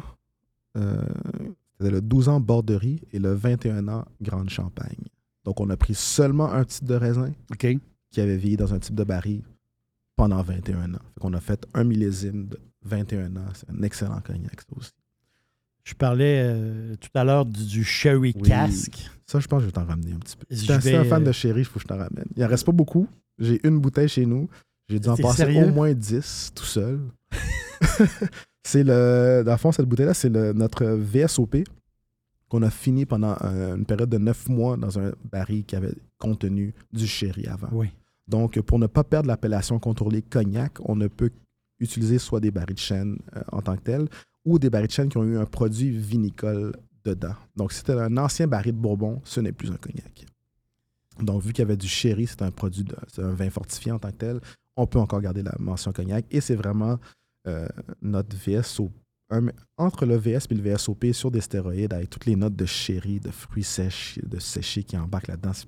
le 0.74 2.00
12 2.00 2.28
ans 2.28 2.40
Borderie 2.40 3.00
et 3.12 3.18
le 3.18 3.32
21 3.32 3.88
ans 3.88 4.04
Grande 4.20 4.50
Champagne. 4.50 4.98
Donc, 5.44 5.60
on 5.60 5.70
a 5.70 5.76
pris 5.76 5.94
seulement 5.94 6.52
un 6.52 6.64
type 6.64 6.84
de 6.84 6.94
raisin 6.94 7.30
qui 8.10 8.20
avait 8.20 8.36
vieilli 8.36 8.56
dans 8.56 8.74
un 8.74 8.78
type 8.78 8.94
de 8.94 9.04
baril 9.04 9.42
pendant 10.20 10.42
21 10.42 10.94
ans. 10.94 10.98
Qu'on 11.18 11.32
a 11.32 11.40
fait 11.40 11.66
un 11.72 11.82
millésime 11.82 12.48
de 12.48 12.60
21 12.84 13.36
ans. 13.36 13.46
C'est 13.54 13.70
un 13.70 13.82
excellent 13.82 14.20
cognac, 14.20 14.60
ça 14.60 14.76
aussi. 14.76 14.92
Je 15.82 15.94
parlais 15.94 16.42
euh, 16.44 16.94
tout 16.96 17.08
à 17.14 17.24
l'heure 17.24 17.46
du, 17.46 17.64
du 17.64 17.84
Sherry 17.84 18.34
Oui. 18.36 18.42
Cask. 18.42 19.10
Ça, 19.26 19.40
je 19.40 19.46
pense 19.46 19.58
que 19.58 19.62
je 19.62 19.66
vais 19.66 19.72
t'en 19.72 19.86
ramener 19.86 20.12
un 20.12 20.18
petit 20.18 20.36
peu. 20.36 20.44
Je 20.50 20.66
t'es 20.66 20.78
vais, 20.78 20.96
un 20.96 21.04
fan 21.04 21.22
euh, 21.22 21.26
de 21.26 21.32
chéri, 21.32 21.60
il 21.60 21.64
faut 21.64 21.74
que 21.74 21.80
je 21.80 21.86
t'en 21.86 21.96
ramène. 21.96 22.26
Il 22.36 22.44
en 22.44 22.48
reste 22.48 22.66
pas 22.66 22.72
beaucoup. 22.72 23.08
J'ai 23.38 23.66
une 23.66 23.78
bouteille 23.80 24.08
chez 24.08 24.26
nous. 24.26 24.50
J'ai 24.90 25.00
dû 25.00 25.08
en 25.08 25.16
passer 25.16 25.62
au 25.62 25.70
moins 25.70 25.94
10 25.94 26.52
tout 26.54 26.64
seul. 26.64 27.00
c'est 28.62 28.84
le. 28.84 29.42
Dans 29.42 29.52
le 29.52 29.58
fond, 29.58 29.72
cette 29.72 29.86
bouteille-là, 29.86 30.12
c'est 30.12 30.30
notre 30.30 30.84
VSOP 30.84 31.64
qu'on 32.50 32.62
a 32.62 32.70
fini 32.70 33.06
pendant 33.06 33.36
euh, 33.42 33.76
une 33.76 33.86
période 33.86 34.10
de 34.10 34.18
9 34.18 34.48
mois 34.48 34.76
dans 34.76 34.98
un 34.98 35.12
baril 35.32 35.64
qui 35.64 35.76
avait 35.76 35.94
contenu 36.18 36.74
du 36.92 37.06
sherry 37.06 37.46
avant. 37.46 37.68
Oui. 37.72 37.88
Donc, 38.30 38.60
pour 38.60 38.78
ne 38.78 38.86
pas 38.86 39.04
perdre 39.04 39.28
l'appellation 39.28 39.78
contrôlée 39.78 40.22
cognac, 40.22 40.78
on 40.88 40.94
ne 40.96 41.08
peut 41.08 41.30
utiliser 41.80 42.18
soit 42.18 42.40
des 42.40 42.50
barils 42.50 42.74
de 42.74 42.80
chêne 42.80 43.18
euh, 43.36 43.42
en 43.52 43.60
tant 43.60 43.76
que 43.76 43.82
tel 43.82 44.08
ou 44.44 44.58
des 44.58 44.70
barils 44.70 44.86
de 44.88 44.92
chêne 44.92 45.08
qui 45.08 45.16
ont 45.18 45.24
eu 45.24 45.36
un 45.36 45.46
produit 45.46 45.90
vinicole 45.90 46.72
dedans. 47.04 47.34
Donc, 47.56 47.72
c'était 47.72 47.92
un 47.92 48.16
ancien 48.16 48.46
baril 48.46 48.72
de 48.72 48.78
Bourbon, 48.78 49.20
ce 49.24 49.40
n'est 49.40 49.52
plus 49.52 49.70
un 49.70 49.76
cognac. 49.76 50.24
Donc, 51.20 51.42
vu 51.42 51.52
qu'il 51.52 51.62
y 51.62 51.66
avait 51.66 51.76
du 51.76 51.88
sherry, 51.88 52.26
c'est 52.26 52.42
un 52.42 52.50
produit, 52.50 52.84
c'est 53.12 53.22
un 53.22 53.32
vin 53.34 53.50
fortifié 53.50 53.92
en 53.92 53.98
tant 53.98 54.10
que 54.10 54.16
tel, 54.16 54.40
on 54.76 54.86
peut 54.86 54.98
encore 54.98 55.20
garder 55.20 55.42
la 55.42 55.54
mention 55.58 55.92
cognac. 55.92 56.24
Et 56.30 56.40
c'est 56.40 56.54
vraiment 56.56 56.98
euh, 57.46 57.66
notre 58.00 58.36
VSOP. 58.36 58.90
un- 59.30 59.48
entre 59.76 60.06
le 60.06 60.16
VS 60.16 60.46
et 60.50 60.54
le 60.54 60.62
VSOP 60.62 61.12
sur 61.12 61.30
des 61.30 61.40
stéroïdes 61.40 61.92
avec 61.92 62.10
toutes 62.10 62.26
les 62.26 62.36
notes 62.36 62.56
de 62.56 62.66
sherry, 62.66 63.18
de 63.20 63.30
fruits 63.30 63.64
sèches, 63.64 64.18
de 64.22 64.38
séchés 64.38 64.82
qui 64.84 64.96
embarquent 64.96 65.28
là-dedans. 65.28 65.52
C'est 65.52 65.66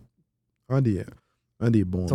un 0.69 0.81
des, 0.83 1.05
un 1.63 1.71
des 1.71 1.85
bons. 1.85 2.07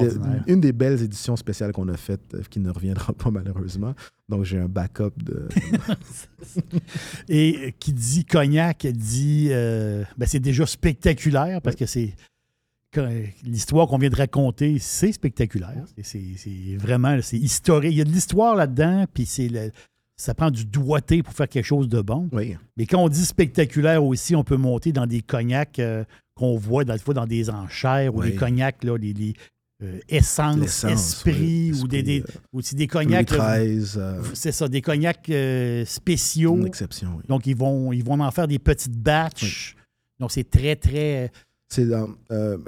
De- 0.00 0.18
une 0.46 0.60
des 0.60 0.72
belles 0.72 1.00
éditions 1.02 1.36
spéciales 1.36 1.72
qu'on 1.72 1.86
a 1.88 1.96
faites 1.96 2.34
euh, 2.34 2.42
qui 2.50 2.58
ne 2.58 2.70
reviendra 2.70 3.12
pas 3.12 3.30
malheureusement. 3.30 3.94
Donc 4.28 4.44
j'ai 4.44 4.58
un 4.58 4.66
backup 4.68 5.12
de. 5.22 5.46
Et 7.28 7.56
euh, 7.66 7.70
qui 7.78 7.92
dit 7.92 8.24
cognac 8.24 8.86
dit. 8.86 9.48
euh, 9.50 10.04
ben, 10.18 10.26
c'est 10.26 10.40
déjà 10.40 10.66
spectaculaire 10.66 11.60
parce 11.62 11.76
que 11.76 11.86
c'est. 11.86 12.14
L'histoire 13.44 13.88
qu'on 13.88 13.98
vient 13.98 14.08
de 14.08 14.14
raconter, 14.14 14.78
c'est 14.78 15.10
spectaculaire. 15.10 15.84
C'est- 16.00 16.76
vraiment. 16.78 17.18
C'est 17.22 17.36
historique. 17.38 17.90
Il 17.92 17.98
y 17.98 18.00
a 18.00 18.04
de 18.04 18.10
l'histoire 18.12 18.54
là-dedans, 18.54 19.06
puis 19.12 19.26
c'est 19.26 19.48
le- 19.48 19.72
ça 20.16 20.32
prend 20.32 20.48
du 20.52 20.64
doigté 20.64 21.24
pour 21.24 21.34
faire 21.34 21.48
quelque 21.48 21.64
chose 21.66 21.88
de 21.88 22.00
bon. 22.00 22.28
oui. 22.32 22.56
Mais 22.76 22.86
quand 22.86 23.02
on 23.02 23.08
dit 23.08 23.24
spectaculaire 23.24 24.04
aussi, 24.04 24.36
on 24.36 24.44
peut 24.44 24.56
monter 24.56 24.92
dans 24.92 25.06
des 25.06 25.22
cognacs 25.22 25.80
euh, 25.80 26.04
qu'on 26.34 26.56
voit 26.56 26.84
dans, 26.84 26.94
des 26.94 26.98
fois 27.00 27.14
dans 27.14 27.26
des 27.26 27.48
enchères 27.50 28.14
ou 28.14 28.20
Oui. 28.20 28.32
des 28.32 28.36
cognacs, 28.36 28.82
là, 28.84 28.96
les, 28.96 29.12
les, 29.12 29.34
euh, 29.82 29.98
esprit, 30.08 31.72
oui, 31.72 31.80
ou 31.82 31.88
des, 31.88 32.20
euh, 32.20 32.24
aussi 32.52 32.74
des 32.74 32.86
cognacs. 32.86 33.30
euh, 33.32 34.22
c'est 34.34 34.52
ça, 34.52 34.68
des 34.68 34.80
cognacs 34.80 35.28
euh, 35.30 35.84
spéciaux. 35.84 36.56
une 36.56 36.66
exception, 36.66 37.16
oui. 37.16 37.22
Donc, 37.28 37.46
ils 37.46 37.56
vont, 37.56 37.92
ils 37.92 38.04
vont 38.04 38.18
en 38.20 38.30
faire 38.30 38.48
des 38.48 38.58
petites 38.58 38.96
batches. 38.96 39.76
Donc, 40.18 40.32
c'est 40.32 40.48
très, 40.48 40.76
très. 40.76 41.30
C'est 41.68 41.86
dans- 41.86 42.08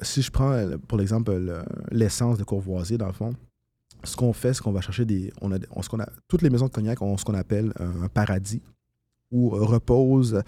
si 0.02 0.22
je 0.22 0.30
prends 0.30 0.68
pour 0.88 0.98
l'exemple 0.98 1.32
le- 1.36 1.62
l'essence 1.92 2.38
de 2.38 2.44
Courvoisier, 2.44 2.98
dans 2.98 3.06
le 3.06 3.12
fond, 3.12 3.34
ce 4.04 4.16
qu'on 4.16 4.32
fait, 4.32 4.52
c'est 4.54 4.62
qu'on 4.62 4.72
va 4.72 4.80
chercher 4.80 5.04
des. 5.04 5.32
On 5.40 5.52
a, 5.52 5.58
on- 5.70 5.82
ce 5.82 5.88
qu'on 5.88 6.00
a, 6.00 6.08
toutes 6.28 6.42
les 6.42 6.50
maisons 6.50 6.66
de 6.66 6.72
cognac 6.72 7.00
ont 7.02 7.16
ce 7.16 7.24
qu'on 7.24 7.34
appelle 7.34 7.72
un, 7.78 8.08
paradis 8.08 8.62
où 9.30 9.48
repose 9.50 10.42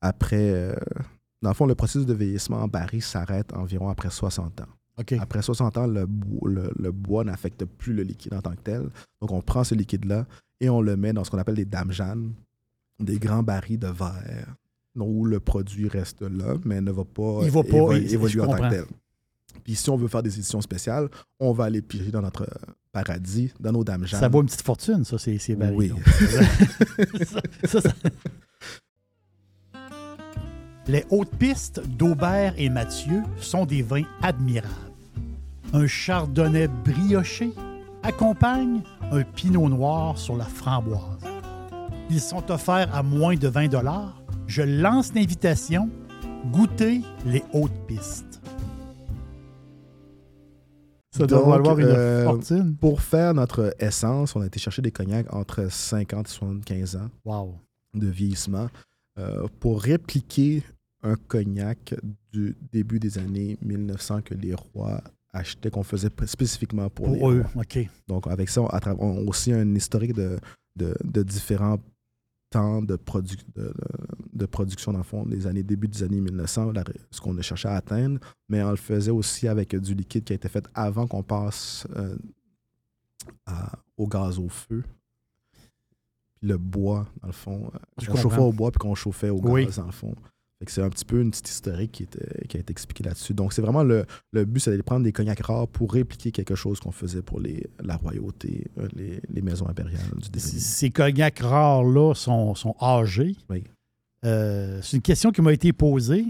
après. 0.00 0.74
Euh, 1.44 1.46
dans 1.46 1.50
le 1.50 1.54
fond, 1.54 1.66
le 1.66 1.74
processus 1.74 2.06
de 2.06 2.14
vieillissement 2.14 2.58
en 2.62 2.68
baril 2.68 3.02
s'arrête 3.02 3.52
environ 3.52 3.88
après 3.88 4.10
60 4.10 4.60
ans. 4.62 4.66
Après 5.20 5.42
60 5.42 5.76
ans, 5.78 5.86
le, 5.86 6.06
bo- 6.06 6.46
le- 6.46 6.70
le 6.78 6.92
bois 6.92 7.24
n'affecte 7.24 7.64
plus 7.64 7.92
le 7.94 8.02
liquide 8.02 8.32
en 8.34 8.40
tant 8.40 8.52
que 8.52 8.60
tel. 8.62 8.82
Donc, 9.20 9.32
on 9.32 9.40
prend 9.42 9.64
ce 9.64 9.74
liquide-là 9.74 10.26
et 10.60 10.68
on 10.70 10.80
le 10.80 10.96
met 10.96 11.12
dans 11.12 11.24
ce 11.24 11.30
qu'on 11.30 11.38
appelle 11.38 11.56
des 11.56 11.64
damjanes, 11.64 12.32
des 13.00 13.18
grands 13.18 13.42
barils 13.42 13.78
de 13.78 13.88
verre, 13.88 14.54
où 14.96 15.24
le 15.24 15.40
produit 15.40 15.88
reste 15.88 16.22
là, 16.22 16.54
mais 16.64 16.80
ne 16.80 16.92
va 16.92 17.04
pas, 17.04 17.40
Il 17.42 17.50
va 17.50 17.62
pas, 17.64 17.68
évo- 17.68 17.96
il- 18.00 18.14
évoluer 18.14 18.40
en 18.40 18.46
tant 18.46 18.52
que 18.56 18.70
tel. 18.70 18.84
Puis, 19.64 19.74
si 19.74 19.90
on 19.90 19.96
veut 19.96 20.08
faire 20.08 20.22
des 20.22 20.34
éditions 20.34 20.60
spéciales, 20.60 21.08
on 21.40 21.52
va 21.52 21.64
aller 21.64 21.82
piger 21.82 22.10
dans 22.12 22.22
notre 22.22 22.46
paradis, 22.92 23.52
dans 23.58 23.72
nos 23.72 23.82
damjanes. 23.82 24.20
Ça 24.20 24.28
vaut 24.28 24.40
une 24.42 24.46
petite 24.46 24.62
fortune, 24.62 25.04
ça, 25.04 25.18
ces, 25.18 25.38
ces 25.38 25.56
barils. 25.56 25.76
Oui. 25.76 25.88
donc. 25.88 26.02
Ça, 27.24 27.40
ça, 27.64 27.80
ça- 27.80 27.94
Les 30.86 31.06
hautes 31.08 31.34
pistes 31.36 31.80
d'Aubert 31.96 32.52
et 32.58 32.68
Mathieu 32.68 33.22
sont 33.40 33.64
des 33.64 33.80
vins 33.80 34.04
admirables. 34.22 34.68
Un 35.72 35.86
chardonnay 35.86 36.68
brioché 36.68 37.52
accompagne 38.02 38.82
un 39.10 39.22
pinot 39.22 39.70
noir 39.70 40.18
sur 40.18 40.36
la 40.36 40.44
framboise. 40.44 41.00
Ils 42.10 42.20
sont 42.20 42.50
offerts 42.50 42.94
à 42.94 43.02
moins 43.02 43.34
de 43.34 43.48
20 43.48 43.70
Je 44.46 44.60
lance 44.60 45.14
l'invitation. 45.14 45.88
Goûtez 46.52 47.00
les 47.24 47.42
hautes 47.54 47.86
pistes. 47.86 48.42
Ça 51.12 51.26
doit 51.26 51.38
Donc, 51.38 51.48
valoir 51.48 51.78
une 51.78 51.86
euh, 51.86 52.24
fortune. 52.24 52.76
Pour 52.76 53.00
faire 53.00 53.32
notre 53.32 53.74
essence, 53.78 54.36
on 54.36 54.42
a 54.42 54.46
été 54.46 54.60
chercher 54.60 54.82
des 54.82 54.90
cognacs 54.90 55.32
entre 55.32 55.70
50 55.70 56.26
et 56.26 56.30
75 56.30 56.96
ans. 56.96 57.08
Wow. 57.24 57.54
de 57.94 58.08
vieillissement 58.08 58.68
euh, 59.16 59.46
pour 59.60 59.80
répliquer 59.80 60.64
un 61.04 61.16
cognac 61.16 61.94
du 62.32 62.56
début 62.72 62.98
des 62.98 63.18
années 63.18 63.56
1900 63.62 64.22
que 64.22 64.34
les 64.34 64.54
rois 64.54 65.00
achetaient, 65.32 65.70
qu'on 65.70 65.82
faisait 65.82 66.10
spécifiquement 66.26 66.88
pour, 66.90 67.06
Pour 67.06 67.30
les 67.30 67.38
eux, 67.38 67.44
rois. 67.54 67.64
Donc, 68.08 68.26
avec 68.26 68.48
ça, 68.48 68.62
on, 68.62 68.66
a 68.68 69.20
aussi 69.20 69.52
un 69.52 69.74
historique 69.74 70.14
de, 70.14 70.38
de, 70.76 70.94
de 71.04 71.22
différents 71.22 71.78
temps 72.50 72.80
de, 72.82 72.96
produ- 72.96 73.36
de, 74.32 74.46
production, 74.46 74.92
dans 74.92 74.98
le 74.98 75.04
fond, 75.04 75.26
des 75.26 75.46
années, 75.46 75.64
début 75.64 75.88
des 75.88 76.04
années 76.04 76.20
1900, 76.20 76.70
la- 76.72 76.84
ce 77.10 77.20
qu'on 77.20 77.36
a 77.36 77.42
cherché 77.42 77.66
à 77.68 77.74
atteindre, 77.74 78.20
mais 78.48 78.62
on 78.62 78.70
le 78.70 78.76
faisait 78.76 79.10
aussi 79.10 79.48
avec 79.48 79.74
du 79.74 79.92
liquide 79.94 80.22
qui 80.24 80.32
a 80.34 80.36
été 80.36 80.48
fait 80.48 80.64
avant 80.72 81.06
qu'on 81.08 81.24
passe 81.24 81.86
euh, 81.96 82.16
à- 83.46 83.72
au 83.96 84.06
gaz 84.06 84.38
au 84.38 84.48
feu. 84.48 84.84
Puis 85.52 86.48
le 86.48 86.58
bois, 86.58 87.08
dans 87.20 87.26
le 87.28 87.32
fond, 87.32 87.70
euh, 87.74 87.78
Je 87.98 88.04
on 88.04 88.12
comprends. 88.12 88.22
chauffait 88.22 88.40
au 88.40 88.52
bois 88.52 88.70
puis 88.70 88.78
qu'on 88.78 88.94
chauffait 88.94 89.30
au 89.30 89.40
Oui. 89.40 89.64
gaz, 89.64 89.78
dans 89.78 89.86
le 89.86 89.92
fond. 89.92 90.14
C'est 90.66 90.80
un 90.80 90.88
petit 90.88 91.04
peu 91.04 91.20
une 91.20 91.30
petite 91.30 91.48
historique 91.50 91.92
qui, 91.92 92.04
était- 92.04 92.46
qui 92.48 92.56
a 92.56 92.60
été 92.60 92.70
expliquée 92.70 93.04
là-dessus. 93.04 93.34
Donc, 93.34 93.52
c'est 93.52 93.60
vraiment 93.60 93.82
le, 93.82 94.06
le 94.32 94.44
but, 94.46 94.60
c'est 94.60 94.70
d'aller 94.70 94.82
prendre 94.82 95.04
des 95.04 95.12
cognacs 95.12 95.40
rares 95.40 95.68
pour 95.68 95.92
répliquer 95.92 96.32
quelque 96.32 96.54
chose 96.54 96.80
qu'on 96.80 96.90
faisait 96.92 97.20
pour 97.20 97.38
les, 97.38 97.66
la 97.82 97.96
royauté, 97.96 98.66
euh, 98.78 98.88
les, 98.94 99.20
les 99.28 99.42
maisons 99.42 99.68
impériales 99.68 100.00
du 100.16 100.30
début. 100.30 100.38
Ces 100.40 100.90
cognacs 100.90 101.40
rares-là 101.40 102.14
sont, 102.14 102.54
sont 102.54 102.74
âgés. 102.80 103.36
Oui. 103.50 103.64
Euh, 104.24 104.80
c'est 104.82 104.96
une 104.96 105.02
question 105.02 105.32
qui 105.32 105.42
m'a 105.42 105.52
été 105.52 105.72
posée 105.74 106.24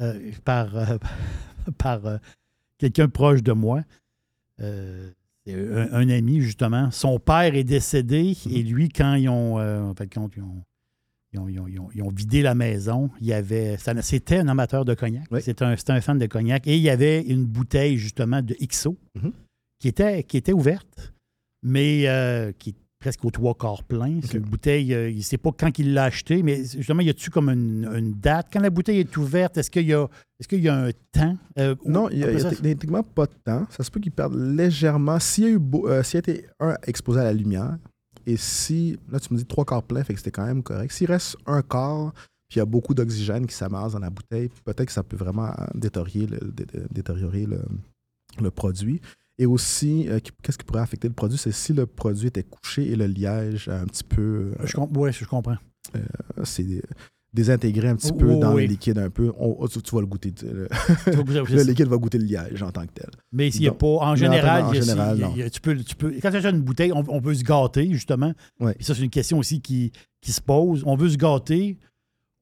euh, 0.00 0.32
par, 0.44 0.76
euh, 0.76 0.98
par 1.78 2.04
euh, 2.06 2.16
quelqu'un 2.78 3.08
proche 3.08 3.42
de 3.44 3.52
moi. 3.52 3.82
c'est 4.58 5.54
un, 5.54 5.92
un 5.92 6.08
ami, 6.08 6.40
justement. 6.40 6.90
Son 6.90 7.18
père 7.20 7.54
est 7.54 7.62
décédé 7.64 8.36
Mhm. 8.46 8.52
et 8.52 8.62
lui, 8.64 8.88
quand 8.88 9.14
ils 9.14 9.28
ont, 9.28 9.58
en 9.60 9.94
fait, 9.94 10.08
quand 10.12 10.28
ils 10.36 10.42
ont, 10.42 10.62
ils 11.36 11.40
ont- 11.40 11.48
ils 11.48 11.60
ont- 11.60 11.68
ils 11.68 11.80
ont- 11.80 11.88
ils 11.94 12.02
ont 12.02 12.10
vidé 12.10 12.42
la 12.42 12.54
maison, 12.54 13.10
il 13.20 13.26
y 13.26 13.32
avait, 13.32 13.76
c'était 14.02 14.38
un 14.38 14.48
amateur 14.48 14.84
de 14.84 14.94
cognac. 14.94 15.24
Oui. 15.30 15.40
C'était 15.42 15.64
un, 15.64 15.76
fan 16.00 16.18
de 16.18 16.26
cognac. 16.26 16.66
Et 16.66 16.76
il 16.76 16.82
y 16.82 16.90
avait 16.90 17.20
une 17.22 17.44
bouteille, 17.44 17.96
justement, 17.98 18.42
de 18.42 18.54
XO 18.60 18.96
Mhm. 19.16 19.32
qui, 19.80 19.88
était, 19.88 20.22
qui 20.22 20.36
était 20.36 20.52
ouverte, 20.52 21.12
mais 21.62 22.08
euh, 22.08 22.52
qui 22.58 22.70
est 22.70 22.74
presque 22.98 23.24
au 23.24 23.30
trois 23.30 23.54
quarts 23.54 23.84
plein. 23.84 24.20
C'est 24.24 24.38
une 24.38 24.44
bouteille, 24.44 24.92
euh, 24.94 25.10
il 25.10 25.18
ne 25.18 25.22
sait 25.22 25.36
pas 25.38 25.50
quand 25.56 25.78
il 25.78 25.92
l'a 25.94 26.04
achetée, 26.04 26.42
mais 26.42 26.64
justement, 26.64 27.02
y 27.02 27.10
a-tu 27.10 27.30
comme 27.30 27.48
une, 27.50 27.84
une 27.94 28.12
date? 28.14 28.48
Quand 28.52 28.60
la 28.60 28.70
bouteille 28.70 29.00
est 29.00 29.16
ouverte, 29.16 29.58
est-ce 29.58 29.70
qu'il 29.70 29.86
y 29.86 29.92
a, 29.92 30.08
est-ce 30.40 30.48
qu'il 30.48 30.60
y 30.62 30.68
a 30.68 30.74
un 30.76 30.90
temps? 31.12 31.36
Euh, 31.58 31.74
Non, 31.84 32.08
il 32.10 32.18
n'y 32.18 32.24
a, 32.24 32.32
il 32.32 32.38
y 32.40 32.44
a 32.46 32.50
techniquement 32.50 33.02
pas 33.02 33.26
de 33.26 33.32
temps. 33.44 33.66
Ça 33.70 33.84
se 33.84 33.90
peut 33.90 34.00
qu'il 34.00 34.12
perde 34.12 34.34
légèrement. 34.34 35.20
S'il 35.20 35.44
y 35.44 35.46
a 35.46 35.50
eu 35.50 35.58
beau- 35.58 35.86
s'il 36.02 36.14
y 36.14 36.16
a 36.16 36.18
été 36.20 36.46
un 36.58 36.74
exposé 36.86 37.20
à 37.20 37.24
la 37.24 37.32
lumière, 37.34 37.76
et 38.26 38.36
si, 38.36 38.98
là 39.10 39.20
tu 39.20 39.32
me 39.32 39.38
dis 39.38 39.46
trois 39.46 39.64
quarts 39.64 39.82
plein, 39.84 40.02
fait 40.04 40.12
que 40.14 40.18
c'était 40.20 40.30
quand 40.32 40.46
même 40.46 40.62
correct. 40.62 40.92
S'il 40.92 41.06
reste 41.06 41.36
un 41.46 41.62
quart, 41.62 42.12
puis 42.48 42.56
il 42.56 42.58
y 42.58 42.60
a 42.60 42.66
beaucoup 42.66 42.94
d'oxygène 42.94 43.46
qui 43.46 43.54
s'amasse 43.54 43.92
dans 43.92 43.98
la 44.00 44.10
bouteille, 44.10 44.48
peut-être 44.64 44.86
que 44.86 44.92
ça 44.92 45.02
peut 45.02 45.16
vraiment 45.16 45.48
euh, 45.48 45.66
détériorer 45.74 46.26
le, 46.26 46.50
dé- 46.52 46.64
dé- 46.66 46.82
détériorer 46.90 47.46
le, 47.46 47.60
le 48.40 48.50
produit. 48.50 49.00
Et 49.38 49.46
aussi, 49.46 50.08
euh, 50.08 50.18
qu'est-ce 50.42 50.56
qui 50.58 50.64
pourrait 50.64 50.80
affecter 50.80 51.08
le 51.08 51.14
produit, 51.14 51.36
c'est 51.38 51.52
si 51.52 51.72
le 51.72 51.86
produit 51.86 52.28
était 52.28 52.42
couché 52.42 52.90
et 52.90 52.96
le 52.96 53.06
liège 53.06 53.68
a 53.68 53.80
un 53.80 53.86
petit 53.86 54.04
peu, 54.04 54.52
euh, 54.58 54.66
Je, 54.66 54.78
ouais, 54.78 55.12
je 55.12 55.24
comprends. 55.26 55.56
c'est 56.44 56.82
dé- 57.36 57.42
désintégré 57.42 57.88
un 57.88 57.96
petit 57.96 58.10
Oh, 58.12 58.16
peu 58.16 58.32
oh, 58.32 58.38
dans 58.40 58.54
oui. 58.54 58.62
le 58.62 58.68
liquide 58.68 58.98
un 58.98 59.10
peu. 59.10 59.32
On- 59.38 59.56
oh, 59.58 59.68
tu, 59.68 59.80
tu 59.82 59.94
vas 59.94 60.00
le 60.00 60.06
goûter. 60.06 60.32
Le, 60.42 60.68
le 61.06 61.62
liquide 61.62 61.86
va 61.88 61.96
goûter 61.96 62.18
le 62.18 62.24
liège 62.24 62.62
en 62.62 62.70
tant 62.70 62.82
que 62.86 62.92
tel. 62.94 63.10
Mais 63.32 63.50
s'il 63.50 63.62
y 63.62 63.68
a 63.68 63.72
pas. 63.72 63.86
En 63.86 64.16
général, 64.16 64.64
en 64.64 64.70
a- 64.70 65.44
a- 65.44 65.50
tu 65.50 65.60
peux, 65.60 65.76
tu 65.76 65.94
peux, 65.96 66.12
quand 66.22 66.30
tu 66.30 66.36
achètes 66.36 66.54
une 66.54 66.62
bouteille, 66.62 66.92
on, 66.92 67.04
on 67.08 67.20
peut 67.20 67.34
se 67.34 67.44
gâter, 67.44 67.88
justement. 67.92 68.32
Puis 68.58 68.84
ça, 68.84 68.94
c'est 68.94 69.02
une 69.02 69.10
question 69.10 69.38
aussi 69.38 69.60
qui, 69.60 69.92
qui 70.20 70.32
se 70.32 70.40
pose. 70.40 70.82
On 70.86 70.96
veut 70.96 71.08
se 71.10 71.16
gâter. 71.16 71.78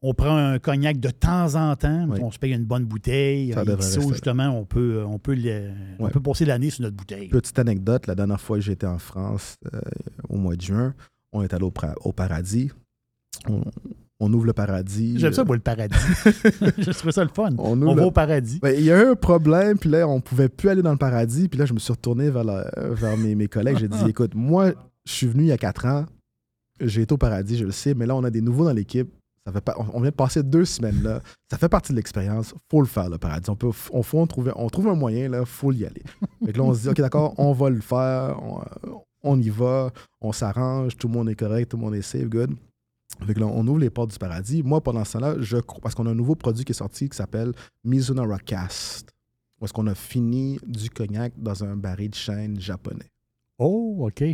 On 0.06 0.12
prend 0.12 0.36
un 0.36 0.58
cognac 0.58 1.00
de 1.00 1.08
temps 1.08 1.54
en 1.54 1.74
temps. 1.76 2.06
On 2.20 2.30
se 2.30 2.38
paye 2.38 2.52
une 2.52 2.64
bonne 2.66 2.84
bouteille. 2.84 3.54
Ça 3.80 4.00
justement, 4.00 4.48
on 4.50 4.66
peut, 4.66 5.02
on, 5.06 5.18
peut 5.18 5.34
on 5.98 6.08
peut 6.10 6.20
passer 6.20 6.44
l'année 6.44 6.68
sur 6.68 6.82
notre 6.82 6.94
bouteille. 6.96 7.28
Petite 7.28 7.58
anecdote, 7.58 8.06
la 8.06 8.14
dernière 8.14 8.40
fois 8.40 8.58
que 8.58 8.62
j'étais 8.62 8.86
en 8.86 8.98
France, 8.98 9.56
euh, 9.72 9.80
au 10.28 10.36
mois 10.36 10.56
de 10.56 10.60
juin, 10.60 10.94
on 11.32 11.42
est 11.42 11.54
allé 11.54 11.64
au, 11.64 11.72
au 12.04 12.12
paradis. 12.12 12.70
On, 13.48 13.62
on 14.24 14.32
ouvre 14.32 14.46
le 14.46 14.52
paradis. 14.52 15.18
J'aime 15.18 15.32
ça, 15.32 15.42
euh, 15.42 15.44
moi, 15.44 15.56
le 15.56 15.62
paradis. 15.62 15.94
je 16.78 16.90
trouve 16.98 17.10
ça 17.10 17.22
le 17.22 17.30
fun. 17.30 17.50
On 17.58 17.72
On, 17.72 17.82
ouvre 17.82 17.94
va 17.94 18.00
le- 18.02 18.06
au 18.06 18.10
paradis. 18.10 18.58
Ben, 18.60 18.74
Il 18.76 18.84
y 18.84 18.90
a 18.90 19.02
eu 19.02 19.06
un 19.08 19.14
problème, 19.14 19.78
puis 19.78 19.90
là, 19.90 20.06
on 20.08 20.20
pouvait 20.20 20.48
plus 20.48 20.68
aller 20.68 20.82
dans 20.82 20.92
le 20.92 20.98
paradis. 20.98 21.48
Puis 21.48 21.58
là, 21.58 21.66
je 21.66 21.72
me 21.74 21.78
suis 21.78 21.92
retourné 21.92 22.30
vers, 22.30 22.44
la- 22.44 22.70
vers 22.76 23.16
mes, 23.16 23.34
mes 23.34 23.48
collègues. 23.48 23.78
J'ai 23.78 23.88
dit, 23.88 23.96
écoute, 24.08 24.34
moi, 24.34 24.72
je 25.06 25.12
suis 25.12 25.26
venu 25.26 25.42
il 25.44 25.48
y 25.48 25.52
a 25.52 25.58
quatre 25.58 25.86
ans. 25.86 26.06
J'ai 26.80 27.02
été 27.02 27.12
au 27.14 27.18
paradis, 27.18 27.56
je 27.56 27.64
le 27.64 27.70
sais, 27.70 27.94
mais 27.94 28.04
là, 28.06 28.16
on 28.16 28.24
a 28.24 28.30
des 28.30 28.40
nouveaux 28.40 28.64
dans 28.64 28.72
l'équipe. 28.72 29.08
Ça 29.46 29.52
fait 29.52 29.60
pas, 29.60 29.76
on 29.92 30.00
vient 30.00 30.08
de 30.10 30.14
passer 30.16 30.42
deux 30.42 30.64
semaines 30.64 31.02
là. 31.02 31.20
Ça 31.50 31.58
fait 31.58 31.68
partie 31.68 31.92
de 31.92 31.96
l'expérience. 31.96 32.54
faut 32.70 32.80
le 32.80 32.86
faire, 32.86 33.10
le 33.10 33.18
paradis. 33.18 33.50
On, 33.50 33.54
peut, 33.56 33.68
on, 33.92 34.02
faut 34.02 34.18
en 34.18 34.26
trouver, 34.26 34.52
on 34.56 34.68
trouve 34.70 34.88
un 34.88 34.94
moyen, 34.94 35.28
là, 35.28 35.44
faut 35.44 35.70
y 35.70 35.84
aller. 35.84 36.02
Fait 36.46 36.52
que 36.52 36.58
là, 36.58 36.64
on 36.64 36.72
se 36.72 36.80
dit, 36.80 36.88
OK, 36.88 36.96
d'accord, 36.96 37.34
on 37.36 37.52
va 37.52 37.68
le 37.68 37.80
faire. 37.82 38.38
On, 38.42 38.62
on 39.22 39.38
y 39.40 39.50
va. 39.50 39.90
On 40.22 40.32
s'arrange. 40.32 40.96
Tout 40.96 41.08
le 41.08 41.12
monde 41.14 41.28
est 41.28 41.34
correct. 41.34 41.70
Tout 41.70 41.76
le 41.76 41.82
monde 41.82 41.94
est 41.94 42.00
safe, 42.02 42.24
good. 42.28 42.52
Là, 43.20 43.46
on 43.46 43.66
ouvre 43.66 43.78
les 43.78 43.90
portes 43.90 44.10
du 44.10 44.18
paradis. 44.18 44.62
Moi, 44.62 44.80
pendant 44.82 45.04
ce 45.04 45.14
temps-là, 45.14 45.36
je 45.40 45.56
crois- 45.58 45.80
parce 45.80 45.94
qu'on 45.94 46.06
a 46.06 46.10
un 46.10 46.14
nouveau 46.14 46.34
produit 46.34 46.64
qui 46.64 46.72
est 46.72 46.74
sorti 46.74 47.08
qui 47.08 47.16
s'appelle 47.16 47.52
Mizunara 47.84 48.38
Cast. 48.38 49.10
Est-ce 49.62 49.72
qu'on 49.72 49.86
a 49.86 49.94
fini 49.94 50.58
du 50.66 50.90
cognac 50.90 51.32
dans 51.36 51.64
un 51.64 51.74
baril 51.76 52.10
de 52.10 52.14
chêne 52.14 52.60
japonais. 52.60 53.10
Oh, 53.58 54.06
OK. 54.08 54.24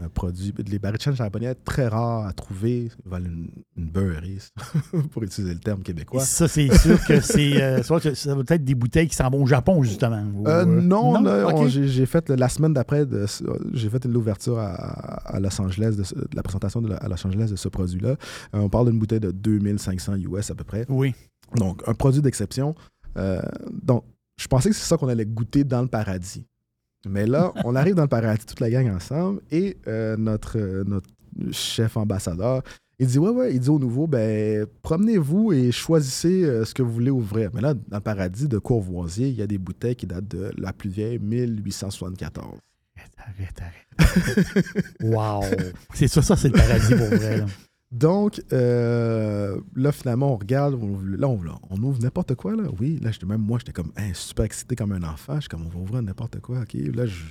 Un 0.00 0.08
produit, 0.08 0.54
les 0.64 0.78
barils 0.78 0.96
de 1.04 1.12
japonais, 1.12 1.56
très 1.56 1.88
rares 1.88 2.24
à 2.26 2.32
trouver, 2.32 2.88
ils 3.04 3.10
valent 3.10 3.26
une, 3.26 3.48
une 3.76 3.90
pour 5.10 5.24
utiliser 5.24 5.54
le 5.54 5.58
terme 5.58 5.82
québécois. 5.82 6.20
ça, 6.24 6.46
c'est 6.46 6.72
sûr 6.78 7.04
que 7.04 7.20
c'est. 7.20 7.60
euh, 7.60 7.82
ça, 7.82 7.96
va- 7.98 8.14
ça 8.14 8.34
va 8.36 8.42
être 8.48 8.62
des 8.64 8.76
bouteilles 8.76 9.08
qui 9.08 9.16
s'en 9.16 9.28
vont 9.28 9.42
au 9.42 9.46
Japon, 9.46 9.82
justement. 9.82 10.22
ou, 10.36 10.46
Euh, 10.46 10.62
euh, 10.62 10.64
non, 10.64 11.20
là, 11.20 11.48
OK. 11.48 11.54
on- 11.56 11.66
j'ai 11.68 12.06
fait 12.06 12.30
la 12.30 12.48
semaine 12.48 12.72
d'après, 12.74 13.06
j'ai 13.72 13.90
fait 13.90 14.04
l'ouverture 14.04 14.58
à, 14.60 14.74
à 15.34 15.40
Los 15.40 15.60
Angeles, 15.60 15.96
de, 15.96 16.04
la 16.32 16.44
présentation 16.44 16.80
de 16.80 16.90
la- 16.90 16.96
à 16.98 17.08
Los 17.08 17.26
Angeles 17.26 17.48
de 17.50 17.56
ce 17.56 17.68
produit-là. 17.68 18.10
Euh, 18.10 18.14
on 18.54 18.68
parle 18.68 18.90
d'une 18.90 19.00
bouteille 19.00 19.18
de 19.20 19.32
2500 19.32 20.14
US 20.14 20.50
à 20.50 20.54
peu 20.54 20.62
près. 20.64 20.84
Oui. 20.88 21.12
Donc, 21.56 21.82
un 21.88 21.94
produit 21.94 22.22
d'exception. 22.22 22.76
Donc, 23.82 24.04
je 24.40 24.46
pensais 24.46 24.68
que 24.70 24.76
c'est 24.76 24.86
ça 24.86 24.96
qu'on 24.96 25.08
allait 25.08 25.26
goûter 25.26 25.64
dans 25.64 25.82
le 25.82 25.88
paradis. 25.88 26.44
Mais 27.06 27.26
là, 27.26 27.52
on 27.64 27.76
arrive 27.76 27.94
dans 27.94 28.02
le 28.02 28.08
paradis, 28.08 28.44
toute 28.44 28.60
la 28.60 28.70
gang 28.70 28.90
ensemble, 28.90 29.40
et 29.50 29.76
euh, 29.86 30.16
notre, 30.16 30.58
euh, 30.58 30.84
notre 30.84 31.08
chef 31.52 31.96
ambassadeur, 31.96 32.62
il 32.98 33.06
dit 33.06 33.18
Ouais, 33.18 33.30
ouais, 33.30 33.54
il 33.54 33.60
dit 33.60 33.70
au 33.70 33.78
nouveau, 33.78 34.06
ben, 34.06 34.66
promenez-vous 34.82 35.52
et 35.52 35.70
choisissez 35.70 36.44
euh, 36.44 36.64
ce 36.64 36.74
que 36.74 36.82
vous 36.82 36.92
voulez 36.92 37.10
ouvrir. 37.10 37.50
Mais 37.54 37.60
là, 37.60 37.74
dans 37.74 37.98
le 37.98 38.02
paradis 38.02 38.48
de 38.48 38.58
Courvoisier, 38.58 39.28
il 39.28 39.36
y 39.36 39.42
a 39.42 39.46
des 39.46 39.58
bouteilles 39.58 39.96
qui 39.96 40.06
datent 40.06 40.28
de 40.28 40.50
la 40.58 40.72
plus 40.72 40.90
vieille, 40.90 41.18
1874. 41.18 42.58
Arrête, 43.18 43.60
arrête. 43.60 44.94
wow. 45.02 45.42
C'est 45.94 46.08
ça, 46.08 46.22
ça, 46.22 46.36
c'est 46.36 46.48
le 46.48 46.54
paradis 46.54 46.94
pour 46.94 47.06
vrai. 47.06 47.38
là. 47.38 47.46
Donc, 47.90 48.42
euh, 48.52 49.58
là, 49.74 49.92
finalement, 49.92 50.34
on 50.34 50.36
regarde, 50.36 50.74
on, 50.74 51.00
là, 51.00 51.26
on, 51.28 51.82
ouvre 51.82 52.00
n'importe 52.02 52.34
quoi, 52.34 52.54
là. 52.54 52.64
Oui, 52.78 52.98
là, 53.00 53.10
j'étais 53.10 53.24
même 53.26 53.40
moi, 53.40 53.58
j'étais 53.58 53.72
comme 53.72 53.92
hein, 53.96 54.10
super 54.12 54.44
excité 54.44 54.76
comme 54.76 54.92
un 54.92 55.02
enfant. 55.04 55.36
Je 55.36 55.40
suis 55.42 55.48
comme, 55.48 55.64
on 55.66 55.70
va 55.70 55.78
ouvrir 55.78 56.02
n'importe 56.02 56.38
quoi, 56.40 56.60
OK. 56.60 56.74
Là, 56.74 57.06
je- 57.06 57.24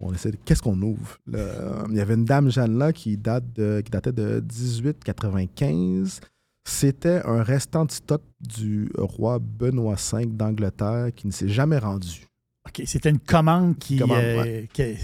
on 0.00 0.12
essaie 0.12 0.32
de, 0.32 0.36
qu'est-ce 0.44 0.60
qu'on 0.62 0.80
ouvre? 0.82 1.16
Là, 1.26 1.38
euh, 1.38 1.84
il 1.88 1.96
y 1.96 2.00
avait 2.00 2.12
une 2.14 2.26
dame 2.26 2.50
Jeanne 2.50 2.76
là 2.76 2.92
qui, 2.92 3.16
date 3.16 3.50
de, 3.54 3.80
qui 3.82 3.90
datait 3.90 4.12
de 4.12 4.42
1895. 4.42 6.20
C'était 6.68 7.22
un 7.24 7.42
restant 7.42 7.84
de 7.84 7.92
stock 7.92 8.22
du 8.40 8.90
roi 8.98 9.38
Benoît 9.38 9.94
V 10.12 10.26
d'Angleterre 10.26 11.08
qui 11.14 11.26
ne 11.28 11.32
s'est 11.32 11.48
jamais 11.48 11.78
rendu. 11.78 12.26
OK, 12.68 12.82
c'était 12.86 13.10
une 13.10 13.20
commande 13.20 13.78
qui. 13.78 13.96
Commande, 13.98 14.18
euh, 14.18 14.66
qui- 14.72 14.96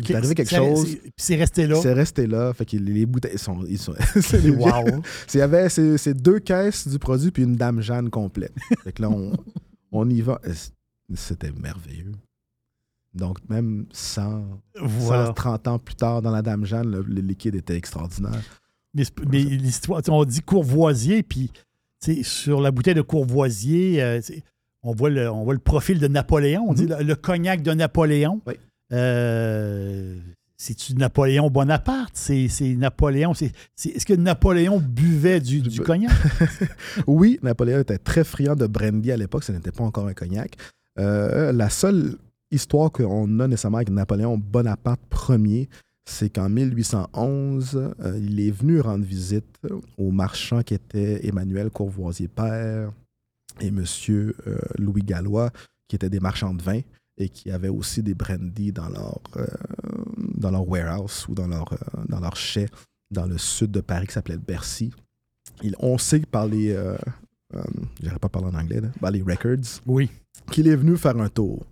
Il 0.00 0.10
est 0.10 0.14
arrivé 0.16 0.34
quelque 0.34 0.48
c'est- 0.50 0.56
chose. 0.56 0.86
c'est- 0.90 0.96
Puis 1.00 1.12
c'est 1.16 1.36
resté 1.36 1.66
là. 1.66 1.76
C'est 1.80 1.92
resté 1.92 2.26
là, 2.26 2.52
fait 2.52 2.64
que 2.64 2.76
les, 2.76 2.92
les 2.92 3.06
bouteilles 3.06 3.38
sont. 3.38 3.64
Ils 3.68 3.78
sont 3.78 3.94
c'est 4.20 4.48
Wow. 4.50 5.02
C'est- 5.26 5.38
Il 5.38 5.40
y 5.40 5.42
avait 5.42 5.68
ces, 5.68 5.98
ces 5.98 6.14
deux 6.14 6.40
caisses 6.40 6.88
du 6.88 6.98
produit 6.98 7.30
puis 7.30 7.44
une 7.44 7.54
dame 7.56 7.80
Jeanne 7.80 8.10
complète. 8.10 8.52
Fait 8.82 8.92
que 8.92 9.02
là, 9.02 9.10
on, 9.10 9.32
on 9.92 10.08
y 10.10 10.20
va. 10.20 10.40
C'était 11.14 11.52
merveilleux. 11.52 12.12
Donc, 13.14 13.38
même 13.48 13.86
100, 13.92 14.44
Voilà. 14.80 15.26
130 15.26 15.68
ans 15.68 15.78
plus 15.78 15.94
tard, 15.94 16.20
dans 16.22 16.32
la 16.32 16.42
dame 16.42 16.64
Jeanne, 16.64 16.90
le, 16.90 17.02
le 17.02 17.20
liquide 17.20 17.54
était 17.54 17.76
extraordinaire. 17.76 18.42
Mais, 18.94 19.04
c'est- 19.04 19.12
mais 19.30 19.42
l'histoire, 19.44 20.02
on 20.08 20.24
dit 20.24 20.40
Courvoisier, 20.40 21.22
puis 21.22 21.50
sur 22.22 22.60
la 22.60 22.70
bouteille 22.72 22.94
de 22.94 23.02
Courvoisier, 23.02 24.02
euh, 24.02 24.20
on, 24.82 24.92
voit 24.92 25.10
le, 25.10 25.30
on 25.30 25.44
voit 25.44 25.54
le 25.54 25.60
profil 25.60 26.00
de 26.00 26.08
Napoléon. 26.08 26.64
On 26.68 26.74
dit 26.74 26.86
le, 26.86 27.02
le 27.04 27.14
cognac 27.14 27.62
de 27.62 27.72
Napoléon. 27.72 28.40
Oui. 28.46 28.54
Euh, 28.92 30.16
C'est-tu 30.56 30.94
Napoléon 30.94 31.50
Bonaparte? 31.50 32.12
C'est 32.14 32.48
Napoléon. 32.76 33.34
c'est- 33.34 33.52
Est-ce 33.84 34.06
que 34.06 34.14
Napoléon 34.14 34.80
buvait 34.80 35.40
du, 35.40 35.60
du 35.60 35.78
Ben- 35.80 35.84
cognac? 35.84 36.12
Oui, 37.06 37.38
Napoléon 37.42 37.80
était 37.80 37.98
très 37.98 38.24
friand 38.24 38.54
de 38.56 38.66
brandy 38.66 39.10
à 39.12 39.16
l'époque, 39.16 39.44
ce 39.44 39.52
n'était 39.52 39.72
pas 39.72 39.84
encore 39.84 40.06
un 40.06 40.14
cognac. 40.14 40.56
Euh, 40.98 41.52
la 41.52 41.68
seule 41.70 42.16
histoire 42.50 42.90
qu'on 42.92 43.40
a 43.40 43.48
nécessairement 43.48 43.78
avec 43.78 43.90
Napoléon 43.90 44.38
Bonaparte 44.38 45.00
Ier, 45.28 45.68
c'est 46.06 46.30
qu'en 46.30 46.48
1811, 46.48 47.74
euh, 48.00 48.18
il 48.22 48.38
est 48.40 48.50
venu 48.52 48.80
rendre 48.80 49.04
visite 49.04 49.58
aux 49.98 50.12
marchands 50.12 50.62
qui 50.62 50.74
étaient 50.74 51.26
Emmanuel 51.26 51.70
Courvoisier 51.70 52.28
père 52.28 52.92
et 53.60 53.70
euh, 54.46 54.58
Louis 54.78 55.02
Gallois, 55.02 55.50
qui 55.88 55.96
étaient 55.96 56.10
des 56.10 56.20
marchands 56.20 56.54
de 56.54 56.62
vin 56.62 56.80
et 57.16 57.28
qui 57.28 57.50
avaient 57.50 57.68
aussi 57.68 58.02
des 58.02 58.14
brandy 58.14 58.72
dans 58.72 58.88
leur, 58.88 59.20
euh, 59.36 59.46
dans 60.36 60.50
leur 60.50 60.68
warehouse 60.68 61.26
ou 61.28 61.34
dans 61.34 61.46
leur, 61.46 61.72
euh, 61.72 61.76
dans 62.08 62.20
leur 62.20 62.36
chai 62.36 62.66
dans 63.10 63.26
le 63.26 63.38
sud 63.38 63.70
de 63.70 63.80
Paris 63.80 64.06
qui 64.08 64.12
s'appelait 64.14 64.38
Bercy. 64.38 64.92
Il- 65.62 65.76
on 65.78 65.98
sait 65.98 66.20
que 66.20 66.26
par 66.26 66.46
les. 66.46 66.72
Euh, 66.72 66.96
euh, 67.54 67.62
pas 68.20 68.28
parler 68.28 68.48
en 68.48 68.58
anglais, 68.58 68.80
là, 68.80 68.88
par 69.00 69.10
les 69.12 69.22
records, 69.22 69.80
Oui. 69.86 70.10
qu'il 70.50 70.66
est 70.66 70.74
venu 70.76 70.96
faire 70.96 71.16
un 71.18 71.28
tour. 71.28 71.64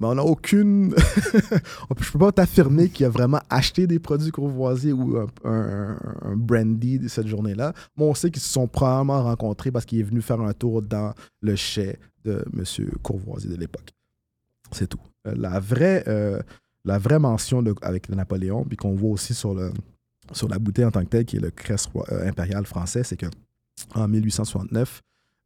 Mais 0.00 0.06
on 0.06 0.14
n'a 0.14 0.22
aucune. 0.22 0.94
Je 1.98 2.12
peux 2.12 2.18
pas 2.20 2.32
t'affirmer 2.32 2.88
qu'il 2.88 3.04
a 3.04 3.08
vraiment 3.10 3.40
acheté 3.50 3.86
des 3.88 3.98
produits 3.98 4.30
Courvoisier 4.30 4.92
ou 4.92 5.16
un, 5.18 5.26
un- 5.44 5.98
un 6.22 6.36
brandy 6.36 7.08
cette 7.08 7.26
journée-là. 7.26 7.74
Mais 7.96 8.04
on 8.04 8.14
sait 8.14 8.30
qu'ils 8.30 8.40
se 8.40 8.48
sont 8.52 8.68
probablement 8.68 9.22
rencontrés 9.24 9.72
parce 9.72 9.84
qu'il 9.84 9.98
est 9.98 10.04
venu 10.04 10.22
faire 10.22 10.40
un 10.40 10.52
tour 10.52 10.80
dans 10.82 11.12
le 11.40 11.56
chai 11.56 11.98
de 12.24 12.44
M. 12.56 12.64
Courvoisier 13.02 13.50
de 13.50 13.56
l'époque. 13.56 13.90
C'est 14.72 14.86
tout. 14.88 15.00
Euh, 15.26 15.34
La 15.36 15.60
vraie, 15.60 16.04
euh, 16.08 16.40
la 16.84 16.98
vraie 16.98 17.18
mention 17.18 17.62
de- 17.62 17.74
avec 17.82 18.08
le 18.08 18.14
Napoléon, 18.16 18.64
puis 18.64 18.76
qu'on 18.76 18.94
voit 18.94 19.10
aussi 19.10 19.34
sur, 19.34 19.54
le, 19.54 19.72
sur 20.32 20.48
la 20.48 20.58
bouteille 20.58 20.84
en 20.84 20.90
tant 20.90 21.02
que 21.04 21.08
telle, 21.10 21.24
qui 21.24 21.36
est 21.36 21.40
le 21.40 21.50
crest 21.50 21.90
euh, 22.10 22.28
impérial 22.28 22.64
français, 22.66 23.02
c'est 23.04 23.16
que 23.16 23.26
en 23.94 24.08
1869, 24.08 25.02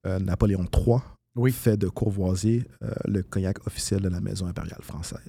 euh, 0.06 0.18
Napoléon 0.18 0.64
III 0.74 0.96
Oui. 1.36 1.52
fait 1.52 1.76
de 1.76 1.88
Courvoisier 1.88 2.64
le 3.06 3.22
cognac 3.22 3.66
officiel 3.66 4.00
de 4.00 4.08
la 4.08 4.20
maison 4.20 4.46
impériale 4.46 4.82
française. 4.82 5.20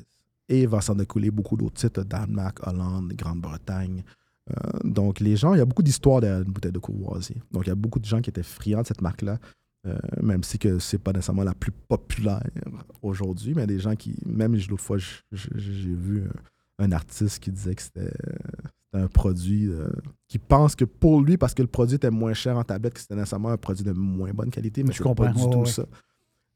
et 0.49 0.65
va 0.65 0.81
s'en 0.81 0.95
découler 0.95 1.31
beaucoup 1.31 1.55
d'autres 1.57 1.75
titres, 1.75 2.03
Danemark, 2.03 2.65
Hollande, 2.67 3.13
Grande-Bretagne. 3.13 4.03
Donc, 4.83 5.21
les 5.21 5.37
gens, 5.37 5.53
il 5.53 5.59
y 5.59 5.61
a 5.61 5.65
beaucoup 5.65 5.83
d'histoires 5.83 6.19
derrière 6.19 6.41
une 6.45 6.51
bouteille 6.51 6.73
de 6.73 6.79
courvoisier. 6.79 7.37
Donc, 7.51 7.65
il 7.65 7.69
y 7.69 7.71
a 7.71 7.75
beaucoup 7.75 7.99
de 7.99 8.05
gens 8.05 8.19
qui 8.21 8.29
étaient 8.29 8.43
friands 8.43 8.81
de 8.81 8.87
cette 8.87 9.01
marque-là, 9.01 9.39
euh, 9.85 9.97
même 10.21 10.43
si 10.43 10.57
que 10.57 10.79
c'est 10.79 10.97
pas 10.97 11.11
nécessairement 11.11 11.43
la 11.43 11.53
plus 11.53 11.71
populaire 11.71 12.43
aujourd'hui, 13.01 13.53
mais 13.53 13.67
des 13.67 13.79
gens 13.79 13.95
qui, 13.95 14.15
même 14.25 14.55
l'autre 14.69 14.83
fois, 14.83 14.97
j'ai 15.31 15.93
vu 15.93 16.23
un, 16.79 16.85
un 16.85 16.91
artiste 16.91 17.39
qui 17.39 17.51
disait 17.51 17.75
que 17.75 17.81
c'était 17.81 18.11
un 18.93 19.07
produit 19.07 19.67
euh, 19.67 19.89
qui 20.27 20.39
pense 20.39 20.75
que 20.75 20.85
pour 20.85 21.21
lui, 21.21 21.37
parce 21.37 21.53
que 21.53 21.61
le 21.61 21.67
produit 21.67 21.95
était 21.95 22.11
moins 22.11 22.33
cher 22.33 22.57
en 22.57 22.63
tablette, 22.63 22.93
que 22.93 22.99
c'était 22.99 23.15
nécessairement 23.15 23.49
un 23.49 23.57
produit 23.57 23.83
de 23.83 23.91
moins 23.91 24.31
bonne 24.31 24.51
qualité, 24.51 24.83
mais 24.83 24.93
Je 24.93 25.01
comprends, 25.01 25.25
pas 25.25 25.31
du 25.31 25.41
tout 25.41 25.59
ouais. 25.59 25.65
ça. 25.65 25.85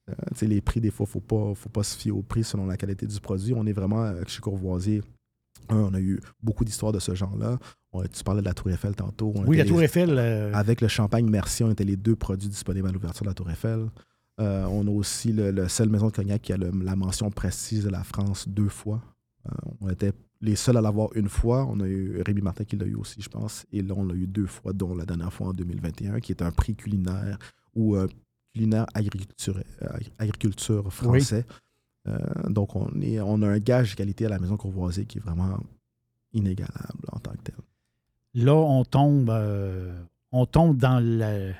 Euh, 0.09 0.13
tu 0.31 0.39
sais, 0.39 0.47
les 0.47 0.61
prix, 0.61 0.79
des 0.79 0.91
fois, 0.91 1.05
il 1.05 1.09
ne 1.09 1.11
faut 1.11 1.19
pas, 1.19 1.55
faut 1.55 1.69
pas 1.69 1.83
se 1.83 1.97
fier 1.97 2.11
au 2.11 2.21
prix 2.21 2.43
selon 2.43 2.65
la 2.65 2.77
qualité 2.77 3.05
du 3.05 3.19
produit. 3.19 3.53
On 3.55 3.65
est 3.65 3.73
vraiment, 3.73 4.03
euh, 4.03 4.21
chez 4.27 4.39
Courvoisier, 4.39 5.01
on 5.75 5.93
a 5.93 5.99
eu 5.99 6.19
beaucoup 6.41 6.63
d'histoires 6.65 6.91
de 6.91 6.99
ce 6.99 7.13
genre-là. 7.15 7.57
Tu 8.13 8.23
parlais 8.23 8.41
de 8.41 8.45
la 8.45 8.53
Tour 8.53 8.69
Eiffel 8.69 8.95
tantôt. 8.95 9.33
Oui, 9.47 9.57
la 9.57 9.65
Tour 9.65 9.81
Eiffel. 9.81 10.15
euh, 10.17 10.51
Avec 10.53 10.81
le 10.81 10.87
champagne 10.87 11.27
Merci, 11.29 11.63
on 11.63 11.71
était 11.71 11.83
les 11.83 11.95
deux 11.97 12.15
produits 12.15 12.47
disponibles 12.49 12.87
à 12.87 12.91
l'ouverture 12.91 13.23
de 13.23 13.29
la 13.29 13.33
Tour 13.33 13.49
Eiffel. 13.49 13.87
Euh, 14.39 14.65
on 14.65 14.85
a 14.85 14.91
aussi 14.91 15.33
le, 15.33 15.49
le 15.49 15.67
seul 15.67 15.89
maison 15.89 16.07
de 16.07 16.11
cognac 16.11 16.43
qui 16.43 16.53
a 16.53 16.57
le- 16.57 16.69
la 16.83 16.95
mention 16.95 17.31
prestige 17.31 17.83
de 17.83 17.89
la 17.89 18.03
France 18.03 18.47
deux 18.47 18.69
fois. 18.69 19.01
Euh, 19.47 19.51
on 19.81 19.89
était 19.89 20.11
les 20.41 20.55
seuls 20.55 20.77
à 20.77 20.81
l'avoir 20.81 21.09
une 21.15 21.27
fois. 21.29 21.65
On 21.65 21.79
a 21.79 21.87
eu 21.87 22.21
Rémi 22.23 22.41
Martin 22.41 22.63
qui 22.65 22.75
l'a 22.75 22.85
eu 22.85 22.93
aussi, 22.93 23.19
je 23.19 23.29
pense. 23.29 23.65
Et 23.71 23.81
là, 23.81 23.95
on 23.97 24.05
l'a 24.05 24.13
eu 24.13 24.27
deux 24.27 24.45
fois, 24.45 24.73
dont 24.73 24.93
la 24.93 25.05
dernière 25.05 25.33
fois 25.33 25.47
en 25.47 25.53
2021, 25.53 26.19
qui 26.19 26.31
est 26.33 26.43
un 26.43 26.51
prix 26.51 26.75
culinaire 26.75 27.39
ou 27.73 27.95
un 27.95 28.05
culinaire 28.53 28.85
agriculture, 28.93 29.59
agriculture 30.19 30.91
français. 30.93 31.45
Donc, 32.49 32.75
on, 32.75 32.89
est, 33.01 33.19
on 33.19 33.41
a 33.41 33.47
un 33.47 33.59
gage 33.59 33.91
de 33.91 33.95
qualité 33.95 34.25
à 34.25 34.29
la 34.29 34.39
maison 34.39 34.57
Courvoisier 34.57 35.05
qui 35.05 35.17
est 35.17 35.21
vraiment 35.21 35.59
inégalable 36.33 37.05
en 37.11 37.19
tant 37.19 37.31
que 37.31 37.41
tel. 37.43 37.55
là, 38.33 38.53
on 38.55 38.83
tombe, 38.85 39.29
euh, 39.29 39.93
on 40.31 40.45
tombe 40.45 40.77
dans 40.77 40.99
la, 41.03 41.51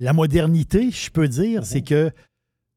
la 0.00 0.12
modernité, 0.12 0.90
je 0.90 1.10
peux 1.10 1.28
dire. 1.28 1.60
Mhm. 1.60 1.64
C'est 1.66 1.82
que, 1.82 2.10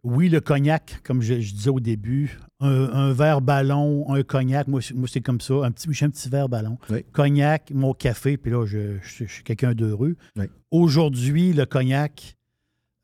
oui, 0.03 0.29
le 0.29 0.39
cognac, 0.39 1.01
comme 1.03 1.21
je, 1.21 1.39
je 1.41 1.53
disais 1.53 1.69
au 1.69 1.79
début, 1.79 2.39
un, 2.61 2.69
un 2.93 3.11
verre 3.13 3.41
ballon, 3.41 4.05
un 4.13 4.23
cognac, 4.23 4.67
moi, 4.67 4.81
c'est- 4.81 4.93
moi, 4.93 5.07
c'est 5.11 5.21
comme 5.21 5.41
ça. 5.41 5.55
Un 5.65 5.71
petit, 5.71 5.87
j'ai 5.91 6.05
un 6.05 6.09
petit 6.09 6.29
verre 6.29 6.47
ballon. 6.49 6.77
Oui. 6.89 7.03
Cognac, 7.11 7.71
mon 7.73 7.93
café, 7.93 8.37
puis 8.37 8.51
là, 8.51 8.65
je, 8.65 8.97
je- 9.01 9.25
je 9.25 9.31
suis 9.31 9.43
quelqu'un 9.43 9.73
d'heureux. 9.73 10.15
Oui. 10.37 10.45
Aujourd'hui, 10.71 11.51
le 11.53 11.65
cognac, 11.65 12.37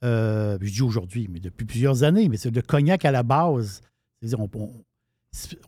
euh, 0.04 0.58
je 0.62 0.72
dis 0.72 0.82
aujourd'hui, 0.82 1.28
mais 1.32 1.40
depuis 1.40 1.66
plusieurs 1.66 2.04
années, 2.04 2.30
mais 2.30 2.38
c'est 2.38 2.54
le 2.54 2.62
cognac 2.62 3.04
à 3.06 3.12
la 3.12 3.24
base. 3.24 3.82
C'est-à-dire, 4.28 4.40
on, 4.54 4.60
on- 4.60 4.72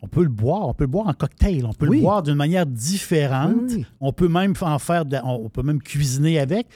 on 0.01 0.07
peut 0.07 0.23
le 0.23 0.29
boire, 0.29 0.67
on 0.69 0.73
peut 0.73 0.85
le 0.85 0.89
boire 0.89 1.07
en 1.07 1.13
cocktail, 1.13 1.65
on 1.65 1.73
peut 1.73 1.87
Oui. 1.89 1.97
le 1.97 2.03
boire 2.03 2.23
d'une 2.23 2.35
manière 2.35 2.65
différente. 2.65 3.55
Oui. 3.69 3.85
On 3.99 4.13
peut 4.13 4.29
même 4.29 4.53
en 4.61 4.79
faire, 4.79 5.05
de 5.05 5.17
on 5.23 5.49
peut 5.49 5.63
même 5.63 5.81
cuisiner 5.81 6.39
avec. 6.39 6.67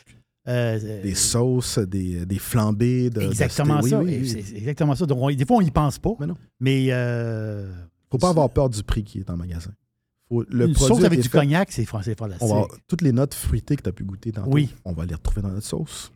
Euh, 0.48 1.02
Des 1.04 1.16
sauces, 1.16 1.78
des, 1.80 2.26
des 2.26 2.40
flambées. 2.40 3.10
De, 3.10 3.22
de- 3.22 3.26
exactement 3.28 3.80
oui, 3.82 3.90
ça. 3.92 4.00
oui, 4.00 4.44
exactement 4.56 4.96
ça. 4.96 5.06
Donc, 5.06 5.20
on- 5.22 5.30
des 5.34 5.46
fois, 5.46 5.58
on 5.58 5.62
n'y 5.62 5.72
pense 5.72 6.00
pas. 6.00 6.10
Mais 6.20 6.26
non. 6.28 6.36
Mais 6.60 6.88
euh, 6.90 7.72
faut 8.12 8.18
pas 8.18 8.30
avoir 8.30 8.50
peur 8.50 8.70
du 8.70 8.84
prix 8.84 9.04
qui 9.04 9.20
est 9.20 9.30
en 9.30 9.38
magasin. 9.38 9.72
Faut, 10.28 10.44
le 10.50 10.68
une 10.68 10.76
sauce 10.76 11.04
avec 11.04 11.20
du 11.22 11.30
fait- 11.30 11.38
cognac, 11.38 11.72
c'est 11.72 11.86
fran- 11.86 12.02
c'est 12.02 12.18
fantastique. 12.18 12.48
on 12.50 12.62
va, 12.62 12.68
toutes 12.88 13.02
les 13.04 13.12
notes 13.12 13.34
fruitées 13.36 13.76
que 13.76 13.84
tu 13.84 13.90
as 13.90 13.94
pu 13.94 14.04
goûter 14.04 14.32
tantôt, 14.32 14.50
Oui. 14.52 14.74
on 14.84 14.94
va 14.94 15.06
les 15.06 15.14
retrouver 15.16 15.42
dans 15.44 15.50
notre 15.54 15.66
sauce. 15.68 16.12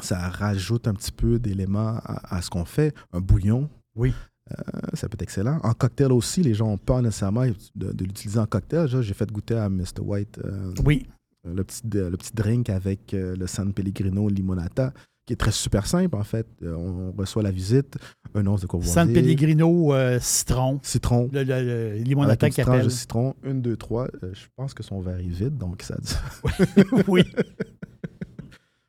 Ça 0.00 0.28
rajoute 0.28 0.88
un 0.88 0.94
petit 0.94 1.12
peu 1.12 1.38
d'éléments 1.38 1.98
à, 2.04 2.36
à 2.36 2.42
ce 2.42 2.48
qu'on 2.50 2.64
fait. 2.64 2.94
Un 3.12 3.20
bouillon. 3.20 3.68
Oui. 3.94 4.12
Euh, 4.52 4.80
ça 4.94 5.08
peut 5.08 5.14
être 5.14 5.22
excellent. 5.22 5.58
En 5.62 5.72
cocktail 5.72 6.12
aussi, 6.12 6.42
les 6.42 6.54
gens 6.54 6.68
ont 6.68 6.78
peur 6.78 7.02
nécessairement 7.02 7.46
de, 7.74 7.92
de 7.92 8.04
l'utiliser 8.04 8.38
en 8.38 8.46
cocktail. 8.46 8.88
J'ai 8.88 9.14
fait 9.14 9.30
goûter 9.30 9.54
à 9.54 9.68
Mr. 9.68 10.00
White 10.00 10.40
euh, 10.44 10.72
Oui, 10.84 11.06
le, 11.44 11.64
petit, 11.64 11.82
le 11.92 12.16
petit 12.16 12.32
drink 12.34 12.70
avec 12.70 13.14
euh, 13.14 13.36
le 13.36 13.46
San 13.46 13.72
Pellegrino 13.72 14.28
Limonata, 14.28 14.92
qui 15.26 15.34
est 15.34 15.36
très 15.36 15.52
super 15.52 15.86
simple 15.86 16.16
en 16.16 16.24
fait. 16.24 16.46
Euh, 16.62 16.74
on 16.74 17.12
reçoit 17.12 17.42
la 17.42 17.50
visite, 17.50 17.96
un 18.34 18.46
once 18.46 18.62
de 18.62 18.66
courvoisier, 18.66 18.94
San 18.94 19.12
Pellegrino, 19.12 19.94
euh, 19.94 20.18
citron, 20.20 20.80
citron, 20.82 21.28
le, 21.32 21.44
le, 21.44 21.62
le 21.62 21.90
avec 21.92 22.06
limonata 22.06 22.48
une 22.48 22.82
de 22.84 22.88
citron, 22.88 23.34
une, 23.44 23.62
deux, 23.62 23.76
trois. 23.76 24.08
Euh, 24.22 24.30
je 24.32 24.46
pense 24.56 24.74
que 24.74 24.82
son 24.82 25.00
verre 25.00 25.18
est 25.20 25.28
vide, 25.28 25.56
donc 25.56 25.82
ça, 25.82 25.96
oui. 27.08 27.22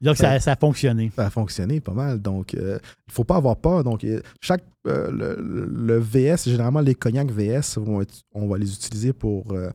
Donc, 0.02 0.18
ça, 0.18 0.40
ça 0.40 0.52
a 0.54 0.56
fonctionné. 0.56 1.12
ça 1.16 1.28
a 1.28 1.30
fonctionné 1.30 1.80
pas 1.80 1.94
mal. 1.94 2.20
Donc, 2.22 2.54
euh, 2.56 2.80
il 2.82 3.10
ne 3.10 3.14
faut 3.14 3.24
pas 3.24 3.36
avoir 3.38 3.56
peur. 3.58 3.84
Donc, 3.84 4.04
euh, 4.04 4.22
chaque 4.42 4.64
euh, 4.88 5.12
le, 5.12 5.68
le- 5.70 6.00
VS, 6.00 6.50
généralement, 6.50 6.82
les 6.82 6.96
cognacs 6.96 7.30
VS, 7.32 7.78
vont 7.78 8.02
être- 8.02 8.24
on 8.34 8.48
va 8.48 8.58
les 8.58 8.74
utiliser 8.74 9.14
pour 9.14 9.52
euh, 9.54 9.70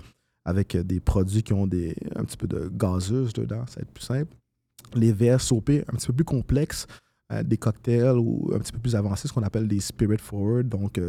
avec 0.45 0.77
des 0.77 0.99
produits 1.01 1.43
qui 1.43 1.53
ont 1.53 1.67
des, 1.67 1.95
un 2.17 2.25
petit 2.25 2.37
peu 2.37 2.47
de 2.49 2.69
gazeuse 2.75 3.33
dedans. 3.33 3.65
Ça 3.69 3.77
va 3.77 3.83
être 3.83 3.93
plus 3.93 4.05
simple. 4.05 4.35
Les 4.95 5.13
VSOP, 5.13 5.71
un 5.89 5.97
petit 5.97 6.07
peu 6.09 6.13
plus 6.13 6.25
complexes, 6.25 6.87
des 7.45 7.57
cocktails 7.57 8.17
ou 8.19 8.51
un 8.55 8.59
petit 8.61 8.71
peu 8.73 8.79
plus 8.79 8.95
avancés, 8.95 9.27
ce 9.29 9.33
qu'on 9.33 9.43
appelle 9.43 9.67
des 9.67 9.81
spirit 9.81 10.19
forward. 10.19 10.69
Donc, 10.69 11.01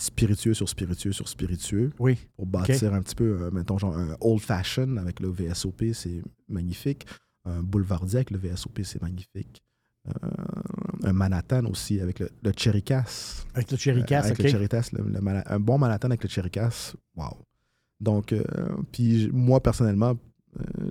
spiritueux 0.00 0.54
sur 0.54 0.68
spiritueux 0.68 1.12
sur 1.12 1.28
spiritueux. 1.28 1.90
Oui. 1.98 2.16
pour 2.36 2.46
bâtir 2.46 2.94
un 2.94 3.02
petit 3.02 3.14
peu, 3.16 3.50
mettons, 3.52 3.78
genre 3.78 3.96
un 3.96 4.16
old 4.20 4.40
fashion 4.40 4.96
avec 4.98 5.18
le 5.20 5.28
VSOP, 5.28 5.86
c'est 5.92 6.22
magnifique. 6.48 7.06
Un 7.48 7.62
boulevardier 7.62 8.16
avec 8.18 8.30
le 8.30 8.38
VSOP, 8.38 8.80
c'est 8.84 9.00
magnifique. 9.02 9.62
Euh, 10.08 10.28
un 11.04 11.12
Manhattan 11.12 11.64
aussi 11.66 12.00
avec 12.00 12.18
le, 12.20 12.30
le. 12.42 12.52
Avec 13.54 13.70
le 13.70 13.76
cherry 13.76 14.00
Euh, 14.00 14.04
avec 14.26 14.38
le 14.38 14.44
Cherry 14.50 14.68
Cass, 14.68 14.92
le- 14.92 15.04
un 15.46 15.60
bon 15.60 15.78
Manhattan 15.78 16.08
avec 16.08 16.22
le 16.24 16.48
Cass, 16.48 16.94
wow. 17.16 17.36
Donc, 18.00 18.32
euh, 18.32 18.42
puis 18.92 19.28
moi, 19.32 19.60
personnellement, 19.62 20.14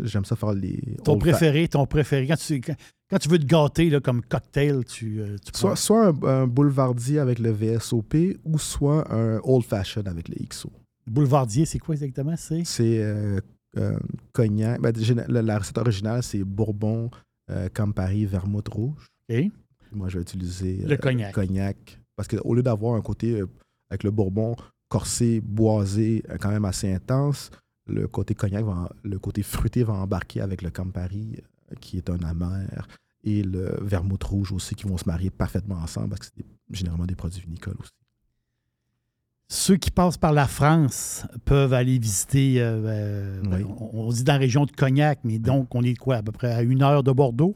j'aime 0.04 0.26
ça 0.26 0.36
faire 0.36 0.54
les. 0.54 0.80
Ton 1.04 1.14
préféré, 1.18 1.68
ton 1.68 1.86
préféré. 1.86 2.28
Quand 2.28 2.36
tu, 2.38 2.62
quand, 2.62 2.76
quand 3.10 3.18
tu 3.18 3.30
veux 3.30 3.40
te 3.40 3.46
gâter 3.46 3.90
là, 3.90 4.00
comme 4.02 4.22
cocktail, 4.22 4.84
tu, 4.86 5.22
tu 5.44 5.52
prends- 5.52 5.76
Soit, 5.76 5.76
soit 5.78 6.08
un, 6.08 6.24
un 6.44 6.48
boulevardier 6.48 7.20
avec 7.20 7.40
le 7.40 7.52
VSOP 7.52 8.16
ou 8.44 8.60
soit 8.60 9.12
un 9.12 9.40
old 9.44 9.64
fashion 9.66 10.04
avec 10.06 10.28
le 10.30 10.36
XO. 10.48 10.72
Boulevardier, 11.08 11.66
c'est 11.66 11.80
quoi 11.80 11.96
exactement? 11.96 12.36
C'est? 12.38 12.64
C'est 12.66 13.00
euh, 13.02 13.40
euh, 13.78 13.98
cognac. 14.34 14.82
Ben, 14.82 14.94
la, 15.28 15.42
la 15.42 15.60
recette 15.60 15.78
originale, 15.78 16.24
c'est 16.24 16.44
bourbon, 16.44 17.10
euh, 17.50 17.70
Campari, 17.74 18.26
vermouth 18.26 18.68
rouge. 18.68 19.08
OK. 19.30 19.52
Moi, 19.92 20.10
je 20.10 20.18
vais 20.18 20.22
utiliser 20.22 20.78
Le 20.78 20.94
euh, 20.94 20.98
cognac. 20.98 21.34
cognac. 21.34 22.00
Parce 22.16 22.28
qu'au 22.28 22.54
lieu 22.54 22.64
d'avoir 22.64 22.96
un 22.96 23.02
côté 23.02 23.44
avec 23.90 24.04
le 24.04 24.12
bourbon 24.12 24.56
corsé, 24.90 25.40
boisé, 25.42 26.24
quand 26.40 26.50
même 26.50 26.66
assez 26.66 26.92
intense, 26.92 27.52
le 27.88 28.08
côté 28.08 28.34
cognac, 28.36 28.64
va, 28.66 28.90
le 29.04 29.20
côté 29.20 29.44
fruité 29.44 29.84
va 29.84 29.94
embarquer 29.94 30.42
avec 30.42 30.62
le 30.62 30.70
Campari, 30.72 31.38
qui 31.80 31.98
est 31.98 32.10
un 32.10 32.20
amer, 32.24 32.88
et 33.24 33.44
le 33.44 33.78
vermouth 33.82 34.24
rouge 34.24 34.52
aussi, 34.52 34.76
qui 34.76 34.88
vont 34.88 34.98
se 34.98 35.06
marier 35.06 35.30
parfaitement 35.30 35.76
ensemble, 35.76 36.10
parce 36.10 36.22
que 36.30 36.36
c'est 36.38 36.46
généralement 36.72 37.06
des 37.06 37.16
produits 37.16 37.42
vinicoles 37.42 37.76
aussi. 37.80 37.92
Ceux 39.68 39.76
qui 39.76 39.92
passent 39.92 40.18
par 40.18 40.32
la 40.32 40.48
France 40.48 41.26
peuvent 41.44 41.74
aller 41.74 42.00
visiter, 42.00 42.62
euh, 42.62 42.86
euh, 42.86 43.42
Oui. 43.52 43.66
on, 43.94 44.00
on 44.08 44.10
dit 44.14 44.24
dans 44.24 44.32
la 44.32 44.40
région 44.40 44.64
de 44.66 44.72
Cognac, 44.72 45.20
mais 45.26 45.40
donc 45.40 45.76
on 45.76 45.84
est 45.84 45.96
quoi, 45.96 46.16
à 46.16 46.24
peu 46.24 46.32
près 46.32 46.54
à 46.54 46.62
une 46.62 46.82
heure 46.82 47.04
de 47.04 47.12
Bordeaux? 47.12 47.54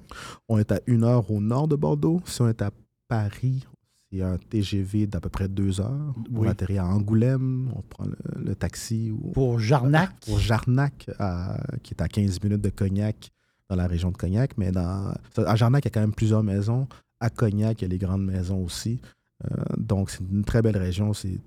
On 0.49 0.57
est 0.57 0.73
à 0.73 0.81
une 0.87 1.05
heure 1.05 1.31
au 1.31 1.39
nord 1.39 1.69
de 1.69 1.77
Bordeaux. 1.77 2.19
Si 2.25 2.41
on 2.41 2.49
est 2.49 2.61
à 2.61 2.71
Paris, 3.07 3.65
c'est 4.11 4.21
un 4.21 4.37
TGV 4.37 5.07
d'à 5.07 5.21
peu 5.21 5.29
près 5.29 5.47
deux 5.47 5.79
heures. 5.79 6.13
Oui. 6.31 6.47
On 6.47 6.49
atterrit 6.49 6.79
à 6.79 6.85
Angoulême, 6.85 7.71
on 7.77 7.81
prend 7.81 8.03
le, 8.03 8.17
le 8.43 8.55
taxi 8.55 9.09
ou 9.11 9.31
Pour 9.31 9.59
Jarnac? 9.59 10.09
pour 10.25 10.37
Jarnac, 10.37 11.09
à- 11.17 11.55
qui 11.81 11.93
est 11.93 12.01
à 12.01 12.09
15 12.09 12.43
minutes 12.43 12.59
de 12.61 12.71
Cognac, 12.71 13.31
dans 13.69 13.77
la 13.77 13.87
région 13.87 14.11
de 14.11 14.17
Cognac. 14.17 14.57
Mais 14.57 14.73
dans, 14.73 15.13
à 15.37 15.55
Jarnac, 15.55 15.85
il 15.85 15.87
y 15.87 15.87
a 15.87 15.91
quand 15.91 16.01
même 16.01 16.13
plusieurs 16.13 16.43
maisons. 16.43 16.89
À 17.21 17.29
Cognac, 17.29 17.81
il 17.81 17.83
y 17.83 17.85
a 17.85 17.87
les 17.89 17.97
grandes 17.97 18.25
maisons 18.25 18.61
aussi. 18.65 18.99
Euh, 19.45 19.55
donc, 19.77 20.09
c'est 20.09 20.19
une 20.29 20.43
très 20.43 20.61
belle 20.61 20.75
région. 20.77 21.13
C'est 21.13 21.39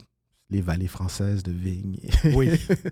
les 0.50 0.60
vallées 0.60 0.86
françaises 0.88 1.42
de 1.42 1.52
vignes. 1.52 1.98
Oui. 2.34 2.48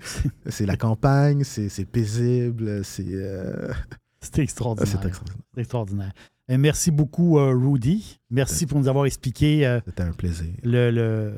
c'est 0.46 0.66
la 0.66 0.76
campagne, 0.76 1.44
c'est 1.44 1.84
paisible, 1.84 2.84
c'est 2.84 3.04
euh, 3.08 3.72
C'était 4.20 4.42
extraordinaire. 4.42 4.88
c'est 5.00 5.06
extraordinaire. 5.08 5.44
C'est 5.54 5.60
extraordinaire. 5.60 6.12
Et 6.48 6.56
merci 6.56 6.90
beaucoup, 6.90 7.38
euh, 7.38 7.54
Rudy. 7.54 8.18
Merci 8.30 8.66
pour 8.66 8.78
nous 8.78 8.88
avoir 8.88 9.06
expliqué 9.06 9.66
euh, 9.66 9.80
C'était 9.86 10.02
un 10.02 10.12
plaisir. 10.12 10.52
le, 10.64 10.90
le, 10.90 11.34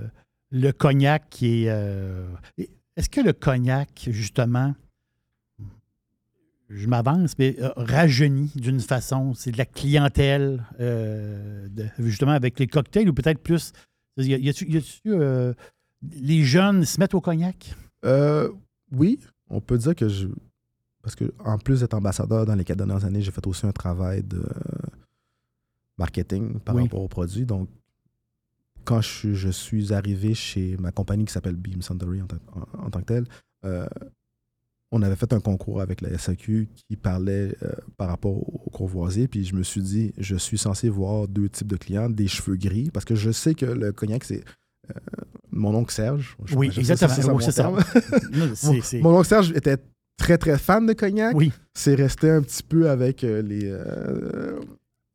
le 0.50 0.72
cognac 0.72 1.28
qui 1.30 1.64
est. 1.64 1.70
euh, 1.70 2.26
Est-ce 2.96 3.10
que 3.10 3.20
le 3.20 3.32
cognac, 3.32 4.08
justement, 4.10 4.74
je 6.70 6.86
m'avance, 6.88 7.34
mais 7.38 7.56
euh, 7.60 7.70
rajeunit 7.76 8.50
d'une 8.56 8.80
façon, 8.80 9.34
c'est 9.34 9.50
de 9.52 9.58
la 9.58 9.66
clientèle, 9.66 10.64
euh, 10.80 11.68
de- 11.68 11.86
justement, 11.98 12.32
avec 12.32 12.58
les 12.58 12.66
cocktails 12.66 13.08
ou 13.08 13.12
peut-être 13.12 13.40
plus. 13.42 13.72
Y 14.16 14.48
a-tu- 14.48 14.70
y 14.70 14.76
a-tu, 14.78 15.00
euh, 15.08 15.52
les 16.12 16.42
jeunes 16.44 16.84
se 16.84 16.98
mettent 17.00 17.14
au 17.14 17.20
cognac? 17.20 17.74
Euh, 18.04 18.50
oui, 18.92 19.18
on 19.50 19.60
peut 19.60 19.78
dire 19.78 19.94
que 19.94 20.08
je. 20.08 20.28
Parce 21.02 21.14
que 21.16 21.32
en 21.38 21.58
plus 21.58 21.80
d'être 21.80 21.94
ambassadeur 21.94 22.46
dans 22.46 22.54
les 22.54 22.64
quatre 22.64 22.78
dernières 22.78 23.04
années, 23.04 23.20
j'ai 23.22 23.30
fait 23.30 23.46
aussi 23.46 23.66
un 23.66 23.72
travail 23.72 24.22
de 24.22 24.42
marketing 25.98 26.58
par 26.60 26.74
Oui. 26.74 26.82
rapport 26.82 27.02
aux 27.02 27.08
produits. 27.08 27.44
Donc, 27.46 27.68
quand 28.84 29.00
je, 29.00 29.32
je 29.34 29.48
suis 29.48 29.92
arrivé 29.92 30.34
chez 30.34 30.76
ma 30.78 30.92
compagnie 30.92 31.24
qui 31.24 31.32
s'appelle 31.32 31.56
Beam 31.56 31.82
Suntory 31.82 32.22
en, 32.22 32.26
tant- 32.26 32.36
en- 32.54 32.86
en 32.86 32.90
tant 32.90 33.00
que 33.00 33.04
telle, 33.06 33.26
euh, 33.64 33.86
on 34.90 35.02
avait 35.02 35.16
fait 35.16 35.32
un 35.32 35.40
concours 35.40 35.80
avec 35.80 36.00
la 36.00 36.16
SAQ 36.18 36.68
qui 36.74 36.96
parlait 36.96 37.56
euh, 37.62 37.72
par 37.96 38.08
rapport 38.08 38.32
au, 38.36 38.62
au 38.66 38.70
courvoisier. 38.70 39.26
Puis 39.28 39.44
je 39.44 39.54
me 39.54 39.62
suis 39.62 39.82
dit, 39.82 40.12
je 40.18 40.36
suis 40.36 40.58
censé 40.58 40.88
voir 40.88 41.28
deux 41.28 41.48
types 41.48 41.66
de 41.68 41.76
clients, 41.76 42.10
des 42.10 42.28
cheveux 42.28 42.56
gris, 42.56 42.90
parce 42.92 43.04
que 43.04 43.14
je 43.14 43.30
sais 43.30 43.54
que 43.54 43.66
le 43.66 43.92
cognac, 43.92 44.24
c'est 44.24 44.44
euh, 44.90 44.94
mon 45.54 45.74
oncle 45.74 45.92
Serge. 45.92 46.36
Je- 46.44 46.56
Oui, 46.56 46.70
exactement. 46.76 47.12
Oui, 47.18 47.24
mon 47.32 47.40
ça. 47.50 47.70
Non, 49.02 49.16
oncle 49.18 49.26
Serge 49.26 49.50
était 49.54 49.76
très, 50.18 50.36
très 50.38 50.58
fan 50.58 50.86
de 50.86 50.92
cognac. 50.92 51.34
Oui. 51.34 51.52
C'est 51.74 51.94
resté 51.94 52.30
un 52.30 52.42
petit 52.42 52.62
peu 52.62 52.90
avec 52.90 53.24
euh, 53.24 53.42
les. 53.42 53.62
euh, 53.64 54.60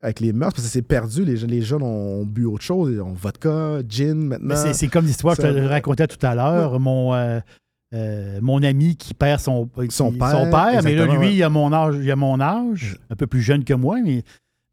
avec 0.02 0.22
les 0.22 0.32
mœurs, 0.32 0.54
parce 0.54 0.64
que 0.66 0.72
c'est 0.72 0.82
perdu. 0.82 1.26
Les, 1.26 1.36
jeunes- 1.36 1.50
les 1.50 1.62
jeunes 1.62 1.84
ont, 1.84 2.26
bu 2.26 2.46
autre 2.46 2.64
chose. 2.64 2.92
Ils 2.94 3.02
ont 3.02 3.12
vodka, 3.14 3.80
gin 3.88 4.16
maintenant. 4.16 4.56
Mais 4.66 4.74
c'est- 4.74 4.88
comme 4.88 5.06
l'histoire 5.06 5.36
que 5.36 5.42
je 5.44 5.64
racontais 5.68 6.08
tout 6.08 6.26
à 6.26 6.36
l'heure. 6.36 6.80
Mon, 6.80 7.14
euh, 7.14 8.40
mon 8.42 8.62
ami 8.64 8.96
qui 8.96 9.14
perd 9.14 9.40
son, 9.42 9.70
Son 9.90 10.12
qui- 10.12 10.18
père, 10.20 10.82
mais 10.84 10.96
là, 10.96 11.06
lui, 11.06 11.18
ouais. 11.18 11.34
il 11.36 11.44
a 11.44 11.50
mon 11.50 11.74
âge, 11.74 11.96
il 12.02 12.10
a 12.12 12.16
mon 12.16 12.40
âge, 12.40 12.98
un 13.10 13.16
peu 13.16 13.28
plus 13.28 13.42
jeune 13.42 13.64
que 13.66 13.74
moi, 13.74 13.98
mais, 14.04 14.24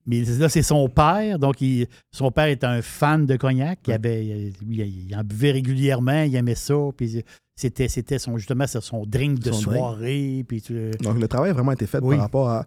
mais 0.07 0.23
là, 0.23 0.49
c'est 0.49 0.63
son 0.63 0.89
père. 0.89 1.39
Donc, 1.39 1.61
il- 1.61 1.87
son 2.13 2.31
père 2.31 2.47
était 2.47 2.67
un 2.67 2.83
fan 2.83 3.27
de 3.27 3.37
cognac. 3.37 3.81
Il, 3.87 3.93
avait, 3.93 4.25
il 4.27 5.15
en 5.17 5.25
buvait 5.25 5.53
régulièrement, 5.53 6.23
il 6.23 6.35
aimait 6.37 6.55
ça. 6.55 6.75
Puis 6.97 7.23
c'était, 7.55 7.89
c'était 7.89 8.19
son, 8.19 8.37
justement 8.39 8.67
son 8.67 9.05
drink 9.07 9.39
de 9.41 9.53
Son 9.53 9.63
drink. 9.63 9.77
soirée. 9.79 10.45
Puis 10.47 10.63
tu- 10.63 10.91
Donc, 11.03 11.19
le 11.21 11.29
travail 11.29 11.51
a 11.51 11.55
vraiment 11.55 11.73
été 11.73 11.87
fait 11.87 11.99
Oui. 12.03 12.15
par 12.17 12.25
rapport 12.25 12.49
à 12.51 12.67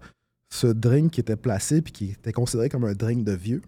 ce 0.51 0.67
drink 0.67 1.11
qui 1.11 1.19
était 1.19 1.35
placé 1.35 1.81
puis 1.81 1.93
qui 1.93 2.05
était 2.11 2.31
considéré 2.31 2.69
comme 2.69 2.83
un 2.85 2.93
drink 2.93 3.23
de 3.23 3.33
vieux. 3.33 3.61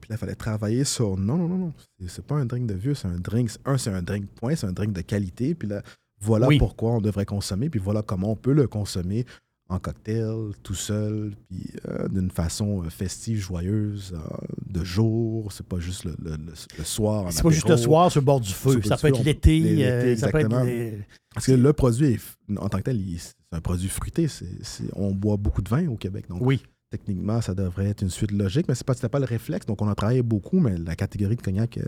Puis 0.00 0.08
là, 0.10 0.16
il 0.16 0.18
fallait 0.18 0.34
travailler 0.34 0.84
sur 0.84 1.16
non, 1.16 1.36
non, 1.36 1.48
non, 1.48 1.58
non. 1.58 1.72
C'est- 2.00 2.08
C'est 2.08 2.24
pas 2.24 2.34
un 2.36 2.44
drink 2.44 2.66
de 2.66 2.74
vieux, 2.74 2.94
c'est 2.94 3.08
un 3.08 3.18
drink. 3.18 3.50
Un, 3.64 3.78
c'est 3.78 3.90
un 3.90 4.02
drink 4.02 4.26
point, 4.34 4.56
c'est 4.56 4.66
un 4.66 4.72
drink 4.72 4.92
de 4.92 5.00
qualité. 5.00 5.54
Puis 5.54 5.68
là, 5.68 5.82
voilà 6.20 6.46
Oui. 6.48 6.58
pourquoi 6.58 6.92
on 6.92 7.00
devrait 7.00 7.24
consommer. 7.26 7.68
Puis 7.68 7.80
voilà 7.80 8.02
comment 8.02 8.30
on 8.32 8.36
peut 8.36 8.52
le 8.52 8.66
consommer 8.66 9.24
en 9.72 9.78
cocktail, 9.78 10.34
tout 10.62 10.74
seul, 10.74 11.32
puis 11.48 11.70
euh, 11.88 12.08
d'une 12.08 12.30
façon 12.30 12.82
euh, 12.84 12.90
festive, 12.90 13.38
joyeuse, 13.38 14.14
euh, 14.14 14.18
de 14.66 14.84
jour. 14.84 15.50
C'est 15.52 15.66
pas 15.66 15.78
juste 15.78 16.04
le, 16.04 16.14
le- 16.22 16.36
le- 16.36 16.84
soir. 16.84 17.32
c'est 17.32 17.42
pas 17.42 17.50
juste 17.50 17.68
le 17.68 17.76
soir 17.76 18.10
sur 18.10 18.20
le 18.20 18.24
bord 18.26 18.40
du 18.40 18.52
feu. 18.52 18.80
Ça 18.82 18.96
peut 18.96 19.08
être 19.08 19.22
l'été. 19.24 19.60
l'été, 19.60 19.84
euh, 19.86 20.16
ça 20.16 20.28
peut 20.28 20.38
être 20.38 20.46
exactement. 20.46 20.64
les- 20.64 20.98
Parce 21.34 21.46
que 21.46 21.52
le 21.52 21.72
produit, 21.72 22.06
est 22.06 22.20
en 22.58 22.68
tant 22.68 22.78
que 22.78 22.82
tel, 22.84 23.00
c'est 23.18 23.32
un 23.52 23.60
produit 23.60 23.88
fruité. 23.88 24.28
C'est- 24.28 24.62
c'est- 24.62 24.90
on 24.94 25.12
boit 25.12 25.36
beaucoup 25.36 25.62
de 25.62 25.68
vin 25.68 25.86
au 25.88 25.96
Québec. 25.96 26.26
Donc, 26.28 26.40
Oui. 26.42 26.62
techniquement, 26.90 27.40
ça 27.40 27.54
devrait 27.54 27.86
être 27.88 28.02
une 28.02 28.10
suite 28.10 28.32
logique, 28.32 28.66
mais 28.68 28.74
c'est 28.74 28.86
pas, 28.86 28.94
c'était 28.94 29.08
pas 29.08 29.18
le 29.20 29.24
réflexe. 29.26 29.66
Donc, 29.66 29.80
on 29.82 29.88
a 29.88 29.94
travaillé 29.94 30.22
beaucoup, 30.22 30.60
mais 30.60 30.76
la 30.76 30.94
catégorie 30.96 31.36
de 31.36 31.42
cognac 31.42 31.78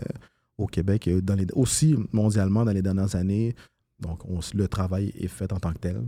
au 0.57 0.65
Québec, 0.67 1.09
dans 1.23 1.35
les, 1.35 1.45
aussi 1.53 1.95
mondialement 2.11 2.65
dans 2.65 2.71
les 2.71 2.81
dernières 2.81 3.15
années, 3.15 3.53
donc 3.99 4.25
on- 4.25 4.39
le 4.53 4.67
travail 4.67 5.11
est 5.19 5.27
fait 5.27 5.51
en 5.53 5.59
tant 5.59 5.71
que 5.73 5.79
tel. 5.79 6.01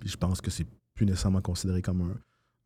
Puis 0.00 0.10
je 0.10 0.16
pense 0.16 0.40
que 0.42 0.50
c'est 0.50 0.66
plus 0.98 1.06
nécessairement 1.06 1.40
considéré 1.40 1.80
comme 1.80 2.02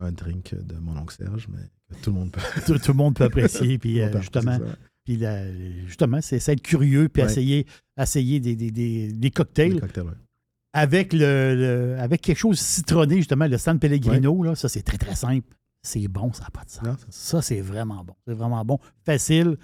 un, 0.01 0.07
un 0.07 0.13
drink 0.13 0.55
de 0.55 0.75
mon 0.79 0.97
oncle 0.97 1.15
Serge, 1.15 1.47
mais 1.49 1.97
tout 2.03 2.11
le 2.11 2.17
monde 2.19 2.33
peut. 2.33 2.41
tout, 2.67 2.79
tout 2.79 2.93
le 2.93 2.97
monde 2.97 3.15
peut 3.15 3.25
apprécier. 3.25 3.79
Puis 3.79 4.01
euh, 4.03 4.11
justement. 4.21 4.59
Puis 5.05 5.21
justement, 5.87 6.21
c'est 6.21 6.37
être 6.49 6.63
curieux 6.63 7.09
puis 7.09 7.23
Ouais. 7.23 7.29
essayer, 7.29 7.67
essayer 8.01 8.41
des, 8.41 8.55
des, 8.57 8.71
des- 8.71 9.31
cocktails 9.31 9.81
cocktails, 9.81 10.05
ouais. 10.05 10.13
avec, 10.73 11.13
le, 11.13 11.55
le- 11.57 11.99
avec 11.99 12.21
quelque 12.23 12.39
chose 12.39 12.59
citronné, 12.61 13.17
justement, 13.17 13.47
le 13.49 13.59
San 13.59 13.79
Pellegrino. 13.79 14.43
Là, 14.45 14.55
ça, 14.55 14.69
c'est 14.69 14.83
très, 14.83 14.99
très 14.99 15.17
simple. 15.17 15.47
C'est 15.83 16.07
bon, 16.07 16.33
ça 16.33 16.45
n'a 16.45 16.51
pas 16.51 16.65
de 16.65 16.71
sens. 16.71 16.85
Non, 16.85 16.97
Ça, 17.11 17.43
c'est 17.43 17.61
vraiment 17.61 18.05
bon. 18.05 18.15
C'est 18.27 18.35
vraiment 18.35 18.65
bon. 18.65 18.79
Facile. 19.05 19.57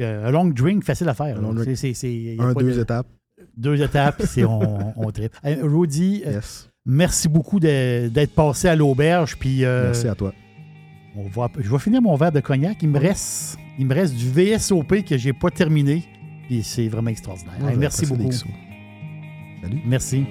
Euh, 0.00 0.26
un 0.26 0.30
long 0.30 0.46
drink, 0.46 0.84
facile 0.84 1.08
à 1.08 1.14
faire. 1.14 1.38
Un 1.44 1.52
deux 1.52 2.74
de- 2.74 2.80
étapes. 2.80 3.08
deux 3.56 3.82
étapes, 3.82 4.22
c'est 4.26 4.44
on, 4.44 4.96
on 4.96 5.10
tripe. 5.10 5.34
Euh, 5.44 5.56
Rudy, 5.62 6.22
Yes. 6.24 6.70
Merci 6.86 7.28
beaucoup 7.28 7.60
d'être 7.60 8.34
passé 8.34 8.68
à 8.68 8.76
l'auberge. 8.76 9.36
Puis 9.36 9.64
euh, 9.64 9.86
Merci 9.86 10.08
à 10.08 10.14
toi. 10.14 10.32
on 11.16 11.28
va, 11.28 11.50
je 11.58 11.70
vais 11.70 11.78
finir 11.78 12.02
mon 12.02 12.16
verre 12.16 12.32
de 12.32 12.40
cognac. 12.40 12.78
Il 12.82 12.88
me 12.88 12.98
reste, 12.98 13.58
il 13.78 13.86
me 13.86 13.94
reste 13.94 14.14
du 14.14 14.30
VSOP 14.30 15.04
que 15.04 15.16
j'ai 15.16 15.32
pas 15.32 15.50
terminé. 15.50 16.02
Puis 16.48 16.62
c'est 16.62 16.88
vraiment 16.88 17.10
extraordinaire. 17.10 17.54
Hey, 17.68 17.76
merci 17.76 18.06
beaucoup. 18.06 18.30
Salut. 18.32 19.80
Merci. 19.86 20.24